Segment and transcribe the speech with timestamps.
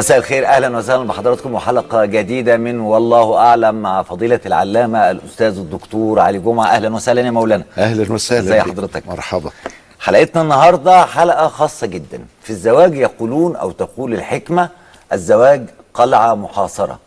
[0.00, 6.20] مساء الخير أهلا وسهلا بحضراتكم وحلقة جديدة من والله أعلم مع فضيلة العلامة الأستاذ الدكتور
[6.20, 6.66] علي جمعة.
[6.66, 7.64] أهلا وسهلا يا مولانا.
[7.78, 8.60] أهلا وسهلا ازي.
[8.60, 9.50] حضرتك؟ مرحبا.
[10.00, 12.24] حلقتنا النهارده حلقة خاصة جدا.
[12.42, 14.68] في الزواج يقولون أو تقول الحكمة
[15.12, 16.98] الزواج قلعة محاصرة.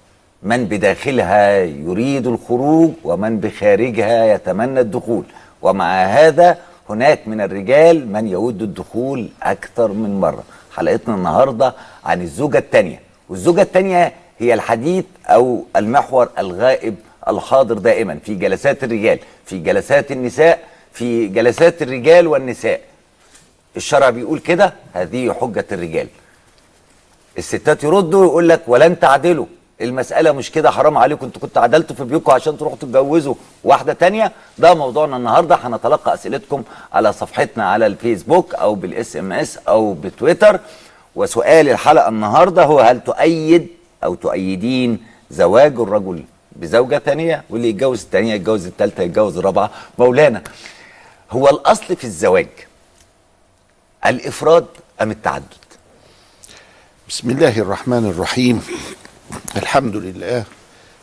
[0.43, 5.23] من بداخلها يريد الخروج ومن بخارجها يتمنى الدخول.
[5.61, 6.57] ومع هذا
[6.89, 10.43] هناك من الرجال من يود الدخول أكثر من مرة.
[10.75, 11.75] حلقتنا النهارده
[12.05, 16.95] عن الزوجة الثانية والزوجة الثانية هي الحديث أو المحور الغائب
[17.27, 20.59] الحاضر دائما في جلسات الرجال في جلسات النساء
[20.93, 22.81] في جلسات الرجال والنساء.
[23.77, 26.07] الشرع بيقول كده هذه حجة الرجال.
[27.37, 29.45] الستات يردوا ويقول لك ولن تعدلوا.
[29.83, 34.31] المسألة مش كده حرام عليكم أنتوا كنتوا عدلتوا في بيوتكم عشان تروحوا تتجوزوا واحدة تانية؟
[34.57, 35.55] ده موضوعنا النهاردة.
[35.55, 40.59] هنتلقى أسئلتكم على صفحتنا على الفيسبوك أو بالإس إم إس أو بتويتر.
[41.15, 43.67] وسؤال الحلقة النهاردة هو هل تؤيد
[44.03, 44.99] أو تؤيدين
[45.31, 49.69] زواج الرجل بزوجة ثانية؟ واللي يتجوز الثانية يتجوز الثالثة يتجوز الرابعة.
[49.99, 50.41] مولانا
[51.31, 52.47] هو الأصل في الزواج
[54.05, 54.65] الإفراد
[55.01, 55.43] أم التعدد؟
[57.09, 58.61] بسم الله الرحمن الرحيم.
[59.55, 60.43] الحمد لله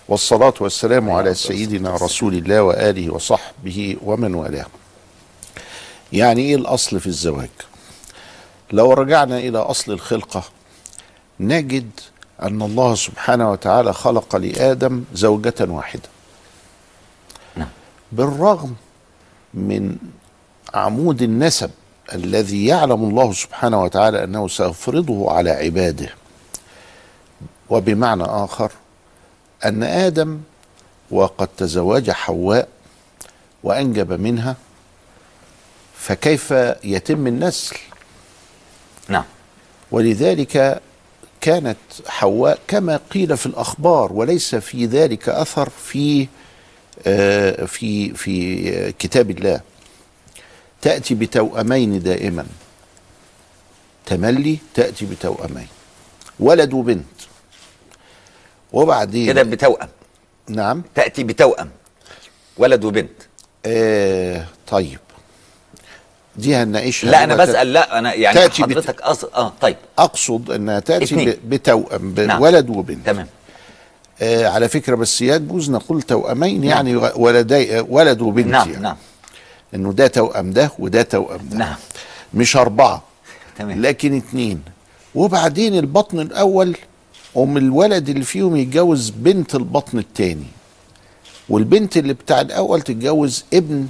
[0.08, 4.66] والصلاة والسلام على سيدنا رسول الله وآله وصحبه ومن والاه.
[6.12, 7.50] يعني إيه الأصل في الزواج؟
[8.72, 10.42] لو رجعنا إلى أصل الخلقة
[11.40, 11.90] نجد
[12.42, 16.08] أن الله سبحانه وتعالى خلق لآدم زوجة واحدة.
[17.56, 17.68] نعم.
[18.12, 18.74] بالرغم
[19.54, 19.96] من
[20.74, 21.70] عمود النسب
[22.12, 26.19] الذي يعلم الله سبحانه وتعالى أنه سيفرضه على عباده
[27.70, 28.72] وبمعنى آخر
[29.64, 30.40] أن آدم
[31.10, 32.68] وقد تزوج حواء
[33.62, 34.56] وأنجب منها
[35.98, 36.50] فكيف
[36.84, 37.76] يتم النسل؟
[39.08, 39.24] نعم.
[39.90, 40.80] ولذلك
[41.40, 41.76] كانت
[42.06, 46.28] حواء كما قيل في الأخبار وليس في ذلك أثر في
[47.06, 49.60] آه، في في كتاب الله.
[50.82, 52.46] تأتي بتوأمين دائما.
[54.06, 55.66] تملي تأتي بتوأمين.
[56.40, 57.04] ولد وبنت.
[58.72, 59.88] وبعدين كده بتوأم.
[60.48, 60.82] نعم.
[60.94, 61.70] تأتي بتوأم.
[62.58, 63.10] ولد وبنت.
[63.66, 64.98] آه طيب.
[66.36, 67.10] دي هنناقشها.
[67.10, 67.36] لا أنا.
[67.36, 69.24] بسأل لا أنا يعني تأتي بت- حضرتك أص...
[69.24, 69.76] آه طيب.
[69.98, 71.30] أقصد إنها تأتي اتنين.
[71.30, 72.38] ب- بتوأم نعم.
[72.38, 73.06] بولد وبنت.
[73.06, 73.26] تمام.
[74.22, 78.82] آه على فكرة بس يجوز نقول توأمين يعني ولدي ولد وبنت نعم يعني.
[78.82, 78.96] نعم.
[79.74, 81.56] إنه ده توأم ده وده توأم ده.
[81.56, 81.74] نعم.
[82.34, 83.02] مش أربعة.
[83.58, 83.82] تمام.
[83.82, 84.62] لكن اتنين
[85.14, 86.76] وبعدين البطن الأول
[87.36, 90.46] أم الولد اللي فيهم يتجوز بنت البطن التاني.
[91.48, 93.86] والبنت اللي بتاع الأول تتجوز ابن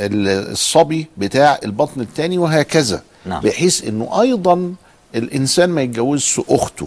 [0.00, 3.02] ال- الصبي بتاع البطن التاني وهكذا.
[3.26, 3.40] نعم.
[3.42, 4.74] بحيث إنه أيضا
[5.14, 6.86] الإنسان ما يتجوزش أخته.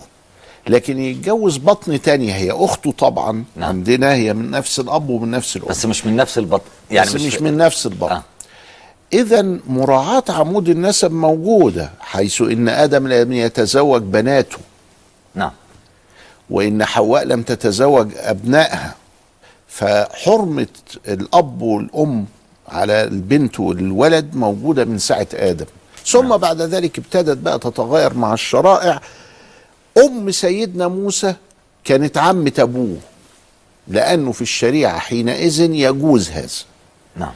[0.67, 3.69] لكن يتجوز بطن تانية هي أخته طبعا نعم.
[3.69, 5.67] عندنا هي من نفس الأب ومن نفس الأم.
[5.69, 6.69] بس مش من نفس البطن.
[6.91, 8.11] يعني بس مش من نفس البطن.
[8.11, 8.23] آه.
[9.13, 14.57] اذا مراعاة عمود النسب موجودة حيث إن آدم لم يتزوج بناته.
[15.35, 15.51] نعم.
[16.49, 18.95] وإن حواء لم تتزوج أبنائها.
[19.67, 20.67] فحرمة
[21.07, 22.25] الأب والأم
[22.67, 25.65] على البنت والولد موجودة من ساعة آدم.
[26.05, 29.01] ثم بعد ذلك ابتدت بقى تتغير مع الشرائع.
[29.97, 31.35] أم سيدنا موسى
[31.83, 32.97] كانت عمة أبوه
[33.87, 36.47] لأنه في الشريعة حينئذ يجوز هذا.
[37.15, 37.33] نعم.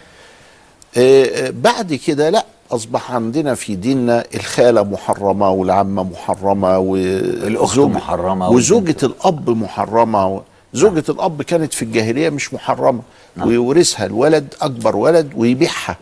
[0.97, 2.45] آه، آه، بعد كده لا.
[2.71, 8.95] أصبح عندنا في ديننا الخالة محرمة والعمة محرمة الأخت وزوج- محرمة وزوجة.
[9.03, 10.41] الأب محرمة و-
[10.73, 13.01] زوجة الأب كانت في الجاهلية مش محرمة
[13.35, 13.47] نعم.
[13.47, 15.97] ويورثها الولد أكبر ولد ويبيعها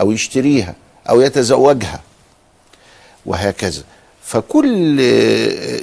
[0.00, 0.74] أو يشتريها
[1.10, 2.00] أو يتزوجها
[3.26, 3.82] وهكذا
[4.24, 5.00] فكل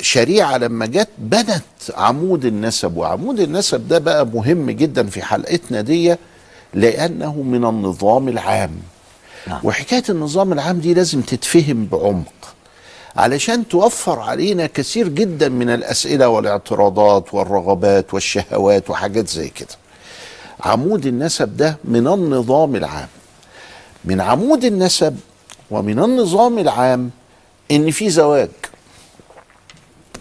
[0.01, 1.61] شريعة لما جت بنت
[1.97, 6.15] عمود النسب وعمود النسب ده بقى مهم جدا في حلقتنا دي
[6.73, 8.71] لأنه من النظام العام
[9.47, 9.59] نعم.
[9.63, 12.55] وحكاية النظام العام دي لازم تتفهم بعمق.
[13.15, 19.75] علشان توفر علينا كثير جدا من الأسئلة والاعتراضات والرغبات والشهوات وحاجات زي كده.
[20.61, 23.07] عمود النسب ده من النظام العام.
[24.05, 25.17] من عمود النسب
[25.71, 27.11] ومن النظام العام
[27.71, 28.49] إن في زواج.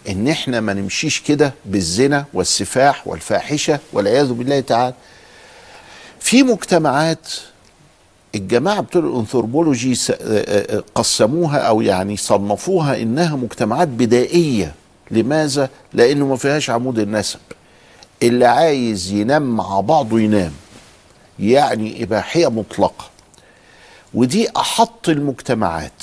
[0.08, 4.94] إن إحنا ما نمشيش كده بالزنا والسفاح والفاحشة والعياذ بالله تعالى.
[6.20, 7.28] في مجتمعات
[8.34, 14.74] الجماعة بتوع الأنثروبولوجي س- آه، آه، قسموها أو يعني صنفوها إنها مجتمعات بدائية.
[15.10, 17.38] لماذا؟ لأنه ما فيهاش عمود النسب.
[18.22, 20.52] اللي عايز ينام مع بعضه ينام.
[21.38, 23.04] يعني إباحية مطلقة.
[24.14, 26.02] ودي أحط المجتمعات.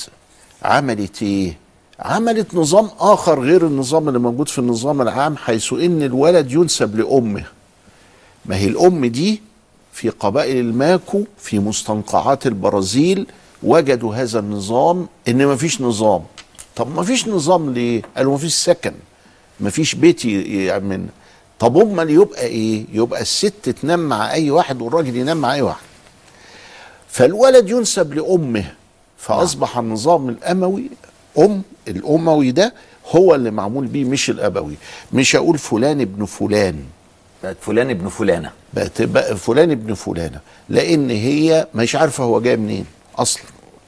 [0.62, 1.56] عملت إيه؟
[2.00, 7.44] عملت نظام آخر غير النظام اللي موجود في النظام العام حيث إن الولد ينسب لأمه.
[8.46, 9.42] ما هي الأم دي
[9.92, 13.26] في قبائل الماكو في مستنقعات البرازيل
[13.62, 16.22] وجدوا هذا النظام إن ما فيش نظام.
[16.76, 18.92] طب ما فيش نظام ليه؟ قالوا ما فيش سكن
[19.60, 21.06] ما فيش بيت يعمل
[21.58, 25.82] طب امال يبقى إيه؟ يبقى الست تنام مع أي واحد والراجل ينام مع أي واحد.
[27.08, 28.64] فالولد ينسب لأمه
[29.18, 30.90] فأصبح النظام الأموي
[31.38, 32.74] أم الأموي ده
[33.10, 34.74] هو اللي معمول بيه مش الأبوي.
[35.12, 36.84] مش أقول فلان ابن فلان.
[37.42, 38.50] بقت فلان ابن فلانة.
[38.74, 40.40] بقت بقى فلان ابن فلانة.
[40.68, 42.84] لأن هي مش عارفة هو جاي منين
[43.16, 43.42] أصلا.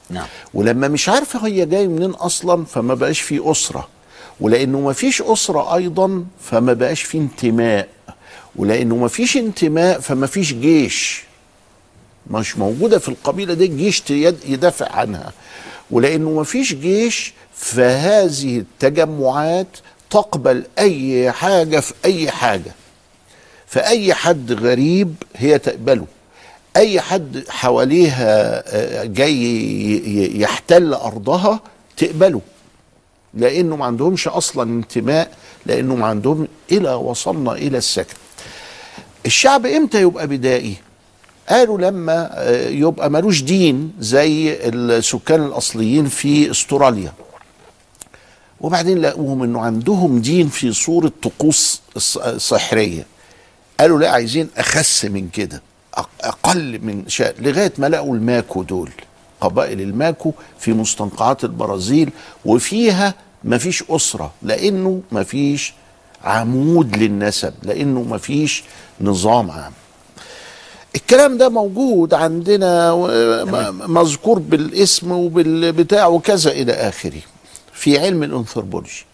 [0.09, 0.25] نعم.
[0.53, 3.87] ولما مش عارفة هي جاي منين أصلا فما بقاش في أسرة.
[4.39, 7.87] ولأنه ما فيش أسرة أيضا فما بقاش في انتماء.
[8.55, 11.23] ولأنه ما فيش انتماء فما فيش جيش.
[12.31, 14.03] مش موجودة في القبيلة دي جيش
[14.45, 15.31] يدافع عنها.
[15.91, 19.67] ولأنه ما فيش جيش فهذه التجمعات
[20.09, 22.71] تقبل أي حاجة في أي حاجة.
[23.67, 26.05] فأي حد غريب هي تقبله.
[26.75, 31.59] أي حد حواليها آه، جاي يحتل أرضها
[31.97, 32.41] تقبله.
[33.33, 35.31] لأنه ما عندهمش أصلا انتماء
[35.65, 38.15] لأنه ما عندهم إلى وصلنا إلى السكن.
[39.25, 40.75] الشعب إمتى يبقى بدائي؟
[41.49, 47.13] قالوا لما آه، يبقى ملوش دين زي السكان الأصليين في استراليا.
[48.61, 51.81] وبعدين لقوهم إنه عندهم دين في صورة طقوس
[52.37, 53.05] سحرية.
[53.79, 55.61] قالوا لا عايزين أخس من كده
[56.23, 58.91] أقل من شيء لغاية ما لقوا الماكو دول
[59.41, 62.09] قبائل الماكو في مستنقعات البرازيل
[62.45, 63.13] وفيها
[63.43, 65.73] مفيش أسرة لأنه مفيش
[66.23, 68.63] عمود للنسب لأنه مفيش
[69.01, 69.71] نظام عام.
[70.95, 72.95] الكلام ده موجود عندنا
[73.87, 77.21] مذكور بالاسم وبالبتاع وكذا إلى آخره
[77.73, 79.05] في علم الأنثروبولوجي.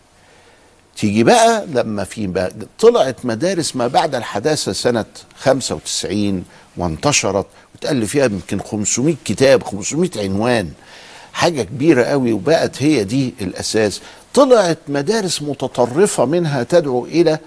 [1.02, 5.06] تيجي بقى لما في بقى طلعت مدارس ما بعد الحداثة سنة
[5.40, 6.44] 95
[6.78, 7.46] وانتشرت
[7.76, 10.72] وتقل فيها يمكن 500 كتاب 500 عنوان.
[11.34, 14.02] حاجة كبيرة قوي وبقت هي دي الأساس.
[14.34, 17.40] طلعت مدارس متطرفة منها تدعو إلى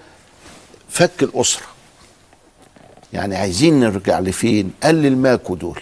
[0.89, 1.65] فك الأسرة.
[3.13, 5.81] يعني عايزين نرجع لفين؟ قال للماكو دول.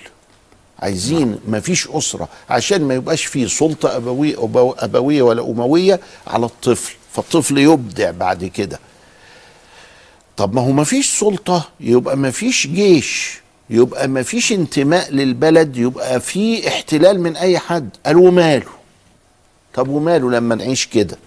[0.80, 2.28] عايزين ما فيش أسرة.
[2.50, 6.94] عشان ما يبقاش فيه سلطة أبوية, أبو- أبوية ولا أموية على الطفل.
[7.14, 8.80] فالطفل يبدع بعد كده.
[10.38, 15.78] طب ما هو ما فيش سلطة يبقى ما فيش جيش يبقى ما فيش انتماء للبلد
[15.78, 17.90] يبقى في احتلال من أي حد.
[18.06, 18.66] قال وماله؟
[19.74, 21.18] طب وماله لما نعيش كده؟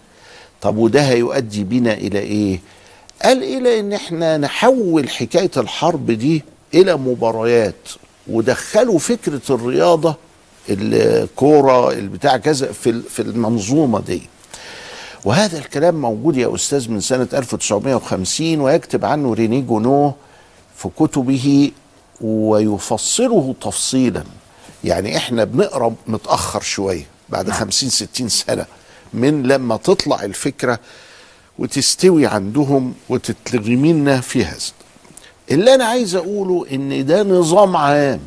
[0.60, 2.60] طب وده هيؤدي بينا إلى إيه؟
[3.22, 6.42] قال إلى إن إحنا نحول حكاية الحرب دي
[6.74, 7.88] إلى مباريات
[8.28, 10.14] ودخلوا فكرة الرياضة
[10.70, 14.22] الكورة البتاع كذا في في المنظومة دي.
[15.26, 20.14] وهذا الكلام موجود يا أستاذ من سنة 1950 ويكتب عنه ريني جونو
[20.76, 21.70] في كتبه
[22.20, 24.24] ويفصله تفصيلا.
[24.84, 28.66] يعني إحنا بنقرأ متأخر شوية بعد 50 60 سنة
[29.14, 30.78] من لما تطلع الفكرة
[31.58, 34.72] وتستوي عندهم وتتلغي منا في هذا.
[35.50, 38.20] اللي أنا عايز أقوله إن ده نظام عام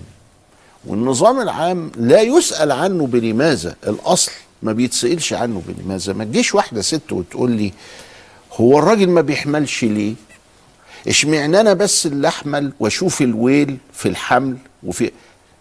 [0.87, 4.31] والنظام العام لا يسأل عنه بلماذا الأصل
[4.63, 7.73] ما بيتسألش عنه بلماذا ما تجيش واحدة ست وتقول لي
[8.53, 10.13] هو الراجل ما بيحملش ليه؟
[11.07, 15.11] اشمعنى أنا بس اللي أحمل وأشوف الويل في الحمل وفي؟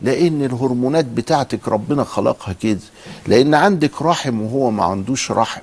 [0.01, 2.79] لأن الهرمونات بتاعتك ربنا خلقها كده.
[3.27, 5.61] لأن عندك رحم وهو ما عندوش رحم.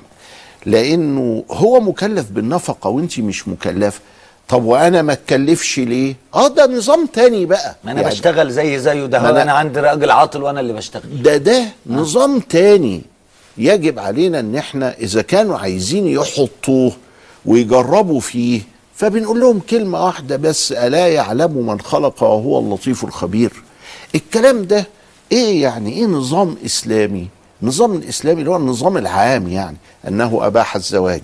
[0.65, 3.99] لأنه هو مكلف بالنفقة وأنت مش مكلفة.
[4.47, 7.75] طب وأنا ما اتكلفش ليه؟ آه ده نظام تاني بقى.
[7.83, 9.19] ما أنا يعني بشتغل زي زيه ده.
[9.19, 11.21] هو أنا عندي راجل عاطل وأنا اللي بشتغل.
[11.23, 13.01] ده ده نظام تاني.
[13.57, 16.91] يجب علينا إن إحنا إذا كانوا عايزين يحطوه
[17.45, 18.61] ويجربوا فيه
[18.95, 23.51] فبنقول لهم كلمة واحدة بس ألا يعلم من خلق وهو اللطيف الخبير.
[24.15, 24.87] الكلام ده
[25.31, 27.27] إيه يعني؟ إيه نظام إسلامي؟
[27.61, 31.21] نظام الإسلامي اللي هو النظام العام يعني أنه أباح الزواج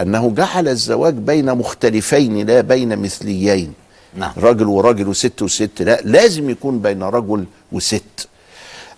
[0.00, 3.72] أنه جعل الزواج بين مختلفين لا بين مثليين.
[4.16, 4.32] نعم.
[4.36, 8.28] راجل وراجل وست وست لا لازم يكون بين رجل وست.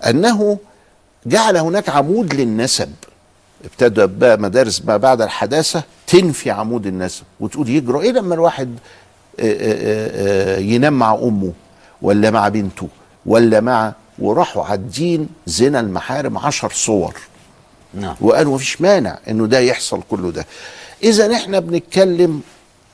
[0.07, 0.59] أنه
[1.26, 2.93] جعل هناك عمود للنسب.
[3.64, 8.78] ابتدى بقى مدارس ما بعد الحداثة تنفي عمود النسب وتقول يجرى إيه لما الواحد
[9.40, 11.52] آه، آه، آه، ينام مع أمه
[12.02, 12.88] ولا مع بنته
[13.26, 17.14] ولا مع وراحوا عادين زنا المحارم عشر صور.
[17.95, 18.16] نعم.
[18.21, 20.47] وقالوا مفيش مانع إنه ده يحصل كله ده.
[21.02, 22.40] إذا إحنا بنتكلم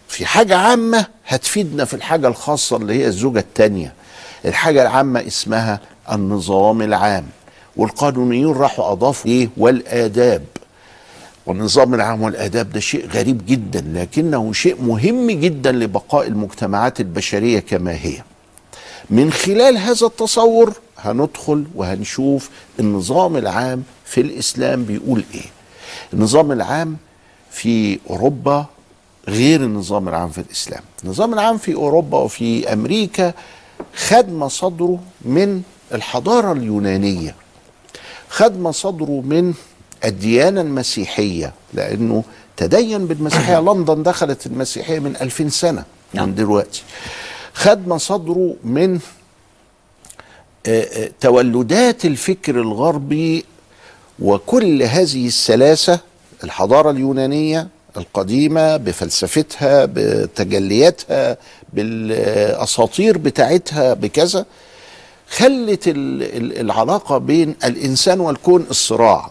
[0.08, 3.94] في حاجة عامة هتفيدنا في الحاجة الخاصة اللي هي الزوجة التانية.
[4.44, 5.80] الحاجة العامة اسمها
[6.12, 7.26] النظام العام.
[7.80, 10.44] والقانونيون راحوا أضافوا إيه؟ والآداب.
[11.46, 17.92] والنظام العام والآداب ده شيء غريب جدا لكنه شيء مهم جدا لبقاء المجتمعات البشرية كما
[17.92, 18.22] هي.
[19.10, 25.46] من خلال هذا التصور هندخل وهنشوف النظام العام في الإسلام بيقول إيه.
[26.14, 26.96] النظام العام
[27.50, 28.66] في أوروبا
[29.28, 30.82] غير النظام العام في الإسلام.
[31.04, 33.32] النظام العام في أوروبا وفي أمريكا
[33.94, 35.62] خد مصادره من
[35.94, 37.34] الحضارة اليونانية.
[38.30, 39.54] خد مصادره من
[40.04, 42.24] الديانة المسيحية لأنه
[42.56, 45.84] تدين بالمسيحية لندن دخلت المسيحية من ألفين سنة
[46.14, 46.28] نعم.
[46.28, 46.82] من دلوقتي
[47.54, 48.98] خد مصادره من
[50.66, 53.44] آه، تولدات الفكر الغربي
[54.18, 56.00] وكل هذه السلاسة
[56.44, 61.36] الحضارة اليونانية القديمة بفلسفتها بتجلياتها
[61.72, 64.46] بالأساطير بتاعتها بكذا
[65.30, 69.30] خلت ال- ال- العلاقة بين الإنسان والكون الصراع.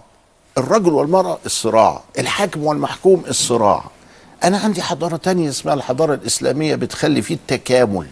[0.57, 2.01] الرجل والمرأة الصراع.
[2.19, 3.83] الحاكم والمحكوم الصراع.
[4.43, 8.07] أنا عندي حضارة تانية اسمها الحضارة الإسلامية بتخلي فيه التكامل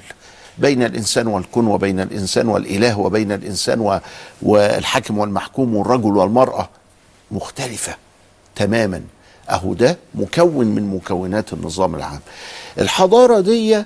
[0.57, 3.99] بين الإنسان والكون وبين الإنسان والإله وبين الإنسان و...
[4.41, 6.69] والحاكم والمحكوم والرجل والمرأة
[7.31, 7.95] مختلفة
[8.55, 9.01] تماما.
[9.49, 12.19] أهو ده مكون من مكونات النظام العام.
[12.79, 13.83] الحضارة دي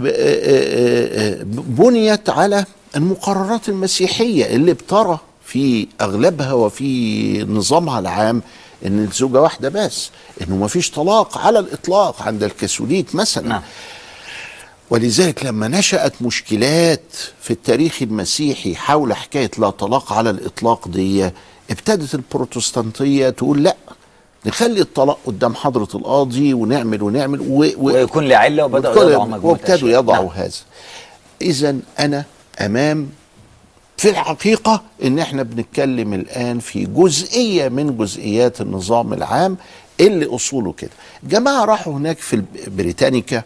[0.00, 1.42] ب-
[1.76, 2.64] بنيت على
[2.96, 8.42] المقررات المسيحية اللي بترى في أغلبها وفي نظامها العام
[8.86, 10.10] إن الزوجة واحدة بس
[10.42, 13.62] إنه ما فيش طلاق على الإطلاق عند الكاثوليك مثلا نعم
[14.90, 17.02] ولذلك لما نشأت مشكلات
[17.42, 21.30] في التاريخ المسيحي حول حكاية لا طلاق على الإطلاق دي
[21.70, 23.76] ابتدت البروتستانتية تقول لأ
[24.46, 27.44] نخلي الطلاق قدام حضرة القاضي ونعمل ونعمل و...
[27.44, 27.66] و...
[27.78, 28.24] ويكون
[28.62, 29.88] وبدأوا وابتدوا- يضعوا وابتدوا.
[29.90, 30.42] يضعوا نعم.
[30.42, 30.52] هذا
[31.42, 32.24] اذا أنا
[32.60, 33.08] أمام
[33.96, 39.56] في الحقيقة إن إحنا بنتكلم الآن في جزئية من جزئيات النظام العام
[40.00, 40.90] اللي أصوله كده.
[41.22, 43.42] جماعة راحوا هناك في الب- بريتانيكا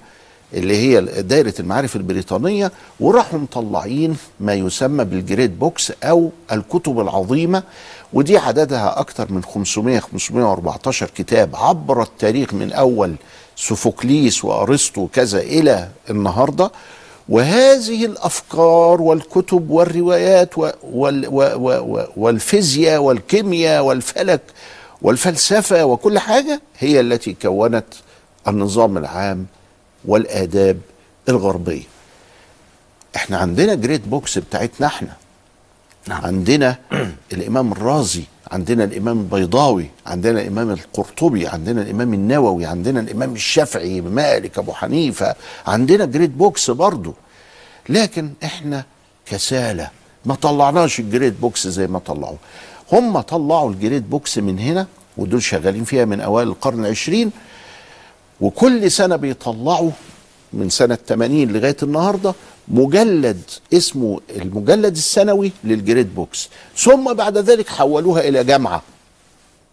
[0.55, 7.63] اللي هي دائرة المعارف البريطانية وراحوا مطلعين ما يسمى بال Great Books أو الكتب العظيمة
[8.13, 13.15] ودي عددها أكتر من 500 514 كتاب عبر التاريخ من أول
[13.57, 16.71] سوفوكليس وأرسطو وكذا إلى النهارده.
[17.29, 20.51] وهذه الأفكار والكتب والروايات
[22.17, 24.41] والفيزياء والكيمياء والفلك
[25.03, 27.85] والفلسفة وكل حاجة هي التي كونت
[28.49, 29.47] النظام العام
[30.05, 30.81] والآداب
[31.29, 31.83] الغربية.
[33.17, 35.17] إحنا عندنا Great Books بتاعتنا إحنا
[36.09, 36.77] نعم عندنا
[37.33, 44.59] الإمام الرازي عندنا الإمام البيضاوي عندنا الإمام القرطبي عندنا الإمام النووي عندنا الإمام الشافعي مالك
[44.59, 45.35] أبو حنيفة
[45.67, 47.15] عندنا Great Books برضو.
[47.89, 48.85] لكن إحنا
[49.27, 49.91] كسالى
[50.25, 52.37] ما طلعناش ال Great Books زي ما طلعوه
[52.93, 54.87] هم طلعوا ال Great Books من هنا
[55.17, 57.31] ودول شغالين فيها من أوائل القرن العشرين
[58.41, 59.91] وكل سنة بيطلعوا
[60.53, 62.35] من سنة 80 لغاية النهاردة
[62.69, 63.43] مجلد
[63.73, 66.49] اسمه المجلد السنوي لل Great Books.
[66.77, 68.83] ثم بعد ذلك حولوها إلى جامعة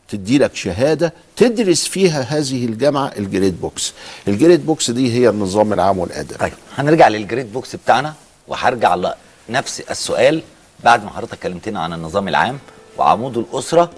[0.09, 3.93] تدي لك شهادة تدرس فيها هذه الجامعة ال Great Books.
[4.27, 6.37] ال grid box دي هي النظام العام والأدب.
[6.37, 8.13] طيب هنرجع لل grid box بتاعنا
[8.47, 9.13] وهرجع
[9.49, 10.41] لنفس السؤال
[10.83, 12.59] بعد ما حضرتك كلمتنا عن النظام العام
[12.97, 13.91] وعمود الأسرة.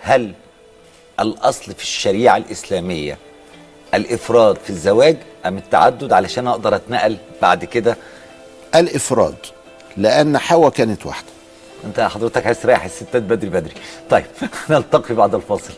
[0.00, 0.34] هل
[1.20, 3.18] الأصل في الشريعة الإسلامية
[3.94, 7.96] الإفراد في الزواج أم التعدد علشان أقدر أتنقل بعد كده
[8.74, 9.34] الإفراد
[9.96, 11.26] لأن حواء كانت واحدة.
[11.84, 13.74] أنت حضرتك عايز تريح الستات بدري بدري.
[14.10, 14.24] طيب
[14.70, 15.74] نلتقي بعد الفاصل.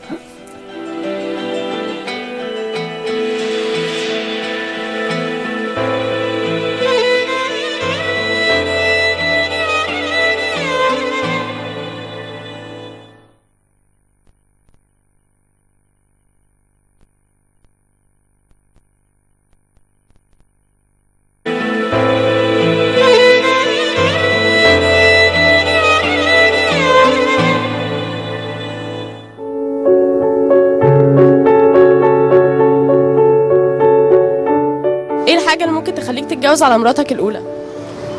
[36.57, 37.41] تتجوز على مراتك الأولى؟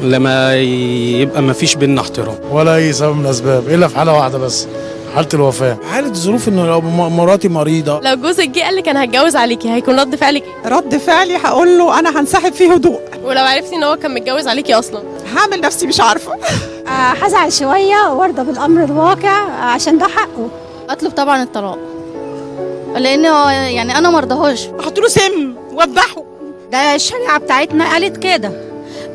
[0.01, 0.55] لما
[1.21, 2.35] يبقى ما فيش بينا احترام.
[2.51, 4.67] ولا أي سبب من الأسباب إلا في حالة واحدة بس
[5.15, 5.77] حالة الوفاة.
[5.91, 7.99] حالة ظروف ان لو مراتي مريضة.
[8.03, 11.77] لو جوزك جه قال لك أنا هتجوز عليكي هيكون رد فعلك إيه؟ رد فعلي هقول
[11.77, 12.99] له أنا هنسحب فيه هدوء.
[13.23, 15.01] ولو عرفتي إن هو كان متجوز عليكي أصلا.
[15.35, 16.33] هعمل نفسي مش عارفة.
[16.33, 16.89] آه،
[17.25, 20.49] هزعل شوية وأرضى بالأمر الواقع آه، عشان ده حقه.
[20.89, 21.77] أطلب طبعا الطلاق.
[22.97, 26.26] لأنه يعني أنا مرضهاش أحط له سم واذبحه
[26.71, 28.51] ده الشريعة بتاعتنا قالت كده.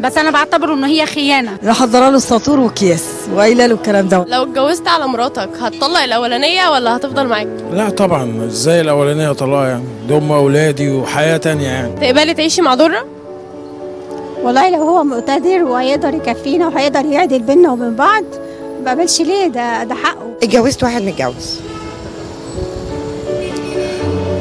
[0.00, 1.50] بس أنا بعتبره ان هي خيانة.
[1.62, 3.04] محضره له الساطور واكياس
[3.34, 4.24] وقايلة له الكلام ده.
[4.28, 9.84] لو اتجوزت على مراتك هتطلق الأولانية ولا هتفضل معاك؟ لا طبعا إزاي الأولانية طلاق يعني؟
[10.08, 11.92] ده هم أولادي وحياة تانية يعني.
[12.00, 13.06] تقبلي تعيشي مع ضره
[14.42, 18.24] والله لو هو مقتدر وهيقدر يكفينا وهيقدر يعدل بينا وبين بعض
[18.84, 20.26] ما بقبلش ليه؟ ده ده حقه.
[20.42, 21.60] اتجوزت واحد متجوز.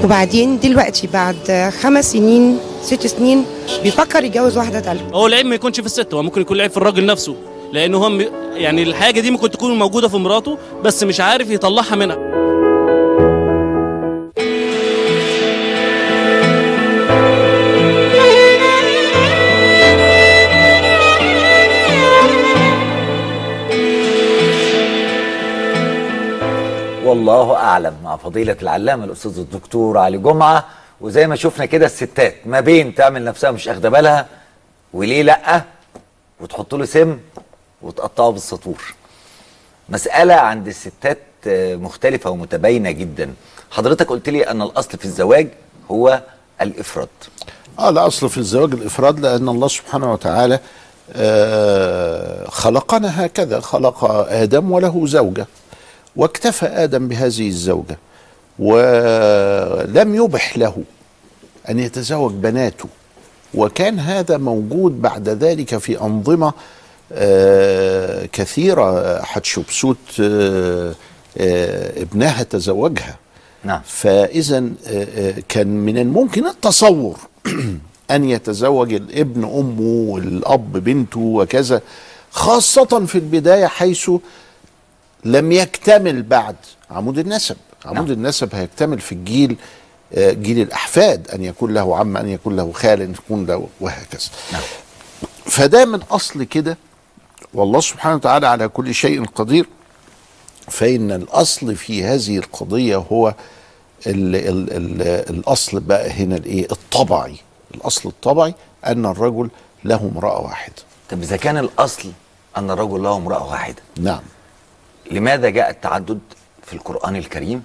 [0.03, 3.45] وبعدين دلوقتي بعد خمس سنين ست سنين
[3.83, 5.05] بيفكر يتجوز واحدة تالتة.
[5.13, 7.35] هو العيب ما يكونش في الست هو ممكن يكون العيب في الراجل نفسه
[7.73, 8.19] لأنه هو
[8.53, 12.17] يعني الحاجة دي ممكن تكون موجودة في مراته بس مش عارف يطلعها منها.
[27.05, 30.65] والله أعلم مع فضيلة العلامة الأستاذ الدكتور علي جمعة
[31.01, 34.27] وزي ما شفنا كده الستات ما بين تعمل نفسها مش أخدة بالها
[34.93, 35.63] وليه لأ؟
[36.39, 37.19] وتحط له سم
[37.81, 38.93] وتقطعه بالسطور.
[39.89, 41.17] مسألة عند الستات
[41.47, 43.33] آه، مختلفة ومتباينة جدا.
[43.71, 45.47] حضرتك قلت لي أن الأصل في الزواج
[45.91, 46.21] هو
[46.61, 47.07] الإفراد.
[47.79, 50.59] آه لا أصل في الزواج الإفراد لأن الله سبحانه وتعالى
[51.13, 53.59] آه خلقنا هكذا.
[53.59, 55.47] خلق آدم وله زوجة
[56.15, 57.97] واكتفى آدم بهذه الزوجة.
[58.59, 60.83] ولم يبح له
[61.69, 62.89] أن يتزوج بناته.
[63.53, 66.53] وكان هذا موجود بعد ذلك في أنظمة
[67.11, 69.21] آه كثيرة.
[69.21, 70.95] حتشبسوت آه
[71.37, 73.17] آه ابنها تزوجها.
[73.63, 73.81] نعم.
[73.85, 74.69] فإذا
[75.49, 77.19] كان من الممكن التصور
[78.11, 81.81] أن يتزوج الابن أمه والاب بنته وكذا
[82.31, 84.11] خاصة في البداية حيث
[85.25, 86.55] لم يكتمل بعد
[86.91, 87.55] عمود النسب.
[87.85, 88.11] عمود نعم.
[88.11, 89.57] النسب هيكتمل في الجيل
[90.13, 94.29] آه، جيل الأحفاد أن يكون له عم أن يكون له خال أن يكون له وهكذا.
[94.53, 94.61] نعم.
[95.45, 96.77] فده من أصل كده
[97.53, 99.67] والله سبحانه وتعالى على كل شيء قدير.
[100.67, 103.35] فإن الأصل في هذه القضية هو
[104.07, 107.35] ال ال ال الأصل بقى هنا الإيه؟ الطبعي.
[107.75, 108.53] الأصل الطبعي
[108.85, 109.49] أن الرجل
[109.83, 110.75] له امرأة واحدة.
[111.09, 112.11] طب إذا كان الأصل
[112.57, 114.21] أن الرجل له امرأة واحدة نعم.
[115.11, 116.19] لماذا جاء التعدد
[116.63, 117.63] في القرآن الكريم؟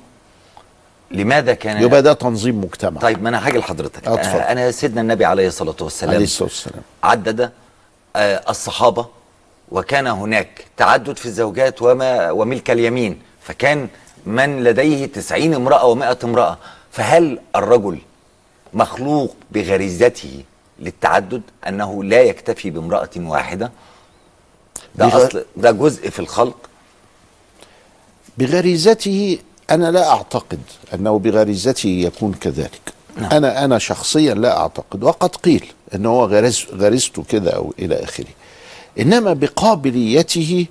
[1.10, 3.00] لماذا كان يبقى ده تنظيم مجتمع.
[3.00, 4.08] طيب ما أنا هاجي لحضرتك.
[4.08, 4.12] آه،
[4.52, 6.82] انا سيدنا النبي عليه الصلاة عليه والسلام الصلاة والسلام.
[7.02, 7.52] عدد
[8.16, 9.06] آه، الصحابة
[9.72, 13.88] وكان هناك تعدد في الزوجات وما وملك اليمين فكان
[14.26, 16.58] من لديه تسعين امرأة ومائة امرأة.
[16.92, 17.98] فهل الرجل
[18.74, 20.44] مخلوق بغريزته
[20.78, 23.72] للتعدد أنه لا يكتفي بامرأة واحدة؟
[24.94, 26.56] ده أصل ده جزء في الخلق.
[28.38, 29.38] بغريزته
[29.70, 30.60] أنا لا أعتقد
[30.94, 32.92] أنه بغريزته يكون كذلك.
[33.16, 33.30] نعم.
[33.32, 38.26] أنا أنا شخصيا لا أعتقد وقد قيل أنه هو غرز غريزته كده أو إلى آخره.
[38.98, 40.66] إنما بقابليته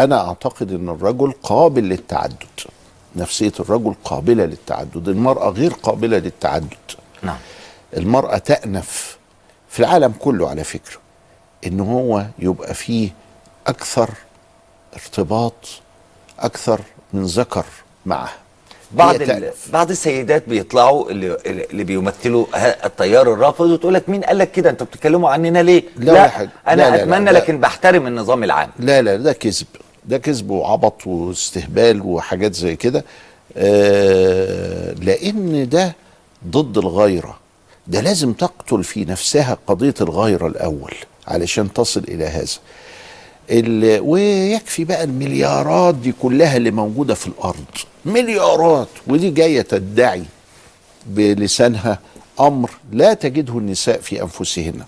[0.00, 2.60] أنا أعتقد أن الرجل قابل للتعدد.
[3.16, 6.76] نفسية الرجل قابلة للتعدد المرأة غير قابلة للتعدد.
[7.22, 7.38] نعم.
[7.96, 9.18] المرأة تأنف
[9.68, 10.96] في العالم كله على فكرة
[11.66, 13.10] إن هو يبقى فيه
[13.66, 14.10] أكثر
[14.94, 15.54] ارتباط
[16.38, 16.80] أكثر
[17.12, 17.64] من ذكر.
[18.06, 18.32] معها
[18.92, 19.16] بعض.
[19.72, 22.46] بعض السيدات بيطلعوا اللي, اللي بيمثلوا
[22.86, 26.50] التيار الرافض وتقول لك مين قال لك كده أنتوا بتتكلموا عننا ليه؟ لا ولا حاجة.
[26.68, 27.38] أنا لا لا لا، أتمنى لا.
[27.38, 29.66] لكن بحترم النظام العام لا لا ده كذب
[30.04, 33.04] ده كذب وعبط واستهبال وحاجات زي كده
[33.56, 35.94] آه لأن ده
[36.46, 37.38] ضد الغيره
[37.86, 40.94] ده لازم تقتل في نفسها قضية الغيره الأول
[41.28, 42.46] علشان تصل إلى هذا
[44.00, 47.64] ويكفي بقى المليارات دي كلها اللي موجودة في الأرض
[48.04, 48.88] مليارات.
[49.06, 50.24] ودي جاية تدعي
[51.06, 51.98] بلسانها
[52.40, 54.82] أمر لا تجده النساء في أنفسهن.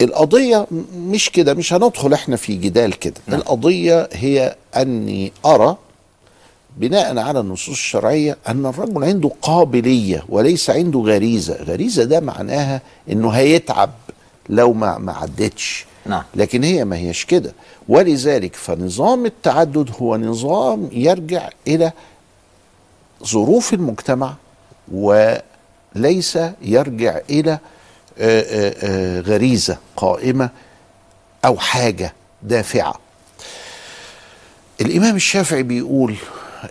[0.00, 3.14] القضية مش كده مش هندخل إحنا في جدال كده.
[3.26, 3.40] نعم.
[3.40, 5.76] القضية هي أني أرى
[6.76, 11.54] بناء على النصوص الشرعية أن الرجل عنده قابلية وليس عنده غريزة.
[11.62, 12.80] غريزة ده معناها
[13.12, 13.90] أنه هيتعب
[14.48, 15.86] لو ما ما عدتش.
[16.06, 16.22] نعم.
[16.34, 17.52] لكن هي ما هيش كده.
[17.88, 21.92] ولذلك فنظام التعدد هو نظام يرجع إلى
[23.24, 24.34] ظروف المجتمع
[24.92, 27.58] وليس يرجع إلى
[28.18, 30.50] آه، آه، آه، غريزة قائمة
[31.44, 32.94] أو حاجة دافعة.
[34.80, 36.16] الإمام الشافعي بيقول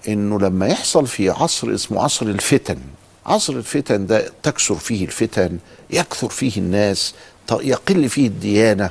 [0.08, 2.78] إنه لما يحصل في عصر اسمه عصر الفتن
[3.26, 5.58] عصر الفتن ده تكثر فيه الفتن
[5.90, 7.14] يكثر فيه الناس
[7.52, 8.90] يقل فيه الديانة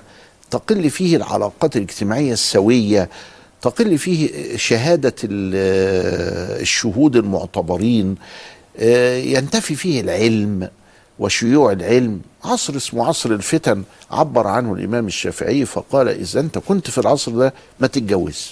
[0.52, 3.08] تقل فيه العلاقات الاجتماعية السوية
[3.62, 8.14] تقل فيه شهادة ال- الشهود المعتبرين
[8.78, 10.68] آه، ينتفي فيه العلم
[11.18, 12.20] وشيوع العلم.
[12.44, 17.54] عصر اسمه عصر الفتن عبر عنه الإمام الشافعي فقال إذا أنت كنت في العصر ده
[17.80, 18.50] ما تتجوز.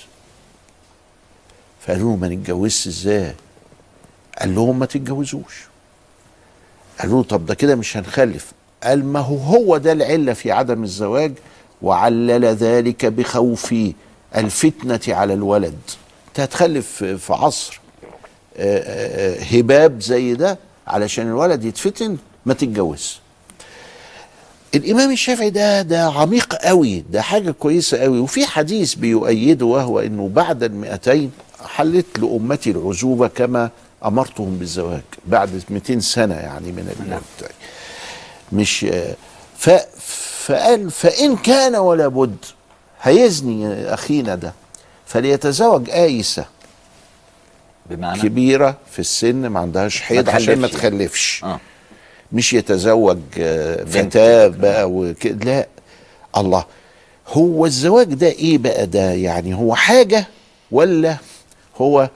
[1.87, 3.35] فقالوا له ما نتجوزش إزاي؟
[4.41, 5.55] قال لهم ما تتجوزوش.
[7.01, 8.53] قالوا له طب ده كده مش هنخلف.
[8.83, 11.33] قال ما هو هو ده العلة في عدم الزواج
[11.83, 13.75] وعلل ذلك بخوف
[14.37, 15.79] الفتنة على الولد.
[16.29, 17.81] أنت هتخلف في عصر
[18.57, 22.17] آه، آه، آه، هباب زي ده علشان الولد يتفتن
[22.47, 23.19] ما تتجوز.
[24.75, 28.19] الإمام الشافعي ده ده عميق قوي ده حاجة كويسة قوي.
[28.19, 31.31] وفي حديث بيؤيده وهو إنه بعد المئتين
[31.65, 33.71] حلت لأمتي العزوبة كما
[34.05, 37.57] أمرتهم بالزواج بعد 200 سنة يعني من المئتين
[38.53, 38.87] مش
[39.59, 39.71] ف
[40.47, 42.37] فقال فإن كان ولا بد
[43.03, 44.53] هيزني أخينا ده.
[45.07, 46.45] فليتزوج آيسة
[47.91, 50.81] بمعنى؟ كبيرة في السن ما عندهاش حيض عشان ما تخلفش.
[50.81, 51.45] تخلفش.
[51.45, 51.61] آه.
[52.33, 53.85] مش يتزوج آه،.
[53.85, 55.67] فتاة بقى وكده لا.
[56.37, 56.65] الله.
[57.29, 60.27] هو الزواج ده إيه بقى ده؟ يعني هو حاجة
[60.71, 61.17] ولا
[61.77, 62.11] هو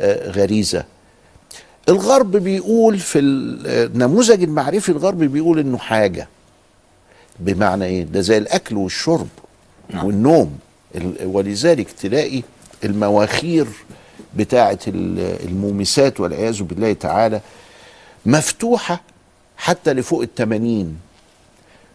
[0.00, 0.84] آه، غريزة؟
[1.88, 6.28] الغرب بيقول في النموذج المعرفي الغربي بيقول إنه حاجة.
[7.40, 9.28] بمعنى إيه؟ ده زي الأكل والشرب
[9.90, 10.06] نعم.
[10.06, 10.58] والنوم.
[10.94, 12.42] ال- ولذلك تلاقي
[12.84, 13.66] المواخير
[14.36, 17.40] بتاعه ال- المومسات والعياذ بالله تعالى
[18.26, 19.00] مفتوحة
[19.56, 20.96] حتى لفوق التمانين.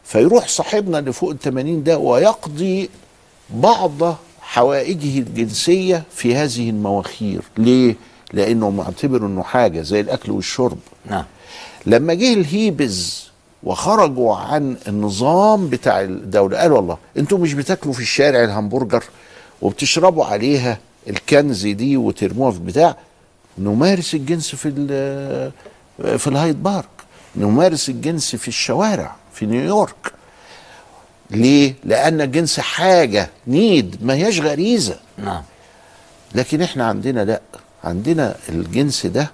[0.04, 2.90] فيروح صاحبنا اللي فوق التمانين ده ويقضي
[3.50, 7.42] بعض حوائجه الجنسية في هذه المواخير.
[7.58, 7.96] ليه؟
[8.34, 10.78] لأنه معتبر إنه حاجة زي الأكل والشرب.
[11.10, 11.26] نعم.
[11.86, 13.29] لما جه الهيبز
[13.64, 16.58] وخرجوا عن النظام بتاع الدولة.
[16.58, 19.04] قالوا والله أنتوا مش بتاكلوا في الشارع الهمبرجر
[19.62, 20.78] وبتشربوا عليها
[21.10, 22.96] ال cans دي وترموها في بتاع؟
[23.58, 24.72] نمارس الجنس في
[26.18, 26.86] في الهايد بارك.
[27.36, 30.14] نمارس الجنس في الشوارع في نيويورك.
[31.32, 35.00] ليه؟ لأن الجنس حاجة need ما هياش غريزة.
[35.18, 35.44] نعم.
[36.36, 37.42] لكن إحنا عندنا لا.
[37.84, 39.32] عندنا الجنس ده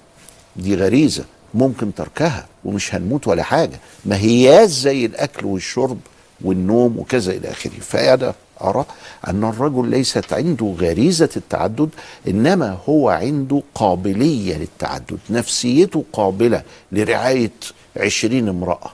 [0.56, 2.46] دي غريزة ممكن تركها.
[2.66, 3.80] ومش هنموت ولا حاجة.
[4.06, 5.98] ما هياش زي الأكل والشرب
[6.42, 7.72] والنوم وكذا إلى آخره.
[7.82, 8.86] فانا أرى
[9.28, 11.90] أن الرجل ليست عنده غريزة التعدد
[12.28, 15.18] إنما هو عنده قابلية للتعدد.
[15.30, 17.52] نفسيته قابلة لرعاية
[17.98, 18.92] عشرين امرأة.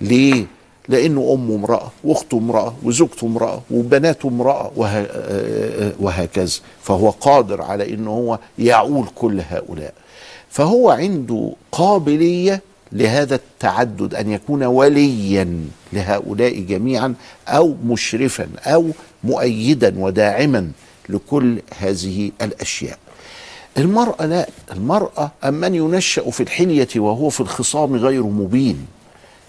[0.00, 0.44] ليه؟
[0.88, 4.88] لأنه أمه امرأة وأخته امرأة وزوجته امرأة وبناته امرأة وه...
[4.88, 5.06] آه،
[5.86, 6.58] آه، وهكذا.
[6.82, 9.94] فهو قادر على أنه هو يعول كل هؤلاء.
[10.56, 17.14] فهو عنده قابلية لهذا التعدد أن يكون وليا لهؤلاء جميعا
[17.48, 18.90] أو مشرفا أو
[19.24, 20.70] مؤيدا وداعما
[21.08, 22.98] لكل هذه الأشياء.
[23.78, 28.86] المرأة لا المرأة أمن ينشأ في الحلية وهو في الخصام غير مبين؟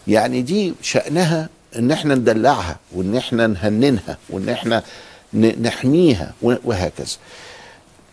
[0.08, 4.84] يعني دي شأنها إن إحنا ندلعها وإن إحنا نهننها وإن إحنا
[5.62, 7.18] نحميها وهكذا.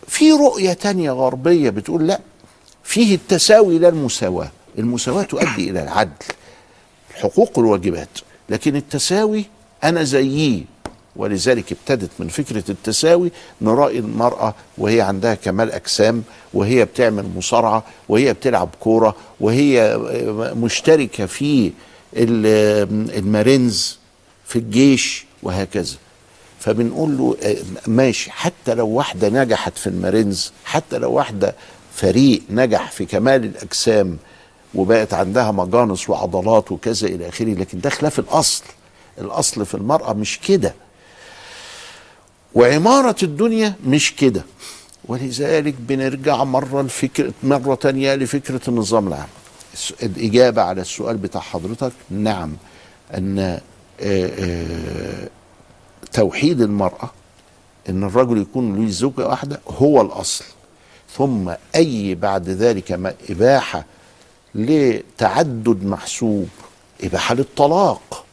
[0.07, 2.19] في رؤية تانية غربية بتقول لا
[2.85, 4.51] فيه التساوي لا المساواة.
[4.79, 6.11] المساواة تؤدي إلى العدل
[7.11, 8.09] الحقوق والواجبات
[8.49, 9.45] لكن التساوي
[9.83, 10.61] أنا زييه
[11.15, 18.33] ولذلك ابتدت من فكرة التساوي نرأي المرأة وهي عندها كمال أجسام وهي بتعمل مصارعة وهي
[18.33, 19.97] بتلعب كورة وهي
[20.55, 21.71] مشتركة في
[22.13, 23.97] ال- المارينز
[24.45, 25.95] في الجيش وهكذا.
[26.59, 27.55] فبنقول له آه،
[27.87, 31.55] ماشي حتى لو واحدة نجحت في المارينز حتى لو واحدة
[31.95, 34.17] فريق نجح في كمال الأجسام
[34.75, 38.63] وبقت عندها مجانس وعضلات وكذا إلى آخره لكن ده خلاف الأصل.
[39.21, 40.73] الأصل في المرأة مش كده.
[42.55, 44.43] وعمارة الدنيا مش كده.
[45.05, 49.27] ولذلك بنرجع مرة لفكرة مرة تانية لفكرة النظام العام.
[50.03, 52.53] الإجابة على السؤال بتاع حضرتك نعم
[53.17, 53.61] أن آه،
[54.01, 55.29] آه،
[56.13, 57.09] توحيد المرأة
[57.89, 60.45] إن الرجل يكون له زوجة واحدة هو الأصل.
[61.17, 63.85] ثم أي بعد ذلك ما إباحة
[64.55, 66.47] لتعدد محسوب
[67.03, 68.25] إباحة للطلاق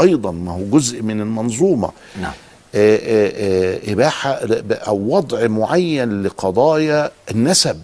[0.00, 1.90] أيضا ما هو جزء من المنظومة.
[2.20, 2.32] نعم.
[2.74, 3.32] آه، آه،
[3.86, 7.80] آه، إباحة أو وضع معين لقضايا النسب.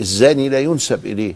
[0.00, 1.34] الزاني لا ينسب إليه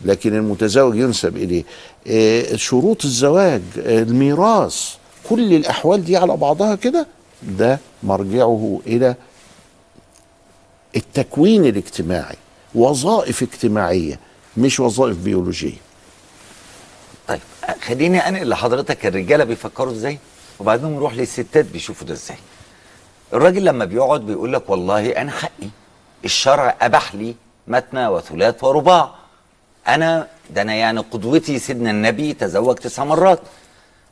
[0.00, 1.64] لكن المتزوج ينسب إليه.
[2.06, 4.94] آه، شروط الزواج الميراث
[5.28, 7.06] كل الأحوال دي على بعضها كده
[7.42, 9.14] ده مرجعه إلى
[10.96, 12.36] التكوين الاجتماعي
[12.74, 14.18] وظائف اجتماعية
[14.56, 15.76] مش وظائف بيولوجية.
[17.28, 17.40] طيب
[17.82, 20.18] خليني أنقل لحضرتك الرجالة بيفكروا إزاي
[20.60, 22.36] وبعدين نروح للستات بيشوفوا ده إزاي.
[23.32, 25.68] الراجل لما بيقعد بيقول لك والله أنا حقي
[26.24, 27.34] الشرع أباح لي
[27.68, 29.14] مثنى وثلاث ورباع.
[29.88, 33.40] أنا ده أنا يعني قدوتي سيدنا النبي تزوج تسع مرات.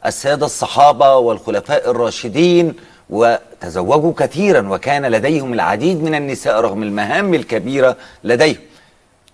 [0.06, 2.74] السادة الصحابة والخلفاء الراشدين
[3.10, 8.56] وتزوجوا كثيرا وكان لديهم العديد من النساء رغم المهام الكبيرة لديهم.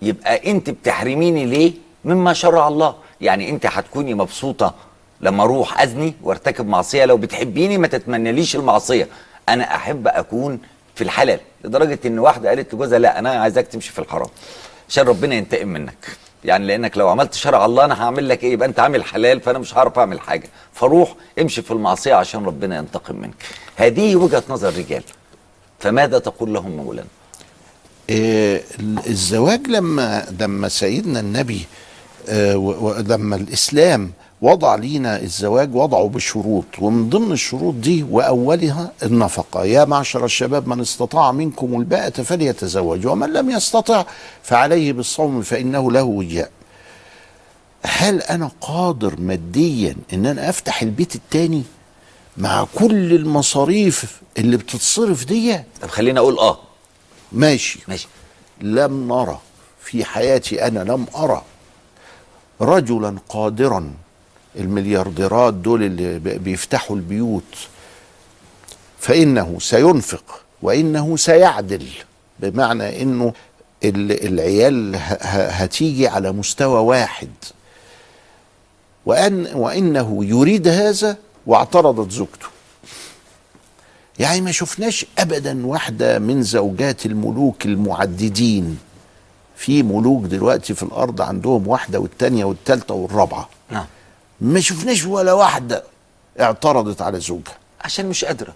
[0.02, 1.72] يبقى أنت بتحرميني ليه؟
[2.04, 2.94] مما شرع الله.
[3.20, 4.74] يعني أنت هتكوني مبسوطة
[5.20, 7.04] لما أروح أزني وأرتكب معصية.
[7.04, 9.08] لو بتحبيني ما تتمنليش المعصية.
[9.48, 10.58] أنا أحب أكون
[10.94, 11.40] في الحلال.
[11.64, 14.28] لدرجة إن واحدة قالت لجوزها لا أنا عايزاك تمشي في الحرام.
[14.88, 16.23] عشان ربنا ينتقم منك.
[16.44, 19.58] يعني لانك لو عملت شرع الله أنا هعمل لك إيه؟ يبقى انت عامل حلال فانا
[19.58, 20.48] مش هعرف اعمل حاجة.
[20.72, 23.34] فروح امشي في المعصية عشان ربنا ينتقم منك.
[23.76, 25.02] هذه وجهة نظر الرجال.
[25.78, 27.08] فماذا تقول لهم مولانا؟
[28.10, 28.60] آه،
[29.06, 31.66] الزواج لما لما سيدنا النبي
[32.28, 39.64] آه، ولما الإسلام وضع لينا الزواج وضعه بشروط ومن ضمن الشروط دي وأولها النفقة.
[39.64, 44.04] يا معشر الشباب من استطاع منكم الباءة فليتزوج ومن لم يستطع
[44.42, 46.50] فعليه بالصوم فإنه له وجاء.
[47.82, 51.62] هل أنا قادر ماديا إن أنا أفتح البيت التاني
[52.36, 56.58] مع كل المصاريف اللي بتتصرف دي؟ طب خليني أقول آه.
[57.32, 57.78] ماشي.
[57.88, 58.08] ماشي.
[58.60, 59.38] لم نرى
[59.84, 61.42] في حياتي أنا لم أرى
[62.60, 63.92] رجلا قادرا
[64.56, 67.42] المليارديرات دول اللي بيفتحوا البيوت
[68.98, 71.86] فإنه سينفق وإنه سيعدل
[72.40, 73.02] بمعنى
[73.84, 74.96] ال- العيال
[75.30, 77.28] هتيجي على مستوى واحد.
[79.06, 82.46] وأن وإنه يريد هذا واعترضت زوجته.
[84.18, 88.78] يعني ما شفناش أبدا واحدة من زوجات الملوك المعددين.
[89.56, 93.48] في ملوك دلوقتي في الأرض عندهم واحدة والتانية والتالتة والرابعة.
[93.70, 93.86] نعم.
[94.40, 95.82] ما شفناش ولا واحدة
[96.40, 97.56] اعترضت على زوجها.
[97.80, 98.54] عشان مش قادرة.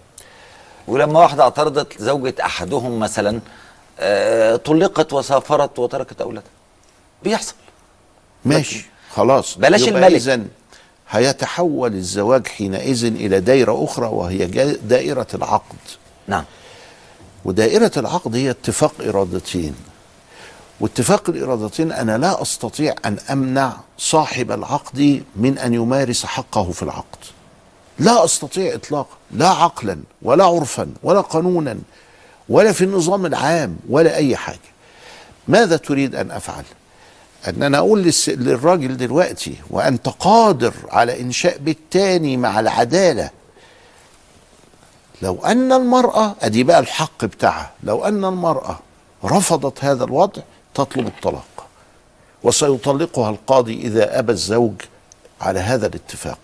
[0.87, 3.39] ولما واحدة اعترضت زوجة أحدهم مثلا
[3.99, 6.49] آه طلقت وسافرت وتركت أولادها.
[7.23, 7.53] بيحصل.
[8.45, 8.85] ماشي.
[9.11, 9.57] خلاص.
[9.57, 10.15] بلاش الملك.
[10.15, 10.47] إذن
[11.09, 14.45] هيتحول الزواج حينئذ إلى دائرة أخرى وهي
[14.83, 15.77] دائرة العقد.
[16.27, 16.43] نعم.
[17.45, 19.75] ودائرة العقد هي اتفاق إرادتين.
[20.79, 27.17] واتفاق الإرادتين أنا لا أستطيع أن أمنع صاحب العقد من أن يمارس حقه في العقد.
[27.99, 31.77] لا أستطيع إطلاقا لا عقلا ولا عرفا ولا قانونا
[32.49, 34.59] ولا في النظام العام ولا أي حاجة.
[35.47, 36.63] ماذا تريد أن أفعل؟
[37.47, 43.29] أن أنا أقول للس- للراجل دلوقتي وأنت قادر على إنشاء بيت تاني مع العدالة.
[45.21, 48.79] لو أن المرأة أدي بقى الحق بتاعها لو أن المرأة
[49.25, 50.41] رفضت هذا الوضع
[50.83, 51.67] تطلب الطلاق
[52.43, 54.73] وسيطلقها القاضي إذا أبى الزوج
[55.41, 56.39] على هذا الاتفاق.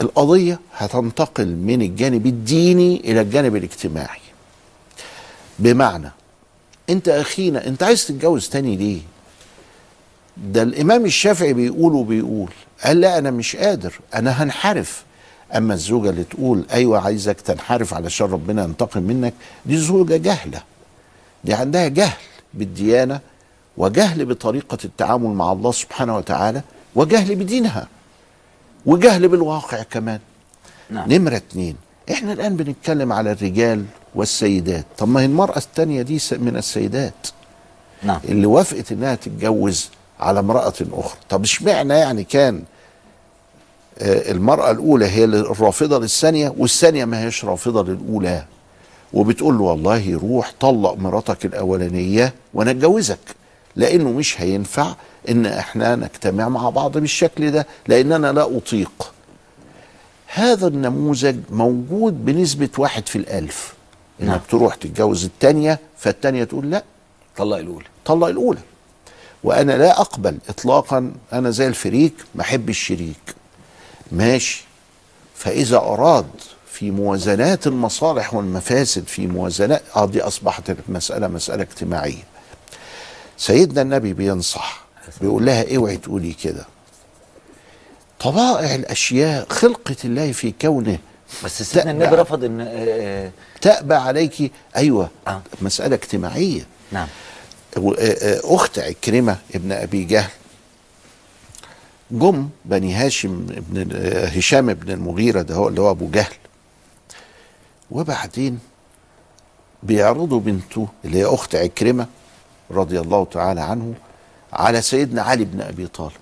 [0.00, 4.20] القضية هتنتقل من الجانب الديني إلى الجانب الاجتماعي.
[5.58, 6.10] بمعنى
[6.90, 9.00] أنت أخينا أنت عايز تتجوز تاني ليه؟
[10.36, 12.50] ده الإمام الشافعي بيقول وبيقول
[12.84, 15.04] قال لا أنا مش قادر أنا هنحرف.
[15.56, 19.34] أما الزوجة اللي تقول أيوه عايزك تنحرف علشان ربنا ينتقم منك
[19.66, 20.62] دي زوجة جهلة
[21.44, 22.16] دي عندها جهل.
[22.54, 23.20] بالديانة
[23.76, 26.62] وجهل بطريقة التعامل مع الله سبحانه وتعالى
[26.94, 27.88] وجهل بدينها
[28.86, 30.20] وجهل بالواقع كمان.
[30.90, 31.12] نعم.
[31.12, 31.76] نمرة اتنين.
[32.10, 33.84] إحنا الآن بنتكلم على الرجال
[34.14, 34.84] والسيدات.
[34.98, 37.26] طب ما هي المرأة التانية دي من السيدات.
[38.02, 38.20] نعم.
[38.24, 39.88] اللي وافقت إنها تتجوز
[40.20, 41.18] على امرأة أخرى.
[41.28, 42.62] طب إشمعنى يعني كان
[43.98, 48.44] آه، المرأة الأولى هي الرافضة للثانية والثانية ما هيش رافضة للأولى؟
[49.12, 53.18] وبتقول له والله روح طلق مراتك الأولانية وأنا أتجوزك
[53.76, 54.94] لأنه مش هينفع
[55.28, 59.12] إن إحنا نجتمع مع بعض بالشكل ده لأن أنا لا أطيق.
[60.26, 63.74] هذا النموذج موجود بنسبة واحد في الألف.
[64.20, 64.40] إنك نعم.
[64.50, 66.84] تروح تتجوز التانية فالتانية تقول لا.
[67.36, 67.86] طلق الأولى.
[68.04, 68.60] طلق الأولى.
[69.44, 73.34] وأنا لا أقبل اطلاقا أنا زي الفريق ما احب الشريك.
[74.12, 74.64] ماشي.
[75.34, 76.26] فإذا أراد
[76.78, 82.22] في موازنات المصالح والمفاسد في موازنات آه دي أصبحت المساله مسألة اجتماعية.
[83.36, 84.84] سيدنا النبي بينصح
[85.20, 86.64] بيقول لها اوعي تقولي كده.
[88.20, 90.98] طبائع الأشياء خلقه الله في كونه.
[91.44, 94.52] بس سيدنا النبي رفض إن آه، تأبى عليك.
[94.76, 95.42] أيوه آه.
[95.62, 96.66] مسألة اجتماعية.
[96.92, 97.08] نعم.
[97.76, 100.30] آه، آه، أخت عكرمة ابن أبي جهل
[102.10, 103.96] جم بني هاشم ابن
[104.36, 106.34] هشام ابن المغيرة ده هو اللي هو أبو جهل.
[107.90, 108.58] وبعدين
[109.82, 112.06] بيعرضوا بنته اللي هي أخت عكرمة
[112.70, 113.94] رضي الله تعالى عنه
[114.52, 116.12] على سيدنا علي بن أبي طالب.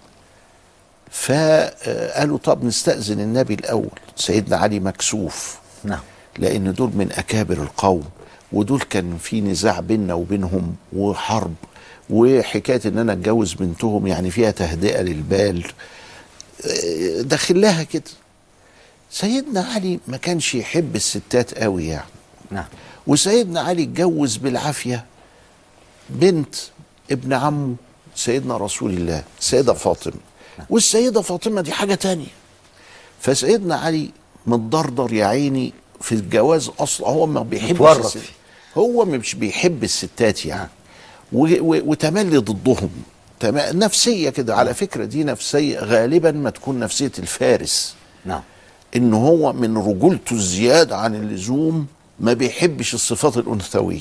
[1.10, 5.58] فقالوا طب نستأذن النبي الأول سيدنا علي مكسوف.
[5.84, 6.00] نعم.
[6.38, 8.04] لأن دول من أكابر القوم
[8.52, 11.54] ودول كان في نزاع بيننا وبينهم وحرب
[12.10, 15.66] وحكاية إن أنا أتجوز بنتهم يعني فيها تهدئة للبال.
[17.20, 18.02] داخل لها كده.
[19.10, 22.06] سيدنا علي ما كانش يحب الستات قوي يعني.
[22.50, 22.64] نعم.
[23.06, 25.04] وسيدنا علي اتجوز بالعافية
[26.10, 26.54] بنت
[27.10, 27.74] ابن عمه
[28.16, 30.14] سيدنا رسول الله سيدة فاطمة.
[30.70, 32.26] والسيدة فاطمة دي حاجة تانية.
[33.20, 34.10] فسيدنا علي
[34.46, 37.78] متضرضر يا عيني في الجواز أصلا هو ما بيحبش.
[38.76, 40.68] هو مش بيحب الستات يعني.
[41.32, 42.90] و- و- وتملي ضدهم.
[43.54, 47.94] نفسية كده على فكرة دي نفسية غالبا ما تكون نفسية الفارس.
[48.24, 48.42] نعم.
[48.96, 51.86] إن هو من رجولته الزيادة عن اللزوم
[52.20, 54.00] ما بيحبش الصفات الأنثوية.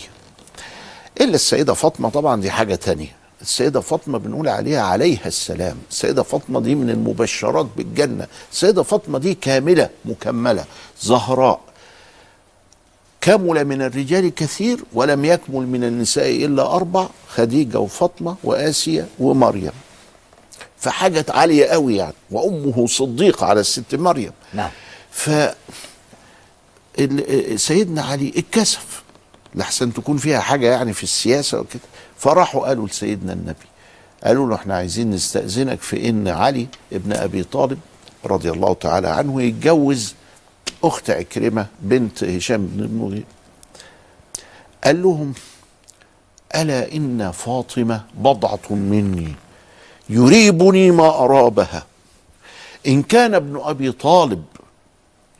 [1.21, 3.15] إلا السيدة فاطمة طبعا دي حاجة تانية.
[3.41, 5.77] السيدة فاطمة بنقول عليها عليها السلام.
[5.91, 8.27] السيدة فاطمة دي من المبشرات بالجنة.
[8.51, 10.65] السيدة فاطمة دي كاملة مكملة
[11.01, 11.59] زهراء.
[13.21, 19.71] كمل من الرجال كثير ولم يكمل من النساء إلا أربع خديجة وفاطمة وآسيا ومريم.
[20.77, 22.13] فحاجة عالية قوي يعني.
[22.31, 24.31] وأمه صديقة على الست مريم.
[24.53, 24.69] نعم.
[25.15, 25.29] ف
[27.55, 29.03] سيدنا علي اتكسف.
[29.55, 31.81] لحسن تكون فيها حاجة يعني في السياسة وكده.
[32.17, 33.65] فراحوا قالوا لسيدنا النبي
[34.23, 37.79] قالوا له إحنا عايزين نستأذنك في إن علي ابن أبي طالب
[38.25, 40.15] رضي الله تعالى عنه يتجوز
[40.83, 43.23] أخت عكرمة بنت هشام بن المغيرة.
[44.83, 45.33] قال لهم
[46.55, 49.33] ألا إن فاطمة بضعة مني
[50.09, 51.85] يريبني ما أرابها.
[52.87, 54.43] إن كان ابن أبي طالب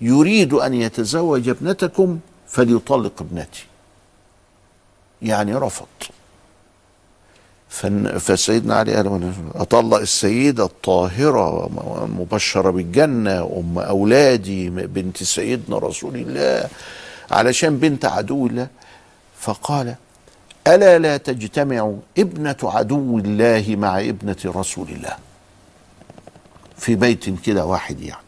[0.02, 3.66] يريد أن يتزوج ابنتكم فليطلق ابنتي.
[5.22, 5.86] يعني رفض.
[8.20, 11.66] فسيدنا علي قال "أنا أطلق السيدة الطاهرة
[12.06, 16.70] المبشرة بالجنة أم أولادي بنت سيدنا رسول الله
[17.32, 18.68] علشان بنت عدو الله.
[19.40, 19.96] فقال
[20.68, 25.16] ألا لا تجتمع ابنة عدو الله مع ابنة رسول الله؟
[26.78, 28.25] في بيت كده واحد يعني.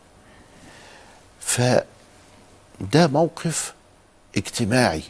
[1.48, 3.74] فده موقف
[4.38, 5.04] اجتماعي.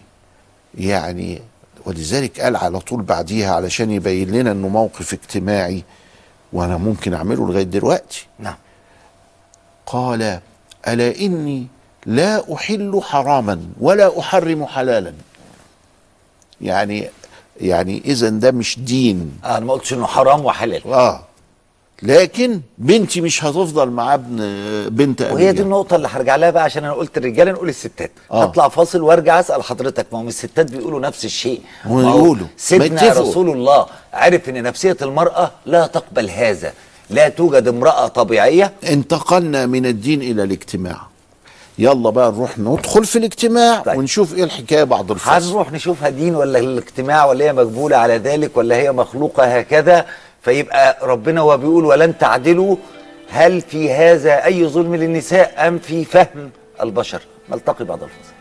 [0.77, 1.41] يعني
[1.85, 5.83] ولذلك قال على طول بعديها علشان يبين لنا إنه موقف اجتماعي
[6.53, 8.25] وأنا ممكن أعمله لغاية دلوقتي.
[8.39, 8.55] نعم.
[9.85, 10.39] قال
[10.87, 11.67] ألا إني
[12.05, 15.13] لا أحل حراما ولا أحرم حلالا.
[16.61, 17.09] يعني
[17.61, 19.39] يعني اذا ده مش دين.
[19.43, 20.93] آه أنا ما قلتش إنه حرام وحلال.
[20.93, 21.26] آه.
[22.03, 24.37] لكن بنتي مش هتفضل مع ابن
[24.89, 25.65] بنت ابي وهي دي جهل.
[25.65, 28.43] النقطة اللي هرجع لها بقى عشان أنا قلت الرجالة نقول الستات آه.
[28.43, 32.43] هطلع فاصل وأرجع أسأل حضرتك ما هم الستات بيقولوا نفس الشيء هو ما هو يقولوا.
[32.43, 33.13] ما سيدنا.
[33.13, 36.73] رسول الله عرف إن نفسية المرأة لا تقبل هذا
[37.09, 41.01] لا توجد امرأة طبيعية انتقلنا من الدين إلى الاجتماع
[41.79, 43.97] يلا بقى نروح ندخل في الاجتماع طيب.
[43.97, 48.57] ونشوف إيه الحكاية بعد الفصل هنروح نشوفها دين ولا الاجتماع ولا هي مقبولة على ذلك
[48.57, 50.05] ولا هي مخلوقة هكذا
[50.47, 52.75] فيبقى ربنا وهو بيقول ولن تعدلوا
[53.29, 58.33] هل في هذا أي ظلم للنساء أم في فهم البشر؟ نلتقي بعد الفصل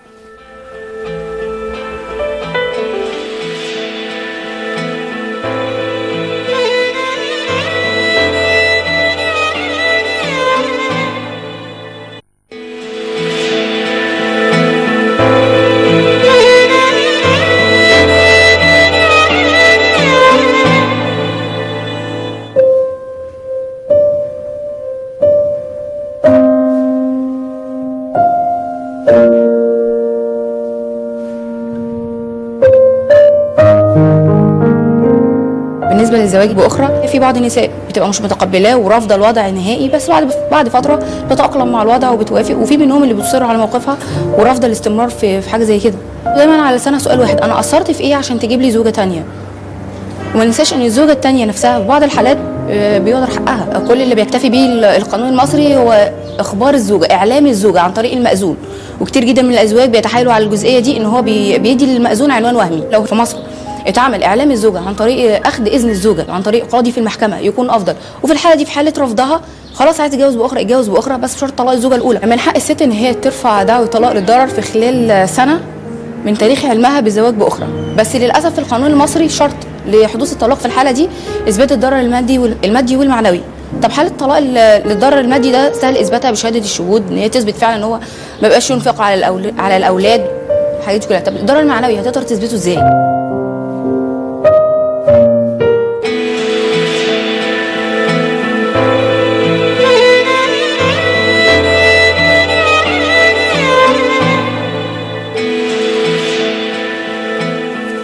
[36.47, 41.03] للزواج باخرى في بعض النساء بتبقى مش متقبلاه ورافضة الوضع نهائي بس بعد بعد فترة
[41.31, 42.57] بتتاقلم مع الوضع وبتوافق.
[42.59, 43.97] وفي منهم اللي بتصر على موقفها
[44.39, 45.95] ورافضة الاستمرار في في حاجة زي كده.
[46.37, 49.25] دايما على لسانها سؤال واحد أنا قصرت في إيه عشان تجيب لي زوجة تانية؟
[50.35, 52.39] وما ننساش إن الزوجة التانية نفسها في بعض الحالات
[52.71, 53.83] آه، بيقدر حقها.
[53.89, 58.57] كل اللي بيكتفي بيه ال- القانون المصري هو إخبار الزوجة إعلام الزوجة عن طريق المأذون.
[59.01, 62.83] وكتير جدا من الأزواج بيتحايلوا على الجزئية دي إن هو بي- بيدي للمأذون عنوان وهمي
[62.93, 63.37] لو في مصر.
[63.87, 67.95] اتعمل إعلام الزوجة عن طريق أخذ إذن الزوجة عن طريق قاضي في المحكمة يكون أفضل.
[68.23, 69.41] وفي الحالة دي في حالة رفضها
[69.75, 72.21] خلاص عايز تتجوز بأخرى اتجوز بأخرى بس بشرط طلاق الزوجة الأولى.
[72.25, 75.61] من حق الست إن هي ترفع دعوى طلاق للضرر في خلال سنة
[76.25, 77.67] من تاريخ علمها بالزواج بأخرى.
[77.99, 79.55] بس للأسف في القانون المصري شرط
[79.87, 81.09] لحدوث الطلاق في الحالة دي
[81.49, 83.41] إثبات الضرر المادي المادي والمعنوي.
[83.83, 87.77] طب حالة الطلاق ال- للضرر المادي ده سهل إثباتها بشهادة الشهود إن هي تثبت فعلا
[87.77, 87.99] إن هو
[88.43, 89.53] ما بقاش ينفق على.
[89.59, 90.27] على الأولاد
[90.81, 91.21] الحاجات دي كلها.
[91.21, 93.16] طب الضرر المعنوي هتقدر تثبته إزاي؟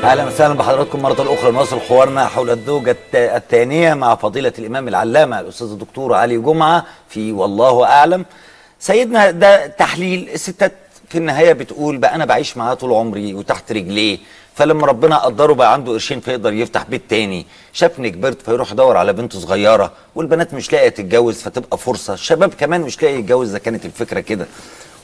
[0.03, 1.51] أهلا وسهلا بحضراتكم مرة أخرى.
[1.53, 7.85] نواصل حوارنا حول الزوجة الثانية مع فضيلة الإمام العلامة الأستاذ الدكتور علي جمعة في والله
[7.85, 8.25] أعلم.
[8.79, 10.73] سيدنا ده تحليل الستات
[11.09, 14.19] في النهاية بتقول بقى أنا بعيش معاه طول عمري وتحت رجليه.
[14.55, 17.47] فلما ربنا قدره بقى عنده قرشين فيقدر يفتح بيت تاني.
[17.73, 22.15] شافني كبرت فيروح يدور على بنت صغيرة والبنات مش لاقية تتجوز فتبقى فرصة.
[22.15, 24.47] الشباب كمان مش لاقي يتجوز إذا كانت الفكرة كده.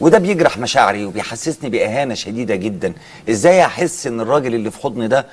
[0.00, 2.92] وده بيجرح مشاعري وبيحسسني بإهانة شديدة جدا.
[3.30, 5.26] إزاي أحس إن الراجل اللي في حضني ده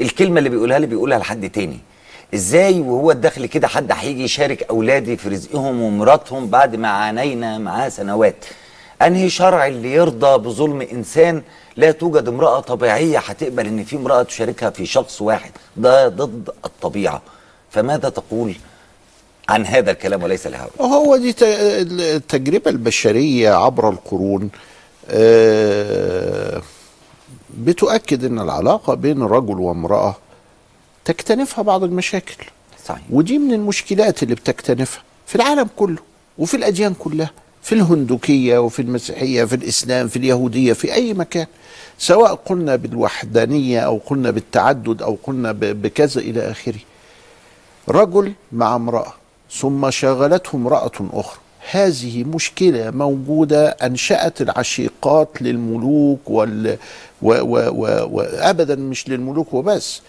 [0.00, 1.78] الكلمة اللي بيقولها لي بيقولها لحد تاني؟
[2.34, 7.88] إزاي وهو الداخل كده حد هيجي يشارك أولادي في رزقهم ومراتهم بعد ما عانينا معاه
[7.88, 8.44] سنوات؟
[9.02, 11.42] أنهي شرع اللي يرضى بظلم إنسان
[11.78, 15.50] لا توجد امرأة طبيعية هتقبل إن في امرأة تشاركها في شخص واحد.
[15.76, 17.22] ده ضد الطبيعة.
[17.70, 18.54] فماذا تقول
[19.48, 24.50] عن هذا الكلام وليس الهوى هو دي التجربة البشرية عبر القرون.
[25.10, 26.62] آه،
[27.58, 30.16] بتؤكد إن العلاقة بين رجل وامرأة
[31.04, 32.44] تكتنفها بعض المشاكل.
[32.86, 33.02] صحيح.
[33.10, 35.98] ودي من المشكلات اللي بتكتنفها في العالم كله
[36.38, 37.30] وفي الأديان كلها.
[37.68, 41.46] في الهندوكية وفي المسيحية في الإسلام في اليهودية في أي مكان.
[41.98, 46.78] سواء قلنا بالوحدانية أو قلنا بالتعدد أو قلنا بكذا إلى آخره.
[47.88, 49.12] رجل مع امرأة
[49.52, 51.40] ثم شاغلته امرأة أخرى.
[51.70, 56.76] هذه مشكلة موجودة أنشأت العشيقات للملوك وال
[57.22, 60.00] و و و وأبدا مش للملوك وبس.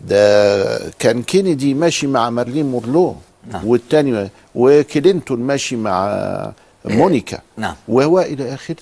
[0.00, 3.16] ده كان كينيدي ماشي مع مارلين مورلو
[3.52, 3.66] نعم.
[3.66, 6.52] والتاني وكلينتون ماشي مع
[6.86, 7.38] مونيكا.
[7.56, 7.74] نعم.
[7.88, 8.76] وهو إلى آخره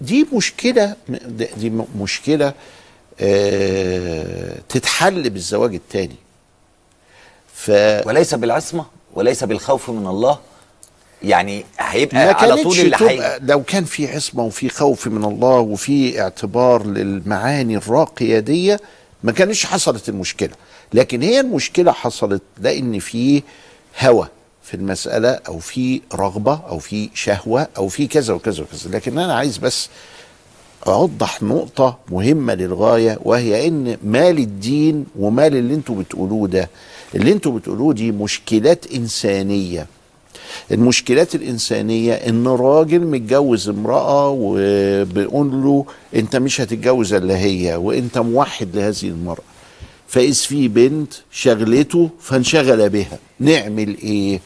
[0.00, 0.96] دي مشكلة
[1.56, 2.52] دي م- مشكلة
[3.20, 6.16] آه تتحل بالزواج الثاني
[7.54, 7.70] ف
[8.06, 10.38] وليس بالعصمة وليس بالخوف من الله.
[11.22, 15.24] يعني هيبقى على طول كانتش اللي تبقى هي لو كان في عصمة وفي خوف من
[15.24, 18.76] الله وفي اعتبار للمعاني الراقية دي
[19.22, 20.50] ما كانش حصلت المشكلة.
[20.92, 23.42] لكن هي المشكلة حصلت لأن في
[24.00, 24.28] هوى
[24.64, 28.90] في المسألة أو في رغبة أو في شهوة أو في كذا وكذا وكذا.
[28.90, 29.88] لكن أنا عايز بس
[30.86, 36.70] أوضح نقطة مهمة للغاية وهي إن مال الدين ومال اللي أنتوا بتقولوه ده
[37.14, 39.86] اللي أنتوا بتقولوه دي مشكلات إنسانية.
[40.70, 48.76] المشكلات الإنسانية إن راجل متجوز امرأة وبيقول له أنت مش هتتجوز إلا هي وأنت موحد
[48.76, 49.42] لهذه المرأة.
[50.08, 53.18] فإذ في بنت شغلته فانشغل بها.
[53.40, 54.40] نعمل إيه؟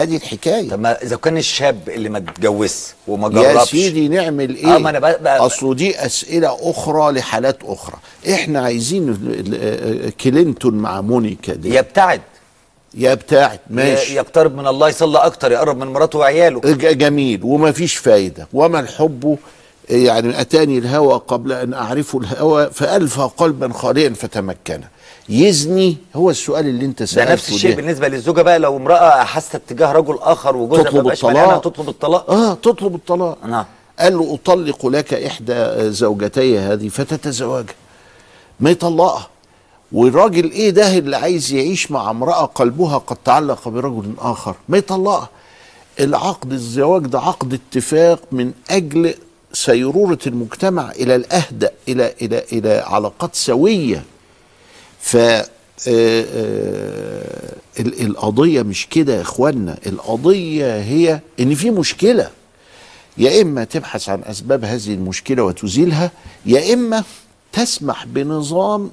[0.00, 0.70] أدي الحكاية.
[0.70, 3.70] طب ما إذا كان الشاب اللي ما اتجوزش وما يا جربش.
[3.70, 7.96] سيدي نعمل إيه؟ آه ما أنا بقى, اصله دي أسئلة أخرى لحالات أخرى.
[8.32, 11.74] إحنا عايزين ال- كلينتون مع مونيكا دي.
[11.76, 12.20] يبتعد.
[12.94, 14.14] يبتعد ماشي.
[14.14, 16.60] يقترب من الله يصلي أكتر يقرب من مراته وعياله.
[16.92, 17.40] جميل.
[17.44, 18.48] وما فيش فايدة.
[18.52, 19.38] وما الحب؟
[19.90, 24.80] يعني أتاني الهوى قبل أن أعرف الهوى فألفى قلبا خاليا فتمكن.
[25.28, 29.54] يزني هو السؤال اللي انت ده سألته نفس الشيء بالنسبة للزوجة بقى لو امرأة حست
[29.54, 31.60] اتجاه رجل آخر وجوزها تطلب الطلاق.
[31.60, 33.38] تطلب الطلاق؟ آه تطلب الطلاق.
[33.46, 33.64] نعم.
[33.98, 37.74] قال له أطلق لك إحدى زوجتي هذه فتتزوجها
[38.60, 39.28] ما يطلقها.
[39.92, 45.28] والراجل إيه ده اللي عايز يعيش مع امرأة قلبها قد تعلق برجل آخر؟ ما يطلقها.
[46.00, 49.14] العقد الزواج ده عقد اتفاق من أجل
[49.52, 54.02] سيرورة المجتمع إلى الأهدأ إلى إلى إلى علاقات سوية.
[55.00, 55.46] ف آه،
[55.88, 62.30] آه، ال- القضية مش كده يا إخوانا القضية هي إن في مشكلة
[63.18, 66.10] يا إما تبحث عن أسباب هذه المشكلة وتزيلها
[66.46, 67.04] يا إما
[67.52, 68.90] تسمح بنظام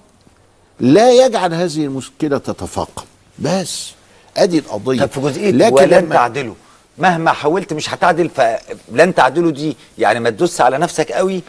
[0.79, 3.03] لا يجعل هذه المشكلة تتفاقم.
[3.39, 3.91] بس
[4.37, 4.99] أدي القضية.
[5.05, 6.55] طب في جزئية لكن ولن تعدلوا
[6.97, 11.41] مهما حاولت مش هتعدل فلن تعدلوا دي يعني ما تدوس على نفسك قوي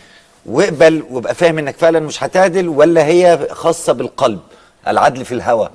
[0.46, 4.40] واقبل وابقى فاهم انك فعلا مش هتعدل ولا هي خاصة بالقلب
[4.88, 5.70] العدل في الهوى.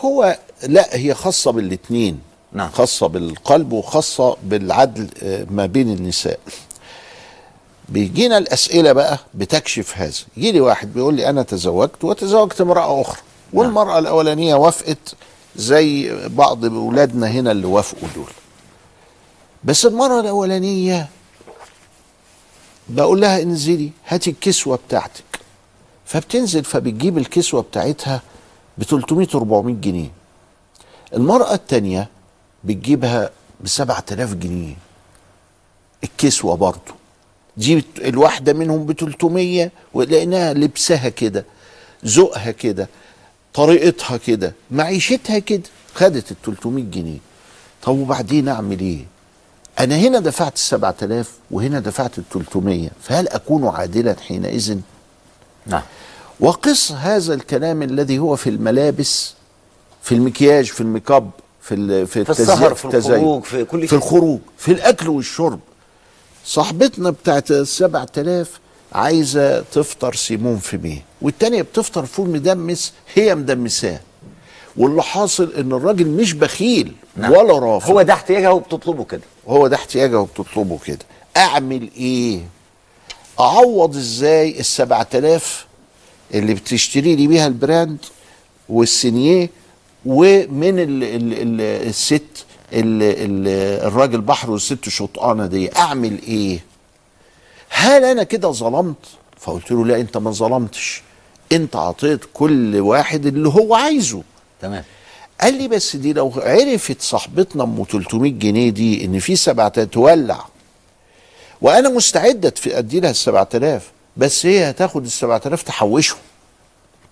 [0.00, 0.38] هو
[0.68, 2.20] لا هي خاصة بالاثنين
[2.52, 2.70] نعم.
[2.70, 6.38] خاصة بالقلب وخاصة بالعدل آه، ما بين النساء.
[7.88, 10.12] بيجينا الأسئلة بقى بتكشف هذا.
[10.36, 13.20] يجي لي واحد بيقول لي أنا تزوجت وتزوجت امرأة أخرى
[13.52, 15.14] والمرأة الأولانية وافقت
[15.56, 18.30] زي بعض أولادنا هنا اللي وافقوا دول.
[19.64, 21.08] بس المرة الأولانية
[22.88, 25.24] بقول لها انزلي هاتي الكسوة بتاعتك.
[26.06, 28.22] فبتنزل فبتجيب الكسوة بتاعتها
[28.78, 30.10] ب 300 400 جنيه.
[31.14, 32.08] المرأة التانية
[32.64, 33.30] بتجيبها
[33.60, 34.74] ب 7000 جنيه.
[36.04, 36.94] الكسوة برضه
[37.56, 41.44] دي الواحدة منهم ب 300 ولقيناها لبسها كده
[42.04, 42.88] ذوقها كده
[43.54, 45.62] طريقتها كده معيشتها كده
[45.94, 47.18] خدت ال 300 جنيه.
[47.82, 49.04] طب وبعدين أعمل إيه؟
[49.80, 54.78] أنا هنا دفعت ال 7000 وهنا دفعت ال 300 فهل أكون عادلا حينئذ؟
[55.66, 55.82] نعم.
[56.40, 59.34] وقص هذا الكلام الذي هو في الملابس
[60.02, 61.30] في المكياج في الميك اب
[61.62, 65.60] في في, في السهر في الخروج في كل في شيء الخروج في الأكل والشرب.
[66.44, 68.60] صاحبتنا بتاعت السبع تلاف
[68.92, 74.00] عايزة تفطر saumon fumé والتانية بتفطر فول مدمس هي مدمساه.
[74.76, 77.32] واللي حاصل إن الراجل مش بخيل نعم.
[77.32, 77.90] ولا رافض.
[77.90, 79.22] هو ده احتياجها وبتطلبه كده.
[79.48, 80.98] هو ده احتياجها وبتطلبه كده.
[81.36, 82.40] أعمل إيه؟
[83.40, 85.66] أعوض إزاي السبع تلاف
[86.34, 87.98] اللي بتشتري لي بيها ال brand
[88.68, 89.50] وال signé
[90.06, 92.22] ومن ال ال ال الست
[92.72, 93.48] ال ال
[93.86, 96.64] الراجل بحر والست شطانة دي؟ أعمل إيه؟
[97.68, 98.96] هل أنا كده ظلمت؟
[99.40, 101.02] فقلت له لا أنت ما ظلمتش.
[101.52, 104.22] أنت عطيت كل واحد اللي هو عايزه.
[104.64, 104.84] تمام.
[105.40, 110.44] قال لي بس دي لو عرفت صاحبتنا أم 300 جنيه دي إن في 7000 تولع.
[111.60, 116.18] وأنا مستعد أدي لها ال 7000 بس هي هتاخد ال 7000 تحوشهم.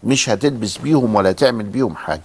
[0.04, 2.22] مش هتلبس بيهم ولا تعمل بيهم حاجة.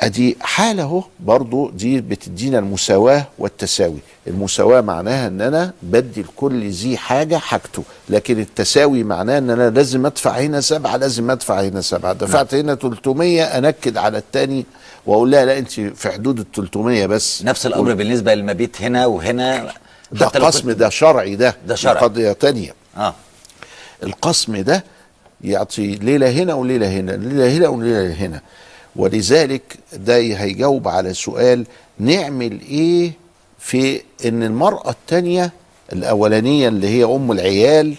[0.00, 3.98] أدي حاله اهو برضو دي بتدينا المساواة والتساوي.
[4.26, 10.06] المساواة معناها إن أنا بدي لكل ذي حاجة حاجته لكن التساوي معناه إن أنا لازم
[10.06, 12.12] أدفع هنا سبعة لازم أدفع هنا سبعة.
[12.12, 14.66] دفعت هنا 300 أنكد على التاني
[15.06, 17.42] وأقول لها لا أنت في حدود ال 300 بس.
[17.44, 19.72] نفس الأمر بالنسبة للمبيت هنا وهنا.
[20.12, 21.96] ده قسم ده شرعي ده ده شرعي.
[22.04, 22.74] قضيه تانية.
[22.96, 23.14] آه.
[24.02, 24.84] القسم ده
[25.44, 28.40] يعطي ليلة هنا وليلة هنا ليلة هنا وليلة هنا.
[28.96, 31.66] ولذلك ده هيجاوب على سؤال
[31.98, 33.12] نعمل إيه
[33.58, 35.52] في إن المرأة التانية
[35.92, 37.94] الأولانية اللي هي أم العيال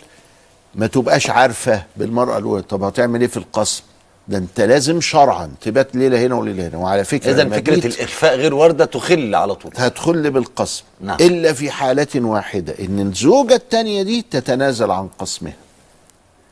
[0.76, 2.62] ما تبقاش عارفة بالمرأة الأولى.
[2.62, 3.84] طب هتعمل إيه في القسم؟
[4.28, 6.78] ده أنت لازم شرعا تبات ليلة هنا وليلة هنا.
[6.78, 9.72] وعلى فكرة اذا فكرة الإخفاء غير وارده تخل على طول.
[9.76, 10.84] هتخل بالقسم.
[11.02, 11.18] نعم.
[11.22, 15.54] إلا في حالة واحدة إن الزوجة الثانية دي تتنازل عن قسمها.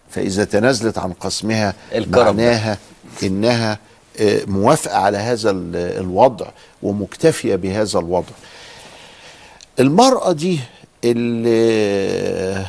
[0.10, 2.26] فإذا تنازلت عن قسمها الكرم.
[2.36, 2.78] معناها
[3.24, 3.80] إنها
[4.48, 6.46] موافقة على هذا ال- الوضع
[6.84, 8.34] ومكتفية بهذا الوضع
[9.80, 10.60] المرأة دي
[11.04, 12.66] اللي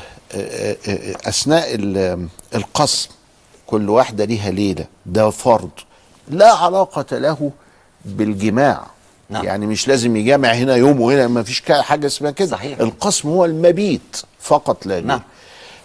[1.26, 3.08] أثناء ال- القسم
[3.66, 5.70] كل واحدة ليها ليلة ده فرض
[6.30, 7.50] لا علاقة له
[8.04, 8.86] بالجماع
[9.30, 9.44] نعم.
[9.44, 12.78] يعني مش لازم يجامع هنا يوم وهنا ما فيش حاجة اسمها كده صحيح.
[12.80, 15.20] القسم هو المبيت فقط لا غير نعم.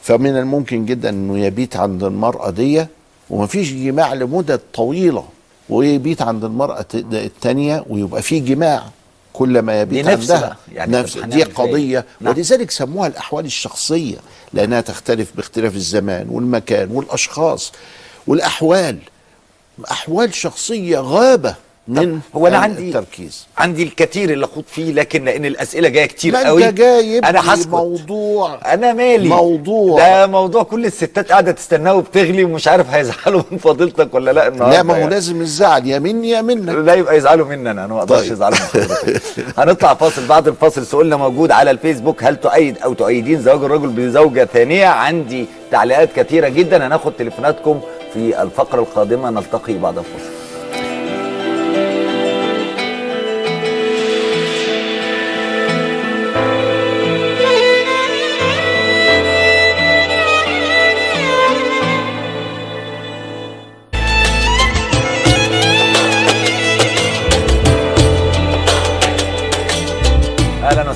[0.01, 2.85] فمن الممكن جدا إنه يبيت عند المرأة دي
[3.29, 5.23] ومفيش جماع لمدة طويلة
[5.69, 8.83] ويبيت عند المرأة التانية ويبقى في جماع
[9.33, 10.55] كل ما يبيت نفس عندها بقى.
[10.73, 12.33] يعني نفس دي؟ قضية نعم.
[12.33, 14.17] ولذلك سموها الأحوال الشخصية
[14.53, 17.71] لأنها تختلف باختلاف الزمان والمكان والأشخاص
[18.27, 18.97] والأحوال
[19.91, 21.55] أحوال شخصية غابة
[21.87, 23.47] من هو أنا عندي التركيز.
[23.57, 27.67] عندي الكثير اللي أخوض فيه لكن لأن الأسئلة جاية كتير قوي أنت جايب أنا هسكت
[27.69, 28.73] موضوع.
[28.73, 29.29] أنا مالي.
[29.29, 29.97] موضوع.
[29.99, 34.77] ده موضوع كل الستات قاعدة تستناه وبتغلي ومش عارف هيزعلوا من فضيلتك ولا لأ النهارده
[34.77, 35.09] لا ما هو يعني.
[35.09, 36.69] لازم الزعل يا مني يا منك.
[36.69, 38.31] لا يبقى يزعلوا مني أنا أنا ما أقدرش طيب.
[38.31, 38.57] يزعلوا
[39.57, 42.23] هنطلع فاصل بعد الفاصل سؤالنا موجود على الفيسبوك.
[42.23, 46.87] هل تؤيد أو تؤيدين زواج الرجل بزوجة ثانية؟ عندي تعليقات كثيرة جدا.
[46.87, 47.81] هناخد تليفوناتكم
[48.13, 50.40] في الفقرة القادمة نلتقي بعد الفاصل.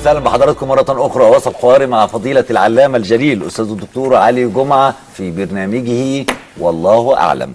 [0.06, 5.30] وسهلا بحضراتكم مرة أخرى وسط حواري مع فضيلة العلامة الجليل الاستاذ الدكتور علي جمعة في
[5.30, 6.26] برنامجه
[6.58, 7.54] والله أعلم.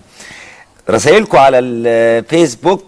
[0.90, 2.84] رسائلكم على الفيسبوك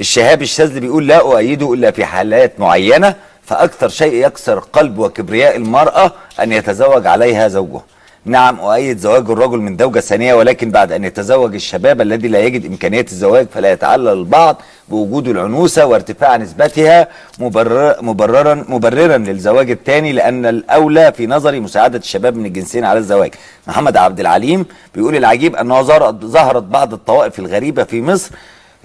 [0.00, 6.12] الشهاب الشاذلي بيقول لا اؤيده إلا في حالات معينة فأكثر شيء يكسر قلب وكبرياء المرأة
[6.40, 7.84] أن يتزوج عليها زوجها
[8.24, 12.66] نعم أؤيد زواج الرجل من زوجة ثانية ولكن بعد أن يتزوج الشباب الذي لا يجد
[12.66, 14.62] إمكانيات الزواج فلا يتعلل البعض.
[14.88, 17.08] بوجود العنوسة وارتفاع نسبتها
[17.38, 23.34] مبرر مبررا مبررا للزواج الثاني لأن الأولى في نظري مساعدة الشباب من الجنسين على الزواج.
[23.66, 28.30] محمد عبد العليم بيقول العجيب ظهرت ظهرت بعض الطوائف الغريبة في مصر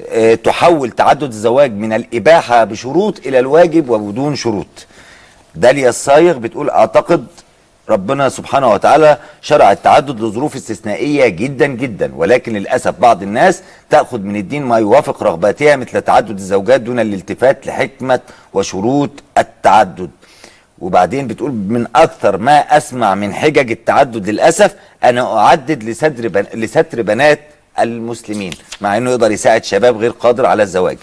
[0.10, 4.68] آه، تحول تعدد الزواج من الإباحة بشروط إلى الواجب وبدون شروط.
[5.56, 7.26] داليا الصايغ بتقول أعتقد
[7.89, 14.35] ربنا سبحانه وتعالى شرع التعدد لظروف استثنائية جدا جدا ولكن للأسف بعض الناس تأخذ من
[14.35, 18.19] الدين ما يوافق رغباتها مثل تعدد الزوجات دون الالتفات لحكمة
[18.53, 20.09] وشروط التعدد.
[20.79, 26.45] وبعدين بتقول من أكثر ما أسمع من حجج التعدد للأسف أنا أعدد لستر, بن...
[26.53, 27.39] لستر بنات
[27.79, 30.97] المسلمين مع أنه يقدر يساعد شباب غير قادر على الزواج.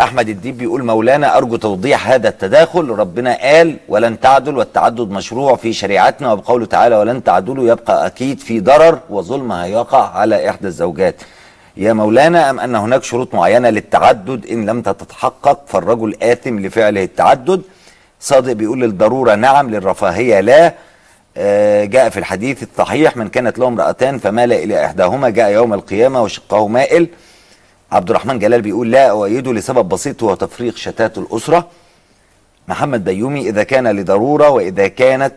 [0.00, 2.88] أحمد الديب بيقول مولانا أرجو توضيح هذا التداخل.
[2.88, 8.60] ربنا قال ولن تعدل والتعدد مشروع في شريعتنا وبقوله تعالى ولن تعدلوا يبقى أكيد في
[8.60, 11.14] ضرر وظلم هيقع على إحدى الزوجات.
[11.76, 17.62] يا مولانا أم أن هناك شروط معينة للتعدد إن لم تتحقق فالرجل آثم لفعله التعدد؟
[18.20, 20.74] صادق بيقول للضرورة نعم للرفاهية لا.
[21.36, 26.22] آه، جاء في الحديث الصحيح من كانت له امرأتان فمال إلى إحداهما جاء يوم القيامة
[26.22, 27.08] وشقه مائل.
[27.96, 31.66] عبد الرحمن جلال بيقول لا أؤيده لسبب بسيط هو تفريق شتات الأسرة.
[32.68, 35.32] محمد بيومي إذا كان لضرورة وإذا كانت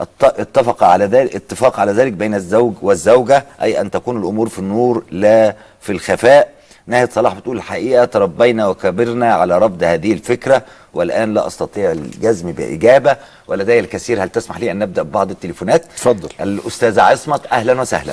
[0.00, 4.58] ات- اتفق على ذلك اتفاق على ذلك بين الزوج والزوجة أي أن تكون الأمور في
[4.58, 6.52] النور لا في الخفاء.
[6.86, 10.62] ناهد صلاح بتقول الحقيقة تربينا وكبرنا على رفض هذه الفكرة
[10.94, 13.16] والآن لا أستطيع الجزم بإجابة.
[13.48, 18.12] ولدي الكثير هل تسمح لي أن نبدأ ببعض التليفونات؟ اتفضل الأستاذة عصمت أهلا وسهلا.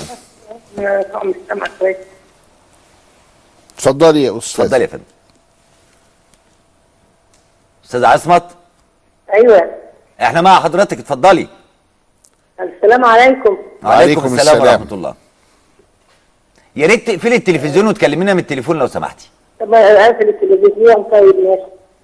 [3.76, 4.66] اتفضلي يا أستاذ.
[4.66, 5.04] اتفضلي يا فندم.
[7.86, 8.44] أستاذة عصمت؟
[9.34, 9.72] أيوه.
[10.22, 11.48] إحنا مع حضرتك اتفضلي.
[12.60, 13.58] السلام عليكم.
[13.84, 15.14] وعليكم السلام ورحمة الله.
[16.76, 19.30] يا ريت تقفلي التلفزيون وتكلمينا من التليفون لو سمحتي.
[19.60, 21.62] طب أقفل التلفزيون طيب ماشي.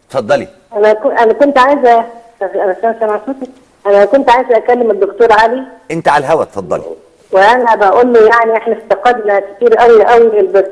[0.07, 0.47] اتفضلي.
[0.73, 0.91] أنا
[1.23, 2.05] أنا كنت عايزة
[2.41, 3.51] أنا سامع سامع صوتي
[3.85, 5.63] أنا كنت عايزة أكلم الدكتور علي.
[5.91, 6.83] أنت على الهوا اتفضلي.
[7.31, 10.65] وأنا بقول له يعني إحنا افتقدنا كتير قوي قوي البر...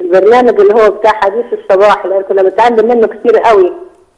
[0.00, 3.72] البرنامج اللي هو بتاع حديث الصباح اللي كنا بنتعلم منه كتير قوي.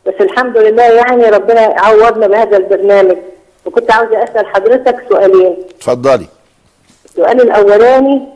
[0.06, 3.16] بس الحمد لله يعني ربنا عوضنا بهذا البرنامج.
[3.66, 5.56] وكنت عاوزه أسأل حضرتك سؤالين.
[5.76, 6.26] اتفضلي.
[7.04, 8.28] السؤال الأولاني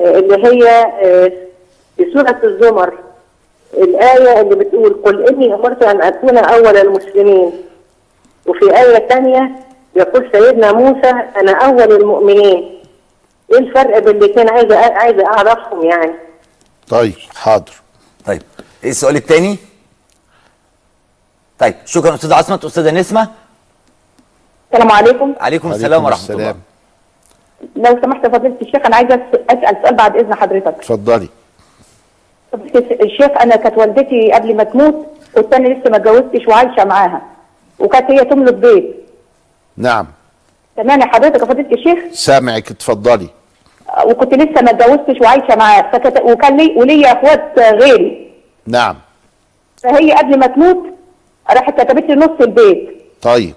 [0.00, 0.68] آه، اللي هي
[1.02, 1.32] آه،
[1.96, 2.94] في سورة الزمر
[3.76, 7.52] الآية اللي بتقول قل إني أمرت أن أكون أول المسلمين.
[8.46, 9.50] وفي آية ثانية
[9.96, 12.80] يقول سيدنا موسى أنا أول المؤمنين.
[13.52, 16.12] إيه الفرق بين الاثنين عايزة عايزة أعرفهم يعني.
[16.88, 17.72] طيب حاضر.
[18.26, 18.42] طيب
[18.84, 19.58] إيه السؤال الثاني
[21.58, 23.28] طيب شكرا أستاذ عصمت أستاذة نسمة.
[24.72, 25.34] السلام عليكم.
[25.40, 26.56] عليكم السلام ورحمة الله.
[27.76, 29.20] لو سمحت فضيلة الشيخ أنا عايزة
[29.50, 30.66] أسأل سؤال بعد إذن حضرتك.
[30.66, 31.28] اتفضلي.
[32.52, 37.22] فضيلة الشيخ أنا كانت والدتي قبل ما تموت كنت أنا لسه ما اتجوزتش وعايشة معاها
[37.78, 38.96] وكانت هي تملك بيت.
[39.76, 40.06] نعم.
[40.78, 43.28] يا حضرتك يا فضيلة الشيخ؟ سامعك اتفضلي.
[44.04, 46.20] وكنت لسه ما اتجوزتش وعايشة معاه فكت...
[46.22, 48.30] وكان لي وليا اخوات غيري.
[48.66, 48.96] نعم.
[49.82, 50.86] فهي قبل ما تموت
[51.50, 52.88] راحت كتبت لي نص البيت.
[53.22, 53.54] طيب.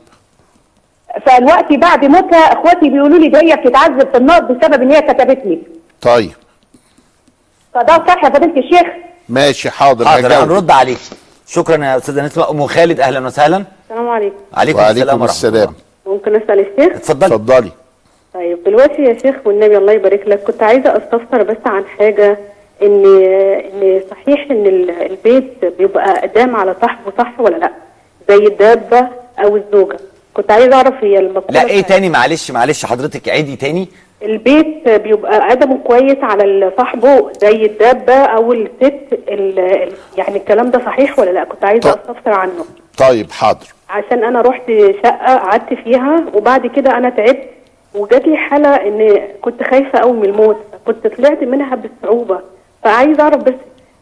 [1.25, 5.41] فالوقت بعد موتها اخواتي بيقولوا لي ده هي بتتعذب في النار بسبب إن هي كتبت
[5.45, 5.59] لي.
[6.01, 6.31] طيب.
[7.73, 8.87] فده صح يا فضيلة الشيخ؟
[9.29, 10.43] ماشي حاضر حاضر.
[10.43, 10.97] هنرد عليك.
[11.47, 12.49] شكرا يا أستاذة نسمة.
[12.49, 13.63] أم خالد أهلا وسهلا.
[13.83, 14.35] السلام عليكم.
[14.53, 15.73] عليكم, وعليكم السلام ورحمة السلام.
[16.05, 17.25] ممكن أسأل الشيخ؟ اتفضلي.
[17.35, 17.71] اتفضلي.
[18.37, 22.37] طيب دلوقتي يا شيخ والنبي الله يبارك لك كنت عايزة أستفسر بس عن حاجة
[22.83, 23.05] إن
[23.55, 27.71] إن صحيح إن ال- البيت بيبقى قدام على صاحبه صح ولا لأ؟
[28.29, 29.07] زي الدابة
[29.43, 29.97] أو الزوجة.
[30.33, 33.87] كنت عايزة أعرف هي المقوله لا إيه تاني؟ معلش معلش حضرتك عيدي تاني.
[34.23, 40.79] البيت بيبقى أدبه كويس على صاحبه زي الدابة أو الست ال- ال- يعني الكلام ده
[40.85, 42.65] صحيح ولا لأ؟ كنت عايزة أستفسر عنه.
[42.97, 43.65] طيب حاضر.
[43.89, 44.71] عشان أنا رحت
[45.03, 47.49] شقة قعدت فيها وبعد كده أنا تعبت
[47.97, 52.41] وجات لي حالة إن كنت خايفة قوي من الموت كنت طلعت منها بصعوبة
[52.83, 53.53] فعايز أعرف بس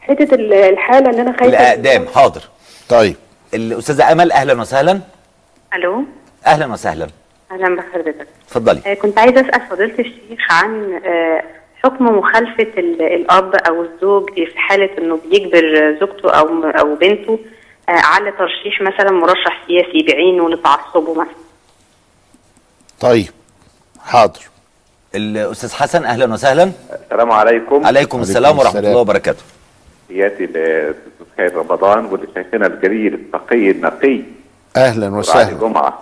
[0.02, 1.58] حتة ال- الحالة إن أنا خايفة.
[1.58, 2.42] الاقدام حاضر.
[2.90, 3.16] طيب.
[3.54, 5.00] الأستاذة أمل أهلا وسهلا.
[5.76, 6.04] ألو؟
[6.46, 7.08] أهلا وسهلا.
[7.52, 8.28] أهلا بحضرتك.
[8.48, 8.80] اتفضلي.
[8.88, 11.44] آه كنت عايزة أسأل فضيلة الشيخ عن آه
[11.84, 17.40] حكم مخالفة ال- الأب أو الزوج في حالة إنه بيجبر زوجته أو أو بنته
[17.90, 21.36] آه على ترشيح مثلا مرشح سياسي بعينه لتعصبه مثلا.
[23.00, 23.28] طيب.
[24.06, 24.40] حاضر.
[25.16, 26.72] الأستاذ حسن أهلا وسهلا.
[27.04, 27.86] السلام عليكم.
[27.86, 29.44] عليكم السلام ورحمة الله وبركاته.
[30.08, 34.22] سيادي الاستاذ خير رمضان ولشيخنا الجليل التقي النقي.
[34.78, 35.58] أهلا وسهلا.
[35.58, 36.00] جمعة.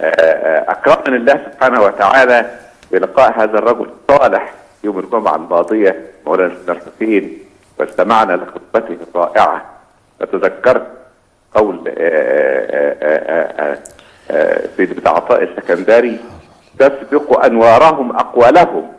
[0.00, 2.50] آه، آه، اكرمنا الله سبحانه وتعالى
[2.92, 4.52] بلقاء هذا الرجل الصالح
[4.84, 7.38] يوم الجمعة الماضية مولانا الحسين
[7.78, 9.64] واستمعنا لخطبته الرائعة.
[10.20, 10.86] فتذكرت
[11.54, 13.78] قول آه،
[14.76, 16.18] سيد بن عطاء السكندري
[16.78, 18.92] تسبق أنوارهم أقوالهم.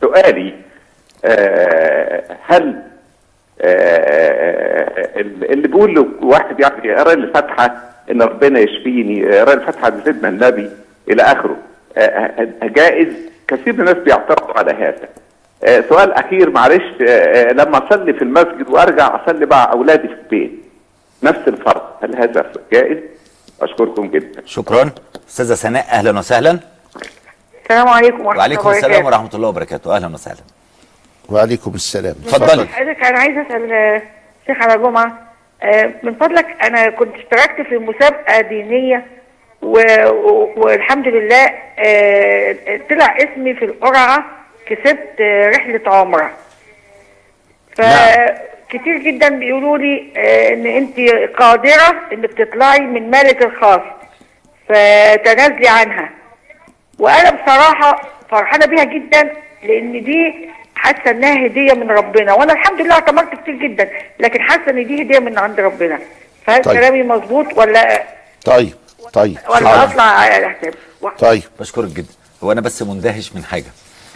[0.00, 0.54] سؤالي
[1.24, 2.82] آه، هل
[3.60, 7.74] آه، اللي بيقول واحد يعني اقرا لي الفاتحه
[8.10, 10.70] إن ربنا يشفيني اقرا الفاتحه لسيدنا النبي
[11.10, 11.56] إلى آخره.
[11.96, 13.08] آه، آه، جائز؟
[13.48, 15.08] كثير من الناس بيعترضوا على هذا.
[15.64, 20.14] آه، سؤال أخير معلش آه، آه، لما أصلي في المسجد وأرجع أصلي مع أولادي في
[20.14, 20.52] البيت
[21.22, 22.98] نفس الفرض هل هذا جائز؟
[23.62, 24.42] أشكركم جدا.
[24.46, 24.90] شكرا.
[25.28, 26.58] أستاذة سناء أهلا وسهلا.
[27.62, 29.16] السلام عليكم ورحمة وعليكم الله السلام وبركاته.
[29.16, 29.96] ورحمة الله وبركاته.
[29.96, 30.40] أهلا وسهلا.
[31.28, 32.14] وعليكم السلام.
[32.24, 34.02] اتفضلي حضرتك أنا عايزة أسأل آه،
[34.46, 35.18] شيخ على جمعة.
[35.62, 39.06] آه، من فضلك أنا كنت اشتركت في مسابقة دينية
[39.62, 39.78] و...
[40.08, 40.52] و...
[40.56, 42.56] والحمد لله آه،
[42.90, 44.24] طلع اسمي في القرعة
[44.66, 46.30] كسبت آه، رحلة عمرة.
[48.70, 50.96] فكتير جدا بيقولوا لي آه، إن أنت
[51.36, 53.80] قادرة إنك تطلعي من مالك الخاص
[54.68, 56.10] فتنازلي عنها.
[56.98, 62.32] وأنا بصراحة فرحانة بيها جدا لأن دي حاسة إنها هدية من ربنا.
[62.32, 63.90] وأنا الحمد لله اعتمرت كتير جدا
[64.20, 65.98] لكن حاسة إن دي هدية من عند ربنا.
[66.46, 66.76] فهل طيب.
[66.78, 68.02] كلامي مظبوط ولا؟
[68.44, 68.72] طيب
[69.12, 69.84] طيب ولا.
[69.84, 70.56] اطلع على
[71.18, 71.42] طيب.
[71.60, 72.12] بشكرك جدا.
[72.44, 73.64] هو أنا بس مندهش من حاجة.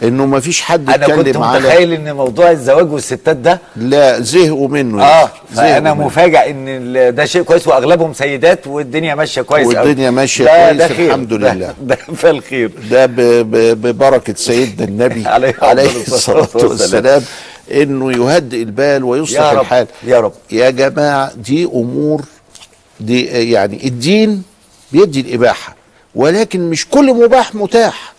[0.03, 4.19] إنه ما فيش حد أنا كنت اتكلم على متخيل إن موضوع الزواج والستات ده لا
[4.19, 5.29] زهقوا منه آه.
[5.53, 5.93] زهقوا فأنا.
[5.93, 9.67] مفاجئ إن ده شيء كويس وأغلبهم سيدات والدنيا ماشية كويس.
[9.67, 11.05] والدنيا ماشية ده- كويس ده خير.
[11.07, 11.73] الحمد ده- لله.
[11.81, 17.21] ده في الخير ده ب- ب- ببركة سيدنا النبي عليه عليه الصلاة الصلاة والسلام.
[17.71, 22.21] إنه يهدئ البال ويصلح يا رب، الحال يا رب يا جماعة دي أمور
[22.99, 24.43] دي يعني الدين
[24.91, 25.75] بيدي الإباحة
[26.15, 28.14] ولكن مش كل مباح متاح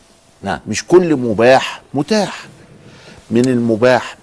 [0.47, 0.61] نعم.
[0.69, 2.47] مش كل مباح متاح.
[3.31, 4.17] من المباح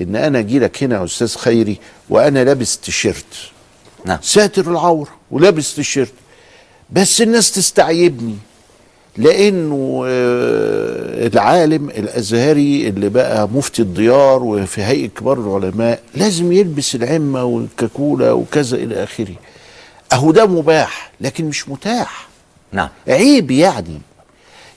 [0.00, 1.76] إن أنا أجي لك هنا يا أستاذ خيري
[2.10, 3.34] وأنا لابس تيشيرت.
[4.04, 4.18] نعم.
[4.22, 6.12] ساتر العورة ولابس تيشيرت.
[6.90, 8.36] بس الناس تستعيبني.
[9.16, 17.44] لأنه آه، العالم الأزهري اللي بقى مفتي الديار وفي هيئة كبار العلماء لازم يلبس العمة
[17.44, 19.34] والكاكوله وكذا إلى آخره.
[20.12, 22.28] أهو ده مباح لكن مش متاح.
[22.72, 22.88] نعم.
[23.08, 24.00] عيب يعني.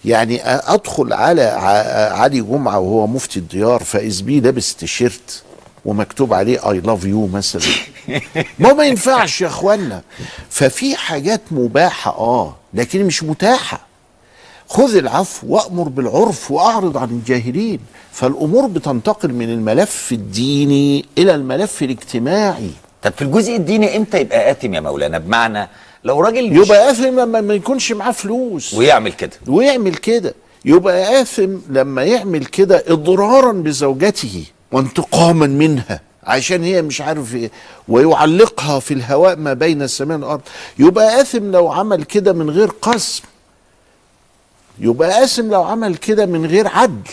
[0.05, 1.41] يعني أدخل على
[2.11, 5.43] علي جمعة وهو مفتي الديار فإذا بيه لابس تيشيرت
[5.85, 7.61] ومكتوب عليه I love you مثلا.
[8.59, 10.01] ما ما ينفعش يا إخوانا.
[10.49, 13.81] ففي حاجات مباحة آه لكن مش متاحة.
[14.67, 17.79] خذ العفو وأمر بالعرف وأعرض عن الجاهلين.
[18.11, 22.71] فالأمور بتنتقل من الملف الديني إلى الملف الاجتماعي.
[23.03, 25.69] طب في الجزء الديني إمتى يبقى آثم يا مولانا؟ بمعنى
[26.03, 28.73] لو راجل يبقى آثم لما ما يكونش معاه فلوس.
[28.73, 29.31] ويعمل كده.
[29.47, 30.33] ويعمل كده.
[30.65, 37.51] يبقى آثم لما يعمل كده إضرارا بزوجته وانتقاما منها عشان هي مش عارف إيه
[37.87, 40.41] ويعلقها في الهواء ما بين السماء والأرض.
[40.79, 43.23] يبقى آثم لو عمل كده من غير قسم
[44.79, 47.09] يبقى آثم لو عمل كده من غير عدل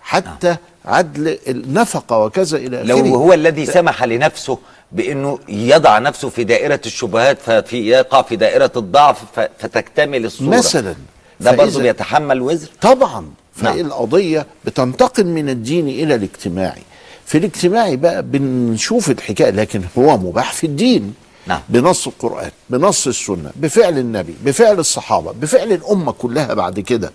[0.00, 4.58] حتى عدل النفقة وكذا إلى لو آخره هو الذي سمح لنفسه
[4.92, 9.24] بأنه يضع نفسه في دائرة الشبهات ففي يقع في دائرة الضعف
[9.58, 10.56] فتكتمل الصورة.
[10.56, 10.94] مثلا
[11.40, 13.30] ده برضه بيتحمل وزر؟ طبعا.
[13.62, 13.74] نعم.
[13.74, 16.82] فالقضية بتنتقل من الدين إلى الاجتماعي.
[17.26, 21.14] في الاجتماعي بقى بنشوف الحكاية لكن هو مباح في الدين.
[21.46, 21.60] نعم.
[21.68, 27.10] بنص القرآن بنص السنة بفعل النبي بفعل الصحابة بفعل الأمة كلها بعد كده.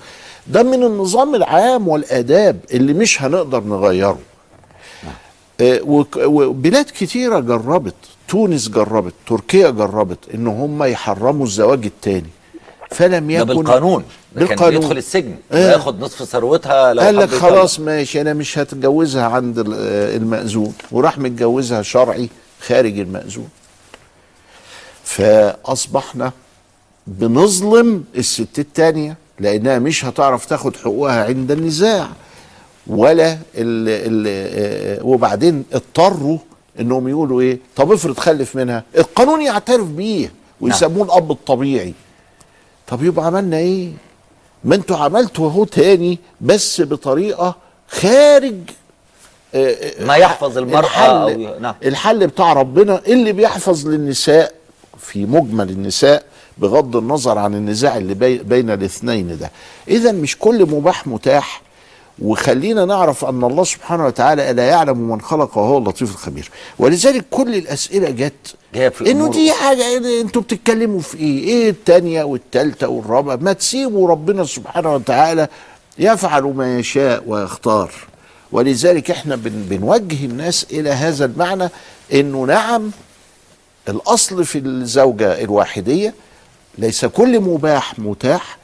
[0.48, 4.20] ده من النظام العام والآداب اللي مش هنقدر نغيره.
[5.62, 7.94] وبلاد كتيرة جربت
[8.28, 12.30] تونس جربت تركيا جربت إن هم يحرموا الزواج التاني
[12.92, 14.04] فلم ده يكن بالقانون
[14.36, 14.80] ده كان بالقانون.
[14.80, 15.56] بيدخل السجن آه.
[15.56, 17.30] وياخد نصف ثروتها لو قال لك.
[17.30, 22.30] خلاص ماشي أنا مش هتجوزها عند آه، المأذون وراح متجوزها شرعي
[22.62, 23.50] خارج المأذون
[25.04, 26.32] فأصبحنا
[27.08, 32.08] بنظلم الست التانية لأنها مش هتعرف تاخد حقوقها عند النزاع
[32.88, 33.38] ولا ال
[33.90, 36.38] ال آه، وبعدين اضطروا
[36.80, 38.84] إنهم يقولوا إيه؟ طب افرض خلف منها.
[38.98, 40.32] القانون يعترف بيه
[40.62, 41.94] ويسموه الأب الطبيعي.
[42.88, 43.92] طب يبقى عملنا إيه؟
[44.64, 47.56] ما أنتوا عملتوا أهو تاني بس بطريقة
[47.90, 48.56] خارج
[49.56, 49.72] آه،
[50.02, 51.76] آه، ما يحفظ المرأة الحل, أو- نعم.
[51.86, 54.54] الحل بتاع ربنا اللي بيحفظ للنساء
[55.00, 56.24] في مجمل النساء
[56.58, 59.52] بغض النظر عن النزاع اللي بي بين الاثنين ده.
[59.88, 61.62] اذا مش كل مباح متاح
[62.22, 66.50] وخلينا نعرف أن الله سبحانه وتعالى لا يعلم من خلق وهو اللطيف الخبير.
[66.80, 68.56] ولذلك كل الأسئلة جت
[69.02, 74.94] إنه دي حاجة أنتوا بتتكلموا في إيه؟ إيه التانية والتالتة والرابعة؟ ما تسيبوا ربنا سبحانه
[74.96, 75.48] وتعالى
[76.00, 77.92] يفعل ما يشاء ويختار.
[78.52, 81.70] ولذلك إحنا بن بنوجه الناس إلى هذا المعنى
[82.14, 82.92] إنه نعم
[83.90, 86.14] الأصل في الزوجة الواحدية
[86.78, 88.58] ليس كل مباح متاح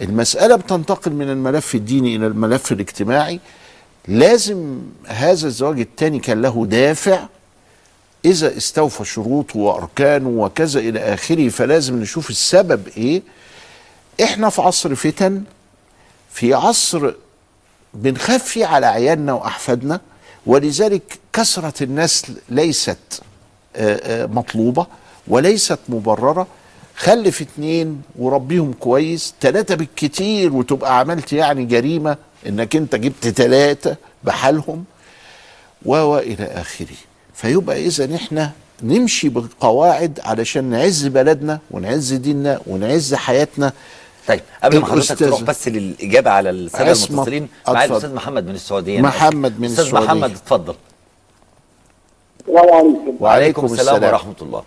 [0.00, 3.40] المسألة بتنتقل من الملف الديني إلى الملف الاجتماعي.
[4.08, 7.26] لازم هذا الزواج الثاني كان له دافع.
[8.24, 13.22] إذا استوفى شروطه وأركانه وكذا إلى آخره فلازم نشوف السبب إيه.
[14.22, 15.42] إحنا في عصر فتن
[16.32, 17.12] في عصر
[17.94, 20.00] بنخاف فيه على عيالنا وأحفادنا
[20.46, 22.98] ولذلك كثرة النسل ليست
[23.76, 24.86] آه، آه، مطلوبة
[25.28, 26.46] وليست مبررة.
[26.96, 32.16] خلف اتنين وربيهم كويس تلاتة بالكتير وتبقى عملت يعني جريمة
[32.46, 34.84] إنك أنت جبت تلاتة بحالهم
[35.84, 36.96] و و إلى آخره
[37.34, 43.72] فيبقى إذا إحنا نمشي بقواعد علشان نعز بلدنا ونعز ديننا ونعز حياتنا
[44.28, 46.92] طيب قبل ما حضرتك تروح بس للإجابة على السادة.
[46.92, 47.88] المتصلين معايا.
[47.90, 50.06] الأستاذ محمد من السعودية محمد من أستاذ السعودية.
[50.06, 50.74] محمد اتفضل
[52.48, 54.12] السلام عليكم وعليكم السلام السلام.
[54.12, 54.62] ورحمة الله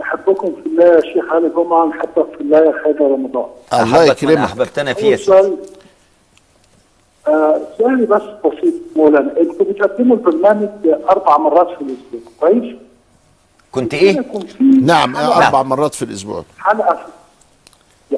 [0.00, 4.38] نحبكم في الله يا شيخ علي جمعه نحبك في الله يا خير رمضان الله يكرمك
[4.38, 5.56] أحببتنا فيه يا سؤال
[7.28, 10.68] آه سؤالي بس بسيط مولانا أنتوا بتقدموا البرنامج
[11.10, 12.76] أربع مرات في الأسبوع كويس؟
[13.72, 14.24] كنت إيه
[14.82, 18.16] نعم أربع مرات في الأسبوع حلقة في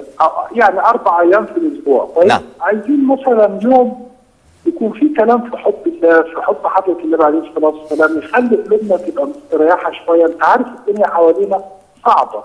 [0.52, 2.42] يعني أربع أيام في الأسبوع كويس؟ نعم.
[2.60, 4.11] عايزين مثلا يوم
[4.66, 8.96] يكون في كلام في حب الله في حب حضرة النبي عليه الصلاة والسلام يخلي قلوبنا
[8.96, 10.26] تبقى مستريحة شوية.
[10.26, 11.64] أنت عارف الدنيا حوالينا
[12.06, 12.44] صعبة.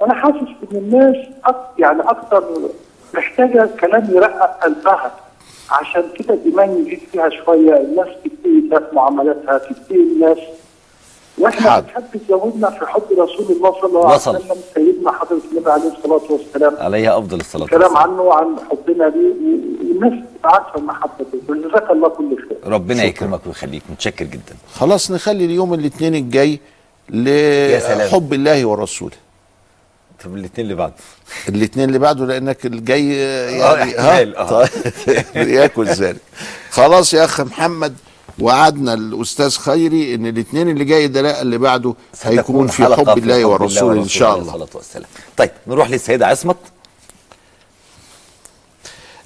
[0.00, 0.36] وأنا حاسس
[0.72, 1.16] إن الناس
[1.78, 2.44] يعني أكتر
[3.14, 5.10] محتاجة كلام يرقق قلبها.
[5.70, 7.76] عشان كده الإيمان يزيد فيها شوية.
[7.76, 10.38] الناس تبتدي تشوف معاملاتها تبتدي الناس
[11.40, 11.80] وإحنا.
[11.80, 14.16] بنحب تزودنا في حب رسول الله صلى الله عليه.
[14.16, 16.76] وسلم سيدنا حضرة النبي عليه الصلاة والسلام.
[16.78, 18.10] عليها أفضل الصلاة الكلام والسلام.
[18.10, 19.60] عنه وعن حبنا ليه
[19.90, 22.72] والناس عارفه المحبه دي وجزاك الله كل خير.
[22.72, 23.82] ربنا يكرمك ويخليك.
[23.90, 24.54] متشكر جدا.
[24.74, 26.60] خلاص نخلي اليوم الاثنين الجاي
[27.10, 28.08] سلام.
[28.08, 29.16] لحب الله ورسوله
[30.24, 30.94] طب الاثنين اللي بعده؟
[31.48, 33.16] الاثنين اللي بعده لأنك الجاي
[33.58, 34.48] يعني احتمال، آه.
[34.48, 34.68] طيب
[35.48, 36.20] ياكل ذلك.
[36.70, 37.94] خلاص يا أخ محمد
[38.38, 43.44] وعدنا الأستاذ خيري إن الاثنين اللي جاي ده اللي بعده هيكون في حلقة حب الله
[43.44, 44.52] ورسوله إن شاء الله.
[45.36, 46.56] طيب نروح للسيدة عصمت.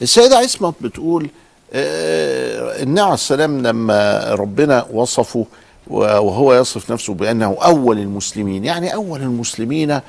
[0.03, 1.29] السيدة عصمت بتقول
[1.73, 5.47] آه، النبي عليه السلام لما ربنا وصفه
[5.87, 10.01] وهو يصف نفسه بأنه أول المسلمين يعني أول المسلمين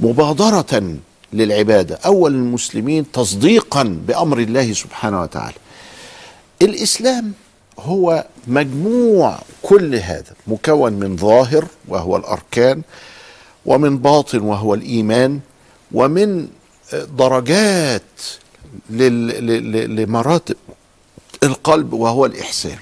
[0.00, 0.94] مبادرة
[1.32, 5.54] للعبادة أول المسلمين تصديقا بأمر الله سبحانه وتعالى.
[6.62, 7.32] الإسلام
[7.82, 12.82] هو مجموع كل هذا مكون من ظاهر وهو الأركان
[13.66, 15.40] ومن باطن وهو الإيمان
[15.92, 16.48] ومن
[17.18, 18.02] درجات
[18.90, 20.56] لمراتب
[21.42, 22.78] القلب وهو الإحسان.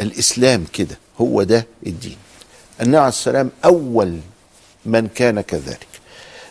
[0.00, 2.16] الإسلام كده هو ده الدين.
[2.80, 4.18] النبي عليه السلام أول
[4.86, 5.86] من كان كذلك.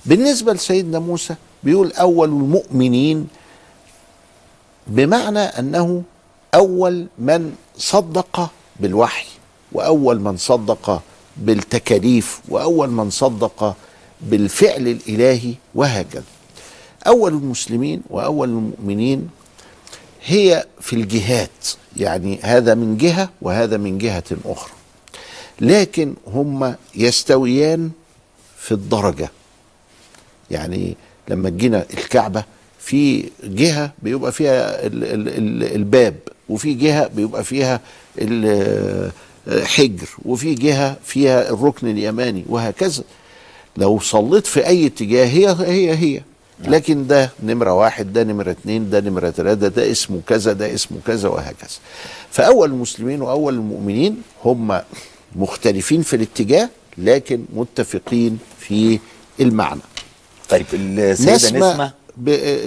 [0.05, 3.27] بالنسبة لسيدنا موسى بيقول أول المؤمنين
[4.87, 6.03] بمعنى أنه
[6.55, 9.27] أول من صدق بالوحي
[9.71, 11.01] وأول من صدق
[11.37, 13.75] بالتكاليف وأول من صدق
[14.21, 16.23] بالفعل الإلهي وهكذا.
[17.07, 19.29] أول المسلمين وأول المؤمنين
[20.25, 24.71] هي في الجهات يعني هذا من جهة وهذا من جهة أخرى.
[25.61, 27.91] لكن هم يستويان
[28.57, 29.29] في الدرجة.
[30.51, 30.95] يعني
[31.27, 32.43] لما جينا الكعبة
[32.89, 36.15] في جهة بيبقى فيها ال ال ال الباب
[36.49, 37.79] وفي جهة بيبقى فيها
[39.47, 43.03] الحجر وفي جهة فيها الركن اليماني وهكذا.
[43.77, 46.21] لو صليت في أي اتجاه هي هي هي.
[46.67, 50.97] لكن ده نمرة واحد ده نمرة اتنين ده نمرة تلاتة ده اسمه كذا ده اسمه
[51.07, 51.77] كذا وهكذا.
[52.31, 54.81] فأول المسلمين وأول المؤمنين هم
[55.35, 58.99] مختلفين في الاتجاه لكن متفقين في
[59.39, 59.81] المعنى.
[60.49, 61.91] طيب السيده نسمة, نسمة ب-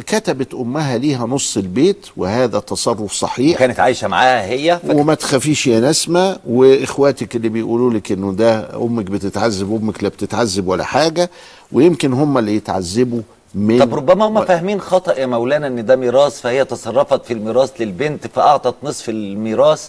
[0.07, 3.59] كتبت أمها ليها نص البيت وهذا تصرف صحيح.
[3.59, 9.05] كانت عايشة معاها هي وما تخافيش يا نسمة وإخواتك اللي بيقولوا لك إنه ده أمك
[9.05, 11.30] بتتعذب أمك لا بتتعذب ولا حاجة
[11.72, 13.20] ويمكن هم اللي يتعذبوا
[13.55, 17.70] من طب ربما هم فاهمين خطأ يا مولانا إن ده ميراث فهي تصرفت في الميراث
[17.80, 19.88] للبنت فأعطت نصف الميراث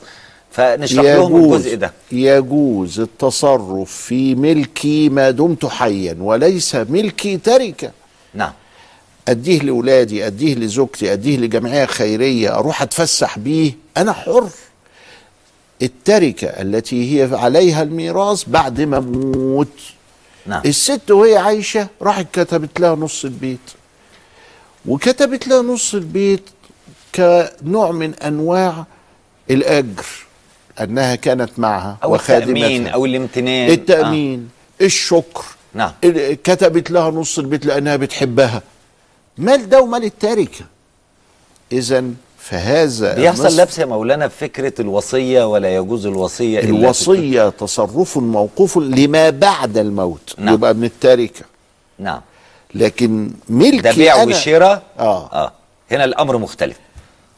[0.52, 1.92] فنشرح لهم الجزء ده.
[2.12, 7.92] يجوز التصرف في ملكي ما دمت حيا وليس ملكي تركة.
[8.34, 8.52] نعم.
[9.28, 13.74] أديه لأولادي أديه لزوجتي أديه لجمعية خيرية أروح أتفسح بيه.
[13.98, 14.50] أنا حر.
[15.82, 19.80] التركة التي هي عليها الميراث بعد ما أموت
[20.46, 20.62] نعم.
[20.66, 23.60] الست وهي عايشة راحت كتبت لها نص البيت.
[24.86, 26.50] وكتبت لها نص البيت
[27.16, 28.86] كنوع من أنواع
[29.52, 30.06] الأجر
[30.82, 32.90] أنها كانت معها التامين وخادمتها.
[32.94, 33.70] أو الامتنان.
[33.70, 34.50] التأمين
[34.82, 35.44] الشكر.
[35.74, 35.92] نعم.
[36.44, 38.62] كتبت لها نص البيت لأنها بتحبها.
[39.38, 40.66] مال ده ومال التركه
[41.72, 42.04] اذا
[42.38, 48.78] فهذا بيحصل لبس يا مولانا في فكرة الوصية ولا يجوز الوصية إلا الوصية تصرف موقوف
[48.78, 50.54] لما بعد الموت نعم.
[50.54, 51.46] يبقى من التركه
[52.00, 52.22] نعم.
[52.76, 55.30] لكن ملكي ده بيع وشراء؟ آه.
[55.34, 55.52] آه.
[55.92, 56.78] هنا الأمر مختلف.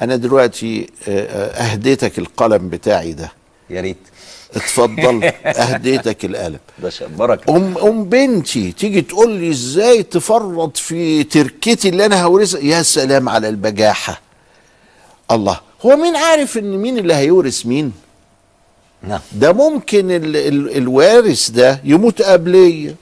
[0.01, 3.31] أنا دلوقتي آه، آه، أهديتك القلم بتاعي ده.
[3.69, 3.97] يا ريت.
[4.55, 6.59] اتفضل أهديتك القلم
[7.17, 12.81] بركه أم أم بنتي تيجي تقول لي إزاي تفرط في تركتي اللي أنا هورثها؟ يا
[12.81, 14.21] سلام على البجاحة.
[15.31, 17.91] الله هو مين عارف إن مين اللي هيورث مين؟
[19.03, 19.19] نعم.
[19.31, 22.95] ده ممكن ال ال الوارث ده يموت قبليه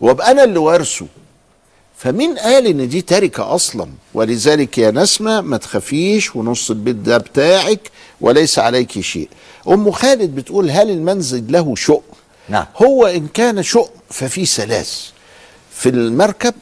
[0.00, 1.06] وأبقى أنا اللي وارثه.
[1.98, 7.90] فمين قال إن دي تركة أصلا ولذلك يا نسمة ما تخافيش ونص البيت ده بتاعك
[8.20, 9.28] وليس عليك شيء.
[9.68, 12.02] أم خالد بتقول هل المنزل له شؤم؟
[12.48, 12.66] نعم.
[12.76, 15.10] هو إن كان شؤم ففي ثلاث
[15.72, 16.54] في المركب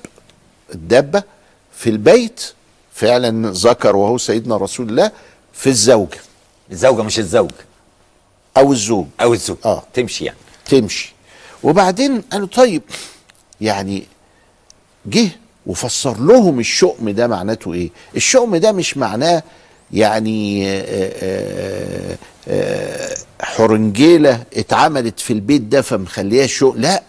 [0.74, 1.22] الدابة
[1.76, 2.41] في البيت
[2.95, 5.11] فعلا ذكر وهو سيدنا رسول الله
[5.53, 6.18] في الزوجة.
[6.72, 7.51] الزوجة مش الزوج.
[8.57, 9.07] أو الزوج.
[9.20, 9.57] أو الزوج.
[9.64, 9.82] آه.
[9.95, 10.39] تمشي يعني.
[10.66, 11.14] تمشي.
[11.62, 12.82] وبعدين قالوا طيب
[13.61, 14.07] يعني
[15.07, 15.29] جه
[15.67, 19.43] وفسر لهم الشؤم ده معناته إيه؟ الشؤم ده مش معناه
[19.93, 22.17] يعني آه، آه،
[22.49, 26.77] آه، حرنجيلة اتعملت في البيت ده فمخليها شؤم.
[26.77, 27.03] لا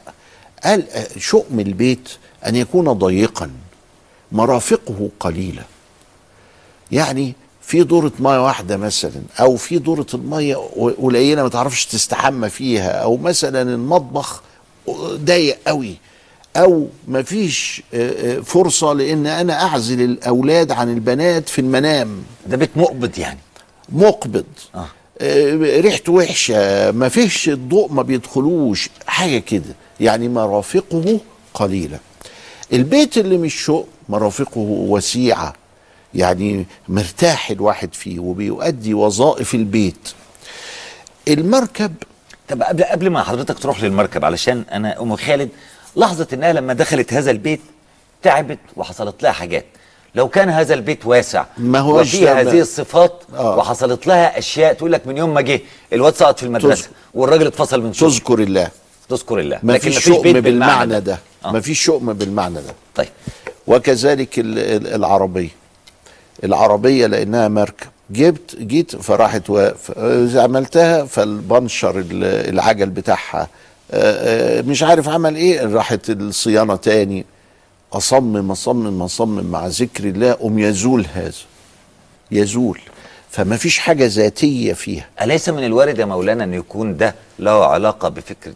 [0.64, 0.84] قال
[1.18, 2.10] شؤم البيت
[2.46, 3.52] أن يكون ضيقا
[4.32, 5.64] مرافقه قليلة.
[6.92, 10.56] يعني في دورة مية واحدة مثلا أو في دورة المية
[11.02, 14.42] قليلة ما تعرفش تستحمى فيها أو مثلا المطبخ
[15.16, 15.96] ضيق قوي
[16.58, 22.24] أو ما فيش آه، آه، فرصة لأن أنا أعزل الأولاد عن البنات في المنام.
[22.48, 23.40] ده بيت مقبض يعني.
[23.90, 24.46] مقبض.
[24.76, 24.86] آه.
[25.22, 29.76] آه، ريحته وحشة ما فيش الضوء ما بيدخلوش حاجة كده.
[30.00, 31.20] يعني مرافقه
[31.54, 32.00] قليلة.
[32.74, 35.54] البيت اللي مش شوق مرافقه وسيعة.
[36.14, 40.10] يعني مرتاح الواحد فيه وبيؤدي وظائف البيت.
[41.28, 41.94] المركب
[42.50, 45.50] طب قبل قبل ما حضرتك تروح للمركب علشان أنا أم خالد
[45.96, 47.60] لاحظت انها لما دخلت هذا البيت
[48.24, 49.66] تعبت وحصلت لها حاجات.
[50.16, 53.58] لو كان هذا البيت واسع ما هوش وفيه ده- هذه الصفات آه.
[53.58, 55.62] وحصلت لها أشياء تقول لك من يوم ما جه
[55.94, 56.90] الواد سقط في المدرسة.
[57.14, 58.12] والراجل اتفصل من شغله.
[58.12, 58.68] تذكر الله.
[59.10, 59.60] تذكر الله.
[59.64, 61.18] ما لكن فيش شؤم بيت بالمعنى ده.
[61.46, 61.52] آه.
[61.52, 62.74] ما فيش شؤم بالمعنى ده.
[62.96, 63.08] طيب.
[63.68, 65.50] وكذلك ال- ال- العربية.
[66.44, 67.88] العربية لأنها مركب.
[68.10, 69.92] جبت جيت فراحت واقف
[70.36, 73.48] عملتها فالبنشر ال- العجل بتاعها
[74.68, 77.26] مش عارف عمل إيه راحت الصيانة تاني.
[77.94, 81.32] أصمم أصمم أصمم مع ذكر الله أم يزول هذا.
[82.32, 82.80] يزول.
[83.30, 85.08] فما فيش حاجة ذاتية فيها.
[85.22, 88.54] أليس من الوارد يا مولانا أن يكون ده له علاقة بفكرة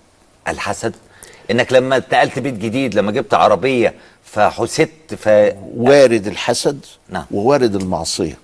[0.47, 0.95] الحسد؟
[1.51, 3.93] إنك لما اتنقلت بيت جديد لما جبت عربية
[4.25, 5.27] فحسدت ف
[5.75, 7.25] وارد الحسد نعم.
[7.31, 8.37] ووارد المعصية.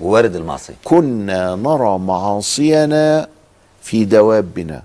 [0.00, 0.74] ووارد المعصية.
[0.84, 3.28] كنا نرى معاصينا
[3.82, 4.82] في دوابنا.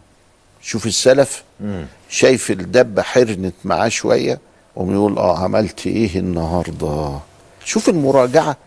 [0.69, 1.85] شوف السلف مم.
[2.09, 4.39] شايف الدبة حرنت معاه شوية
[4.75, 7.19] وم يقول آه عملت إيه النهاردة؟
[7.65, 8.57] شوف المراجعة.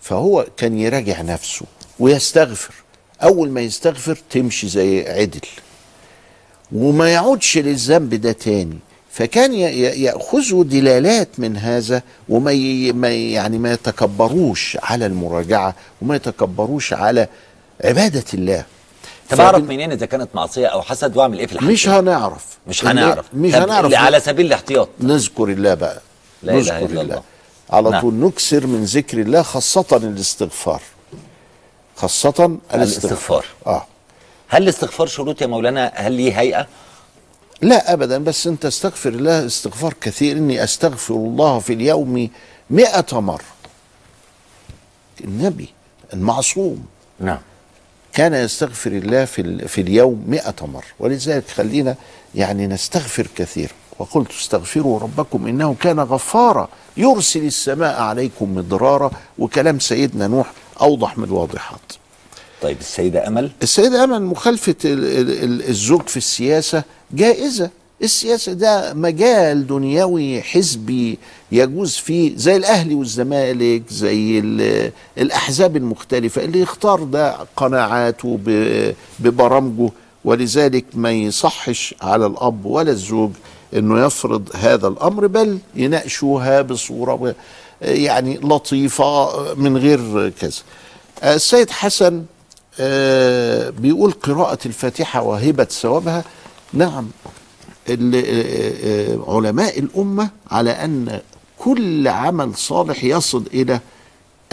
[0.00, 1.66] فهو كان يراجع نفسه
[1.98, 2.74] ويستغفر.
[3.22, 5.40] أول ما يستغفر تمشي زي عدل.
[6.72, 8.78] وما يعودش للذنب ده تاني.
[9.12, 12.52] فكان ياخذوا دلالات من هذا وما
[13.12, 17.28] يعني ما يتكبروش على المراجعة وما يتكبروش على
[17.84, 18.64] عبادة الله.
[19.40, 22.44] أعرف منين إذا كانت معصية أو حسد وأعمل إيه في الحسد؟ مش هنعرف.
[22.66, 23.26] مش هنعرف.
[23.34, 23.94] مش هنعرف.
[23.94, 24.88] على سبيل الاحتياط.
[25.00, 26.00] نذكر الله بقى.
[26.42, 27.22] لا نذكر إلا الله.
[27.70, 28.00] على نعم.
[28.00, 30.82] طول نكسر من ذكر الله خاصة الاستغفار.
[31.96, 33.44] خاصة الاستغفار.
[33.66, 33.86] آه.
[34.48, 36.66] هل الاستغفار شروط يا مولانا؟ هل ليه هيئة؟
[37.62, 40.36] لا ابدا بس انت استغفر الله استغفار كثير.
[40.36, 42.30] إني أستغفر الله في اليوم
[42.70, 43.44] مئة مرة.
[45.24, 45.68] النبي
[46.12, 46.86] المعصوم.
[47.20, 47.38] نعم.
[48.12, 50.84] كان يستغفر الله في, ال- في اليوم مئة مرة.
[50.98, 51.94] ولذلك خلينا
[52.34, 53.70] يعني نستغفر كثير.
[53.98, 61.24] وقلت استغفروا ربكم إنه كان غفارا يرسل السماء عليكم مدرارا وكلام سيدنا نوح أوضح من
[61.24, 61.80] الواضحات.
[62.62, 66.82] طيب السيدة أمل؟ السيدة أمل مخالفة ال- ال- ال- الزوج في السياسة
[67.12, 67.70] جائزة.
[68.02, 71.18] السياسة ده مجال دنيوي حزبي
[71.52, 78.38] يجوز فيه زي الأهلي والزمالك زي ال- الأحزاب المختلفة اللي يختار ده قناعاته
[79.20, 79.90] ببرامجه.
[80.24, 83.30] ولذلك ما يصحش على الأب ولا الزوج
[83.76, 87.34] أنه يفرض هذا الأمر بل يناقشوها بصورة
[87.82, 90.52] يعني لطيفة من غير كذا.
[91.24, 92.24] السيد حسن
[92.80, 96.24] آه، بيقول قراءة الفاتحة وهبة ثوابها.
[96.72, 97.08] نعم.
[99.28, 101.20] علماء الأمة على أن
[101.58, 103.80] كل عمل صالح يصل إلى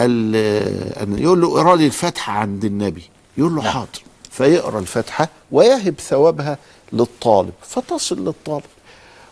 [0.00, 3.02] أن يقول له اقرا لي الفاتحه عند النبي.
[3.38, 4.02] يقول له حاضر.
[4.30, 6.58] فيقرأ الفاتحه ويهب ثوابها
[6.92, 7.52] للطالب.
[7.62, 8.64] فتصل للطالب.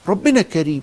[0.09, 0.83] ربنا كريم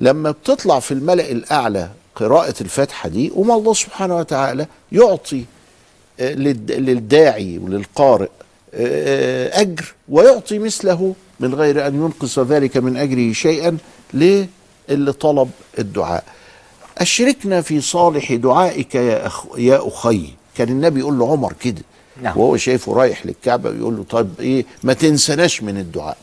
[0.00, 5.44] لما بتطلع في الملأ الأعلى قراءة الفاتحة دي وما الله سبحانه وتعالى يعطي
[6.20, 8.28] آه، للد- للداعي وللقارئ
[8.74, 13.76] آه، أجر ويعطي مثله من غير أن ينقص ذلك من أجره شيئا
[14.14, 16.24] للي طلب الدعاء.
[16.98, 20.28] أشركنا في صالح دعائك يا, أخ يا أخي.
[20.56, 21.82] كان النبي يقول له عمر كده
[22.22, 22.38] نعم.
[22.38, 26.16] وهو شايفه رايح للكعبة ويقول له طيب إيه ما تنسناش من الدعاء.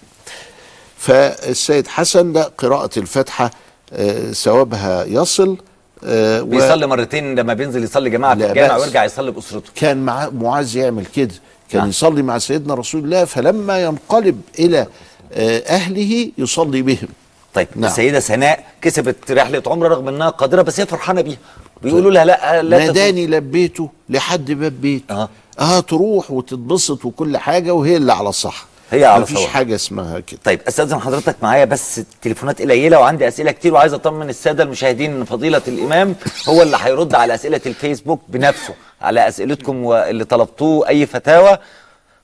[0.98, 3.52] فالسيد حسن لا قراءة الفاتحة
[3.94, 5.58] آه، ثوابها يصل
[6.04, 8.78] آه، و- بيصلي مرتين لما بينزل يصلي جماعة في الجامع.
[8.78, 9.70] ويرجع يصلي بأسرته.
[9.76, 11.34] كان مع معاذ يعمل كده.
[11.70, 11.90] كان نعم.
[11.90, 14.88] يصلي مع سيدنا رسول الله فلما ينقلب إلى
[15.34, 17.08] آه، أهله يصلي بهم
[17.54, 17.86] طيب نعم.
[17.92, 21.38] السيدة سناء كسبت رحلة عمره رغم إنها قادرة بس هي فرحانة بيها
[21.84, 22.78] بيقولوا لها لا لا.
[22.86, 28.66] ناداني لبيته لحد باب بيته آه آه تروح وتتبسط وكل حاجة وهي اللي على صح
[28.94, 29.46] هي على مفيش.
[29.46, 30.40] حاجة اسمها كده.
[30.44, 35.24] طيب أستاذن حضرتك معايا بس التليفونات قليلة وعندي أسئلة كتير وعايز أطمن السادة المشاهدين إن
[35.24, 36.16] فضيلة الإمام
[36.50, 41.58] هو اللي هيرد على أسئلة الفيسبوك بنفسه على أسئلتكم واللي طلبتوه أي فتاوى.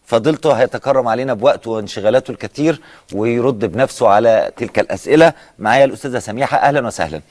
[0.06, 2.82] فضيلته هيتكرم علينا بوقته وانشغالاته الكتير
[3.14, 5.34] ويرد بنفسه على تلك الأسئلة.
[5.60, 7.22] معايا الأستاذة سميحة أهلا وسهلا.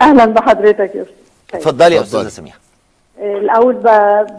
[0.00, 1.04] أهلا بحضرتك يا أستاذ.
[1.54, 2.58] اتفضلي يا أستاذة سميحة.
[3.20, 3.74] الأول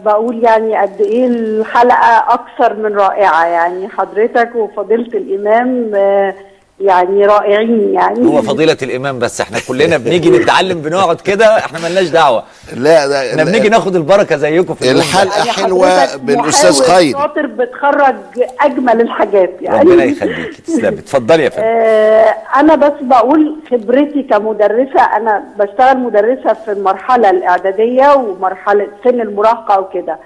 [0.04, 3.46] بقول يعني قد إيه الحلقة أكثر من رائعة.
[3.46, 6.34] يعني حضرتك وفضيلة الإمام آه،
[6.80, 8.26] يعني رائعين يعني.
[8.26, 12.42] هو فضيلة الإمام بس إحنا كلنا بنيجي نتعلم بنقعد كده إحنا ملناش دعوة.
[12.76, 14.96] لا ده إحنا بنيجي ناخد البركة زيكم في اليوم.
[14.96, 15.02] ده.
[15.02, 18.14] الحلقة يعني حلوة حضرتك بالأستاذ محاور خير شاطر بتخرج
[18.60, 19.80] أجمل الحاجات يعني.
[19.90, 21.64] ربنا يخليكي تسلمي اتفضلي يا فندم.
[21.66, 29.80] آه، أنا بس بقول خبرتي كمدرسة أنا بشتغل مدرسة في المرحلة الإعدادية ومرحلة سن المراهقة
[29.80, 30.18] وكده.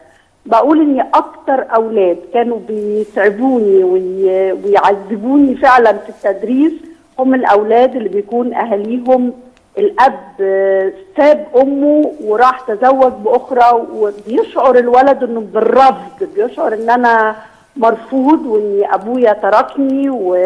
[0.47, 6.73] بقول إني أكتر أولاد كانوا بيتعبوني وي- ويعذبوني فعلا في التدريس
[7.19, 9.33] هم الأولاد اللي بيكون أهاليهم
[9.79, 10.19] الأب
[11.17, 17.37] ساب أمه وراح تزوج بأخرى وبيشعر الولد إنه بالرفض بيشعر إن أنا
[17.77, 20.37] مرفوض وان أبويا تركني و...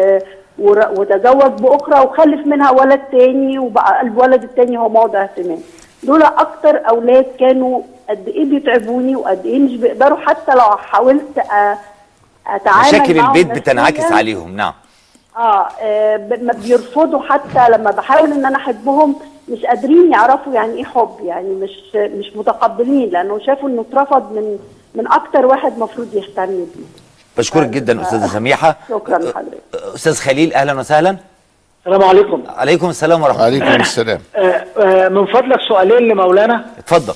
[0.97, 5.57] وتزوج بأخرى وخلف منها ولد تاني وبقى الولد التاني هو موضع اهتمام.
[6.03, 11.39] دول أكتر أولاد كانوا قد إيه بيتعبوني وقد إيه مش بيقدروا حتى لو حاولت.
[12.47, 14.11] أتعامل مشاكل البيت بتنعكس.
[14.11, 14.73] عليهم نعم
[15.37, 16.17] آه آه،
[16.63, 19.15] بيرفضوا حتى لما بحاول إن أنا أحبهم
[19.49, 24.57] مش قادرين يعرفوا يعني إيه حب يعني مش مش متقبلين لأنه شافوا إنه اترفض من
[24.95, 26.85] من أكتر واحد مفروض يهتم بيه
[27.37, 29.61] بشكرك جدا أستاذة سميحة شكرا لحضرتك
[29.95, 31.17] أستاذ خليل أهلا وسهلا
[31.87, 32.43] السلام عليكم.
[32.47, 33.65] عليكم السلام ورحمة الله.
[33.65, 34.19] عليكم السلام.
[34.35, 34.39] آه،
[34.79, 36.65] آه، من فضلك سؤالين لمولانا.
[36.77, 37.13] اتفضل.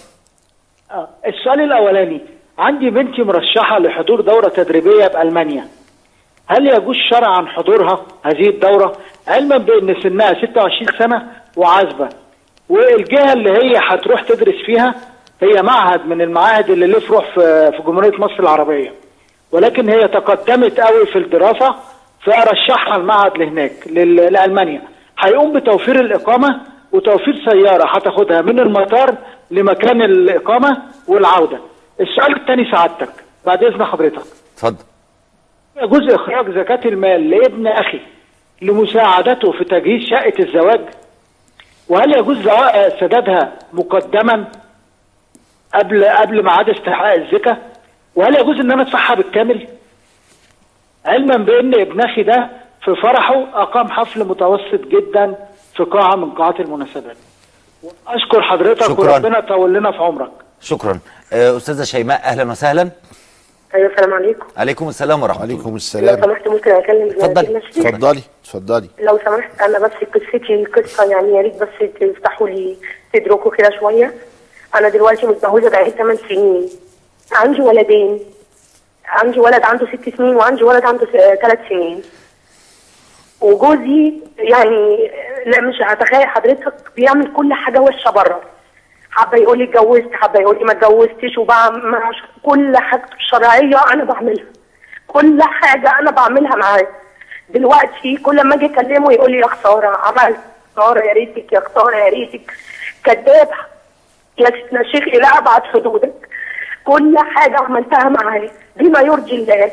[0.91, 2.21] آه، السؤال الأولاني
[2.57, 5.67] عندي بنتي مرشحة لحضور دورة تدريبية بألمانيا.
[6.47, 8.93] هل يجوز شرعا حضورها هذه الدورة؟
[9.27, 12.09] علما بأن سنها 26 سنة وعازبة.
[12.69, 14.95] والجهة اللي هي هتروح تدرس فيها
[15.41, 18.93] هي معهد من المعاهد اللي له فروع في في جمهورية مصر العربية.
[19.51, 21.75] ولكن هي تقدمت قوي في الدراسة
[22.25, 24.81] فارشحها المعهد لهناك لألمانيا.
[25.19, 26.61] هيقوم بتوفير الإقامة
[26.91, 29.15] وتوفير سيارة هتاخدها من المطار
[29.51, 31.59] لمكان الإقامة والعودة.
[32.01, 33.09] السؤال الثاني سعادتك
[33.45, 34.21] بعد إذن حضرتك.
[34.53, 34.83] اتفضل.
[35.81, 37.99] يجوز إخراج زكاة المال لابن أخي
[38.61, 40.81] لمساعدته في تجهيز شقه الزواج.
[41.89, 42.37] وهل يجوز
[42.99, 44.45] سدادها مقدما
[45.73, 47.57] قبل قبل ميعاد استحقاق الزكاة؟
[48.15, 49.67] وهل يجوز إن أنا أدفعها بالكامل؟
[51.05, 52.49] علما بأن ابن أخي ده
[52.85, 55.35] في فرحه أقام حفل متوسط جدا
[55.77, 57.17] في قاعة من قاعات المناسبات.
[58.07, 59.13] أشكر حضرتك شكراً.
[59.13, 60.31] وربنا يطول لنا في عمرك.
[60.61, 60.99] شكرا.
[61.33, 62.89] آه، أستاذة شيماء أهلا وسهلا.
[63.75, 64.45] أيوه السلام عليكم.
[64.57, 65.53] عليكم السلام ورحمة الله.
[65.55, 67.57] عليكم لو السلام سمحت ممكن أكلم اتفضلي.
[67.57, 68.21] اتفضلي.
[68.43, 71.69] اتفضلي لو سمحت أنا بس قصتي قصة يعني يا ريت بس
[72.01, 72.77] تفتحوا لي
[73.13, 74.13] صدركم كده شوية.
[74.75, 76.69] أنا دلوقتي متجوزة بقالي 8 سنين.
[77.33, 78.19] عندي ولدين.
[79.07, 82.03] عندي ولد عنده ست سنين وعندي ولد عنده 3 سنين.
[83.41, 85.11] وجوزي يعني
[85.45, 88.41] لا مش هتخيل حضرتك بيعمل كل حاجة وحشة بره.
[89.11, 92.01] حابة يقول لي اتجوزت حابة يقول لي ما اتجوزتش وبعمل
[92.43, 94.45] كل حاجته الشرعيه أنا بعملها.
[95.07, 96.87] كل حاجة أنا بعملها معاه.
[97.49, 100.39] دلوقتي كل ما أجي أكلمه يقول لي يا خسارة عملت
[100.75, 102.53] خسارة يا ريتك يا خسارة يا ريتك.
[103.03, 103.49] كذاب.
[104.37, 104.49] يا
[104.81, 106.29] الشيخ إلى أبعد حدودك.
[106.85, 108.49] كل حاجة عملتها معاه.
[108.75, 109.71] بما يرضي الله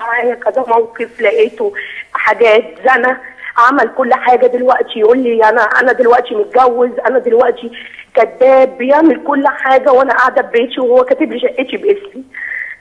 [0.00, 1.72] معايا كذا موقف لقيته
[2.12, 3.20] حاجات زنا
[3.56, 7.70] عمل كل حاجة دلوقتي يقول لي أنا أنا دلوقتي متجوز أنا دلوقتي
[8.14, 12.24] كذاب بيعمل كل حاجة وأنا قاعدة في بيتي وهو كاتب لي شقتي باسمي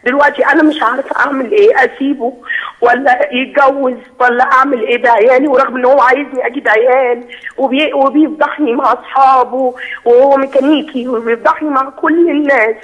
[0.06, 2.34] دلوقتي أنا مش عارفه أعمل إيه أسيبه
[2.82, 7.24] ولا يتجوز ولا أعمل إيه بعيالي ورغم إن هو عايزني أجيب عيال
[7.58, 9.74] وبي وبيفضحني مع أصحابه
[10.06, 12.76] وهو ميكانيكي وبيفضحني مع كل الناس.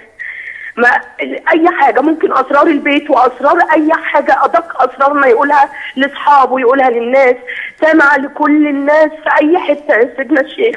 [0.77, 0.89] ما
[1.53, 7.35] أي حاجة ممكن أسرار البيت وأسرار أي حاجة أدق اسرارنا يقولها لأصحابه يقولها للناس.
[7.81, 10.75] سامع لكل الناس في أي حتة يا سيدنا الشيخ.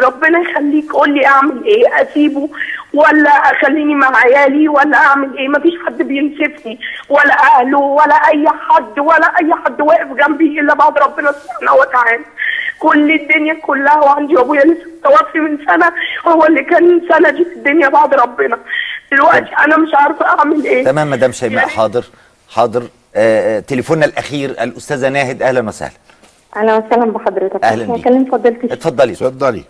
[0.00, 2.48] ربنا يخليك قول لي أعمل إيه؟ أسيبه
[2.94, 8.98] ولا أخليني مع عيالي ولا أعمل إيه؟ مفيش حد بينسفني ولا أهله ولا أي حد
[8.98, 12.24] ولا أي حد واقف جنبي إلا بعد ربنا سبحانه وتعالى.
[12.78, 15.92] كل الدنيا كلها وعندي ابويا لسه متوفي من سنة
[16.26, 18.58] هو اللي كان سندي في الدنيا بعد ربنا.
[19.14, 20.84] دلوقتي أنا مش عارفة أعمل إيه.
[20.84, 22.04] تمام مدام شيماء حاضر
[22.48, 22.82] حاضر.
[23.14, 25.92] آه آه، تليفوننا الأخير الأستاذة ناهد أهلا وسهلا.
[26.56, 27.64] أهلا وسهلا بحضرتك.
[27.64, 28.00] أهلا بيك.
[28.06, 29.12] هكلم الشيخ اتفضلي.
[29.12, 29.64] اتفضلي.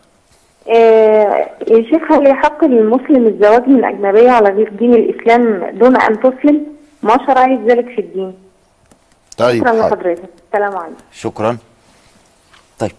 [0.69, 6.21] آه يا شيخ هل يحق للمسلم الزواج من أجنبية على غير دين الإسلام دون أن
[6.21, 6.67] تسلم؟
[7.03, 8.35] ما شرعية ذلك في الدين؟
[9.39, 9.73] طيب شكرا.
[9.89, 10.23] لحضرتك.
[10.53, 10.97] السلام عليكم.
[11.13, 11.57] شكرا
[12.79, 12.93] طيب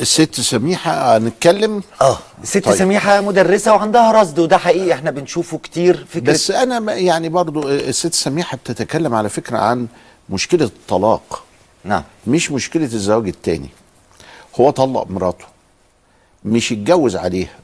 [0.00, 2.74] الست سميحة هنتكلم آه الست طيب.
[2.74, 8.14] سميحة مدرسة وعندها رصد وده حقيقي إحنا بنشوفه كتير فكرة بس أنا يعني برضو الست
[8.14, 9.86] سميحة بتتكلم على فكرة عن
[10.30, 11.44] مشكلة الطلاق.
[11.84, 12.02] نعم.
[12.26, 13.68] مش مشكلة الزواج التاني.
[14.60, 15.44] هو طلق مراته
[16.44, 17.54] مش اتجوز عليها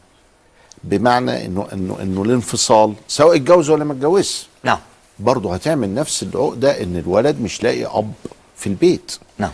[0.84, 4.46] بمعنى إنه إنه إنه الانفصال سواء اتجوز ولا ما اتجوزش.
[4.64, 4.78] نعم.
[5.18, 8.12] برضه هتعمل نفس العقدة إن الولد مش لاقي أب
[8.56, 9.18] في البيت.
[9.38, 9.50] نعم.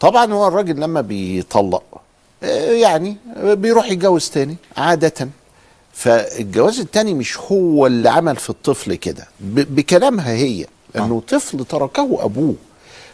[0.00, 1.91] طبعا هو الراجل لما بيطلق آه،
[2.82, 5.28] يعني بيروح يتجوز تاني عادة.
[5.92, 10.66] فالجواز التاني مش هو اللي عمل في الطفل كده بكلامها هي
[10.96, 12.54] إنه طفل تركه أبوه.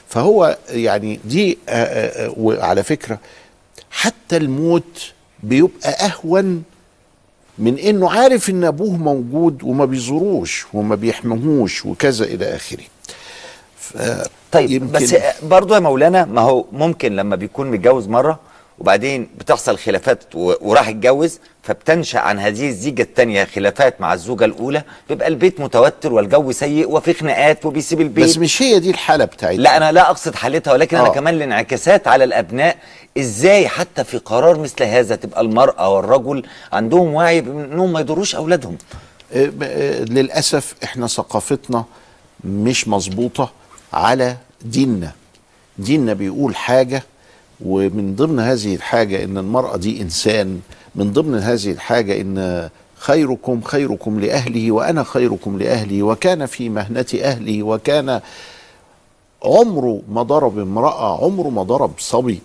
[0.08, 3.18] فهو يعني دي آه، آه، آه، وعلى فكرة
[3.90, 6.62] حتى الموت بيبقى أهون
[7.58, 12.84] من إنه عارف إن أبوه موجود وما بيزوروش وما بيحمهوش وكذا إلى آخره.
[14.52, 18.40] طيب بس برضه يا مولانا ما هو ممكن لما بيكون متجوز مرة
[18.80, 25.28] وبعدين بتحصل خلافات وراح يتجوز فبتنشأ عن هذه الزيجة الثانية خلافات مع الزوجة الأولى بيبقى
[25.28, 28.24] البيت متوتر والجو سيء وفي خناقات وبيسيب البيت.
[28.24, 29.58] بس مش هي دي الحالة بتاعتها.
[29.60, 31.12] لا أنا لا أقصد حالتها ولكن أنا آه.
[31.12, 32.76] كمان الانعكاسات على الأبناء
[33.18, 38.78] إزاي حتى في قرار مثل هذا تبقى المرأة والرجل عندهم وعي بأنهم ما يضروش أولادهم؟
[39.32, 41.84] آه، آه، للأسف إحنا ثقافتنا
[42.44, 43.50] مش مظبوطة
[43.92, 45.12] على ديننا.
[45.78, 47.02] ديننا بيقول حاجة
[47.64, 50.60] ومن ضمن هذه الحاجة إن المرأة دي إنسان
[50.94, 57.62] من ضمن هذه الحاجة إن خيركم خيركم لأهله وأنا خيركم لأهلي وكان في مهنة أهلي
[57.62, 58.20] وكان
[59.44, 62.40] عمره ما ضرب امرأة عمره ما ضرب صبي.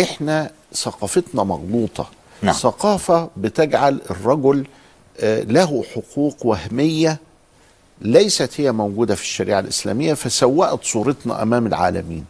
[0.00, 2.08] إحنا ثقافتنا مغلوطة.
[2.42, 2.54] نعم.
[2.54, 4.66] ثقافة بتجعل الرجل
[5.20, 7.18] آه، له حقوق وهمية
[8.00, 12.24] ليست هي موجودة في الشريعة الإسلامية فسوأت صورتنا أمام العالمين.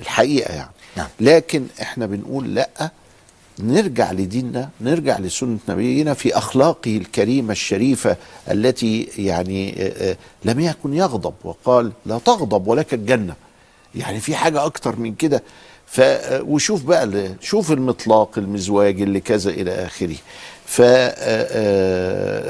[0.00, 0.70] الحقيقة يعني.
[0.96, 1.08] نعم.
[1.20, 2.90] لكن إحنا بنقول لأ
[3.60, 8.16] نرجع لديننا نرجع لسنة نبينا في أخلاقه الكريمة الشريفة
[8.50, 9.92] التي يعني
[10.44, 13.34] لم يكن يغضب وقال لا تغضب ولك الجنة.
[13.94, 15.42] يعني في حاجة أكتر من كده.
[15.86, 16.00] ف
[16.40, 20.16] وشوف بقى شوف المطلاق المزواج اللي كذا إلى آخره.
[20.66, 20.82] ف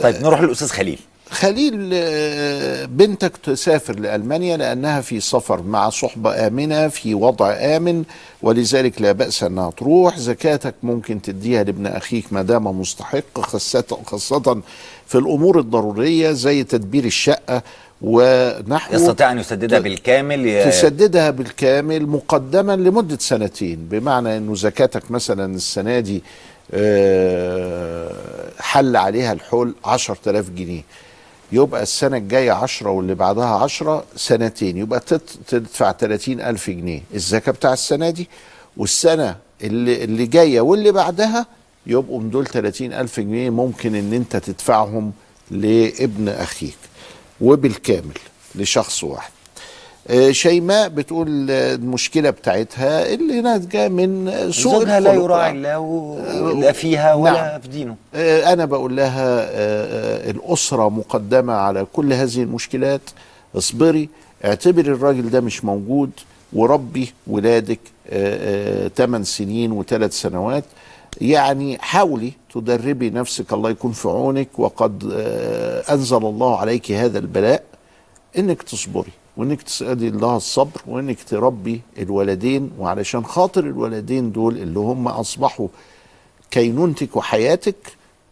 [0.03, 0.99] طيب نروح للأستاذ خليل.
[1.31, 8.05] خليل آه، بنتك تسافر لألمانيا لأنها في سفر مع صحبة آمنة في وضع آمن
[8.43, 10.19] ولذلك لا بأس أنها تروح.
[10.19, 14.61] زكاتك ممكن تديها لابن أخيك ما دام مستحق خاصة خاصة
[15.07, 17.63] في الأمور الضرورية زي تدبير الشقة
[18.03, 23.79] ونحو يستطيع أن يسددها بالكامل ي- تسددها بالكامل مقدما لمدة سنتين.
[23.91, 26.23] بمعنى أنه زكاتك مثلا السنة دي
[26.75, 28.11] آه،
[28.61, 30.83] حل عليها الحول عشر تلاف جنيه.
[31.53, 35.01] يبقى السنة الجاية عشرة واللي بعدها عشرة سنتين يبقى
[35.49, 37.03] تدفع تلاتين ألف جنيه.
[37.15, 38.29] الزكاة بتاع السنة دي
[38.77, 41.47] والسنة اللي, اللي جاية واللي بعدها
[41.87, 45.13] يبقوا من دول تلاتين ألف جنيه ممكن إن أنت تدفعهم
[45.51, 46.77] لابن أخيك.
[47.41, 48.19] وبالكامل
[48.55, 49.33] لشخص واحد.
[50.31, 55.13] شيماء بتقول آه، المشكلة بتاعتها اللي ناتجة من آه، سوء زوجها لا.
[55.13, 57.61] يراعي الله و- لا فيها ولا نعم.
[57.61, 63.01] في دينه آه، أنا بقول لها آه، آه، الأسرة مقدمة على كل هذه المشكلات
[63.57, 64.09] اصبري
[64.45, 66.11] اعتبري الراجل ده مش موجود
[66.53, 67.79] وربي ولادك
[68.97, 70.65] 8 سنين وثلاث سنوات
[71.21, 77.63] يعني حاولي تدربي نفسك الله يكون في عونك وقد آه، أنزل الله عليك هذا البلاء
[78.39, 85.09] إنك تصبري وإنك تسألي الله الصبر وإنك تربي الولدين وعلشان خاطر الولدين دول اللي هم
[85.09, 85.69] أصبحوا
[86.51, 87.75] كينونتك وحياتك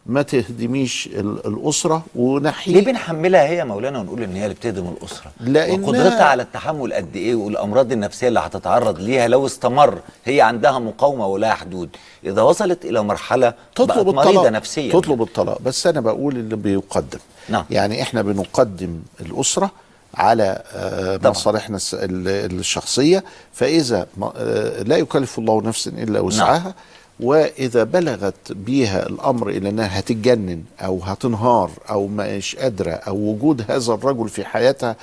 [0.07, 5.33] ما تهدميش ال- الأسرة ونحي ليه بنحملها هي مولانا ونقول إن هي اللي بتهدم الأسرة؟
[5.41, 10.79] لأنها- وقدرتها على التحمل قد إيه والأمراض النفسية اللي هتتعرض ليها لو استمر هي عندها
[10.79, 11.89] مقاومة ولا حدود.
[12.25, 14.93] إذا وصلت إلى مرحلة تطلب بقت مريضة الطلاق نفسيا.
[14.93, 15.61] تطلب الطلاق.
[15.63, 17.19] بس أنا بقول اللي بيقدم.
[17.49, 17.65] نعم.
[17.71, 19.71] يعني إحنا بنقدم الأسرة
[20.17, 26.75] على آه، مصالحنا الشخصية فإذا آه، لا يكلف الله نفسا إلا وسعها
[27.21, 33.93] وإذا بلغت بيها الأمر إلى أنها هتتجنن أو هتنهار أو مش قادرة أو وجود هذا
[33.93, 34.97] الرجل في حياتها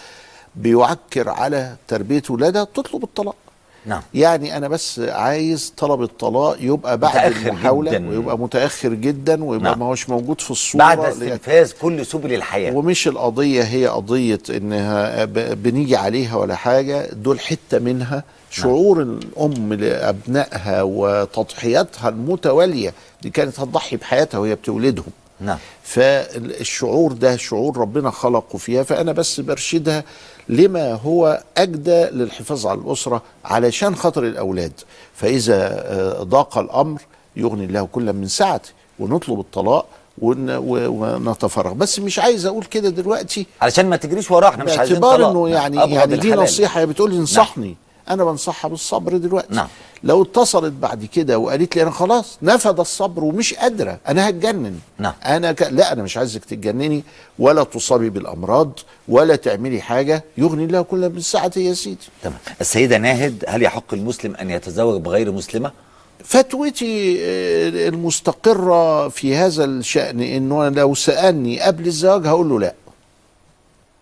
[0.56, 3.36] بيعكر على تربيه ولادها تطلب الطلاق.
[3.86, 4.02] نعم.
[4.14, 8.10] يعني أنا بس عايز طلب الطلاق يبقى بعد متأخر المحاولة جداً.
[8.10, 9.80] ويبقى متأخر جدا ويبقى نعم.
[9.80, 12.74] ما هوش موجود في الصورة بعد استنفاذ كل سبل الحياة.
[12.76, 18.24] ومش القضية هي قضية إنها بنيجي عليها ولا حاجة دول حتة منها.
[18.50, 25.06] شعور الأم لأبنائها وتضحياتها المتوالية دي كانت هتضحي بحياتها وهي بتولدهم.
[25.40, 25.58] نعم.
[25.92, 30.04] فالشعور ده شعور ربنا خلقه فيها فأنا بس برشدها
[30.50, 34.72] لما هو أجدى للحفاظ على الأسرة علشان خاطر الأولاد
[35.14, 37.02] فإذا آه، ضاق الأمر
[37.36, 38.70] يغني الله كل من سعته
[39.00, 39.86] ونطلب الطلاق
[40.22, 45.30] ونتفرغ بس مش عايز أقول كده دلوقتي علشان ما تجريش وراه إحنا مش عايزين طلاق
[45.30, 45.74] إنه نعم.
[45.74, 46.34] يعني يعني دي.
[46.34, 47.76] نصيحة بتقول انصحني
[48.14, 49.56] أنا بنصحها بالصبر دلوقتي.
[49.56, 49.68] نعم.
[50.04, 54.80] لو اتصلت بعد كده وقالت لي أنا خلاص نفد الصبر ومش قادرة أنا هتجنن.
[54.98, 55.14] نعم.
[55.26, 55.62] أنا ك...
[55.62, 57.04] لا أنا مش عايزك تتجنني
[57.40, 62.08] ولا تصابي بالأمراض ولا تعملي حاجة يغني الله كل من سعته يا سيدي.
[62.24, 62.38] تمام.
[62.62, 65.72] السيدة ناهد هل يحق المسلم أن يتزوج بغير مسلمة؟
[66.24, 72.74] فتوتي آه، المستقرة في هذا الشأن انه أنا لو سألني قبل الزواج هقول له لا.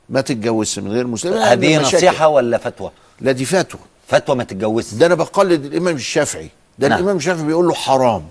[0.09, 2.91] ما تتجوزش من غير مسلم لأن هذه نصيحة ولا فتوى؟
[3.21, 3.81] لا دي فتوى.
[4.09, 4.93] فتوى ما تتجوزش.
[4.93, 6.49] ده أنا بقلد الإمام الشافعي.
[6.79, 6.99] ده نعم.
[6.99, 8.23] الإمام الشافعي بيقول له حرام.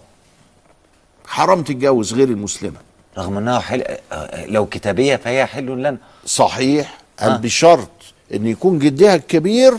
[1.27, 2.79] حرام تتجوز غير المسلمة.
[3.19, 3.85] رغم إنها حل...
[4.13, 5.97] آه، لو كتابية فهي حل لنا.
[6.27, 6.99] صحيح.
[7.21, 7.89] قال بشرط
[8.35, 9.75] إن يكون جدها الكبير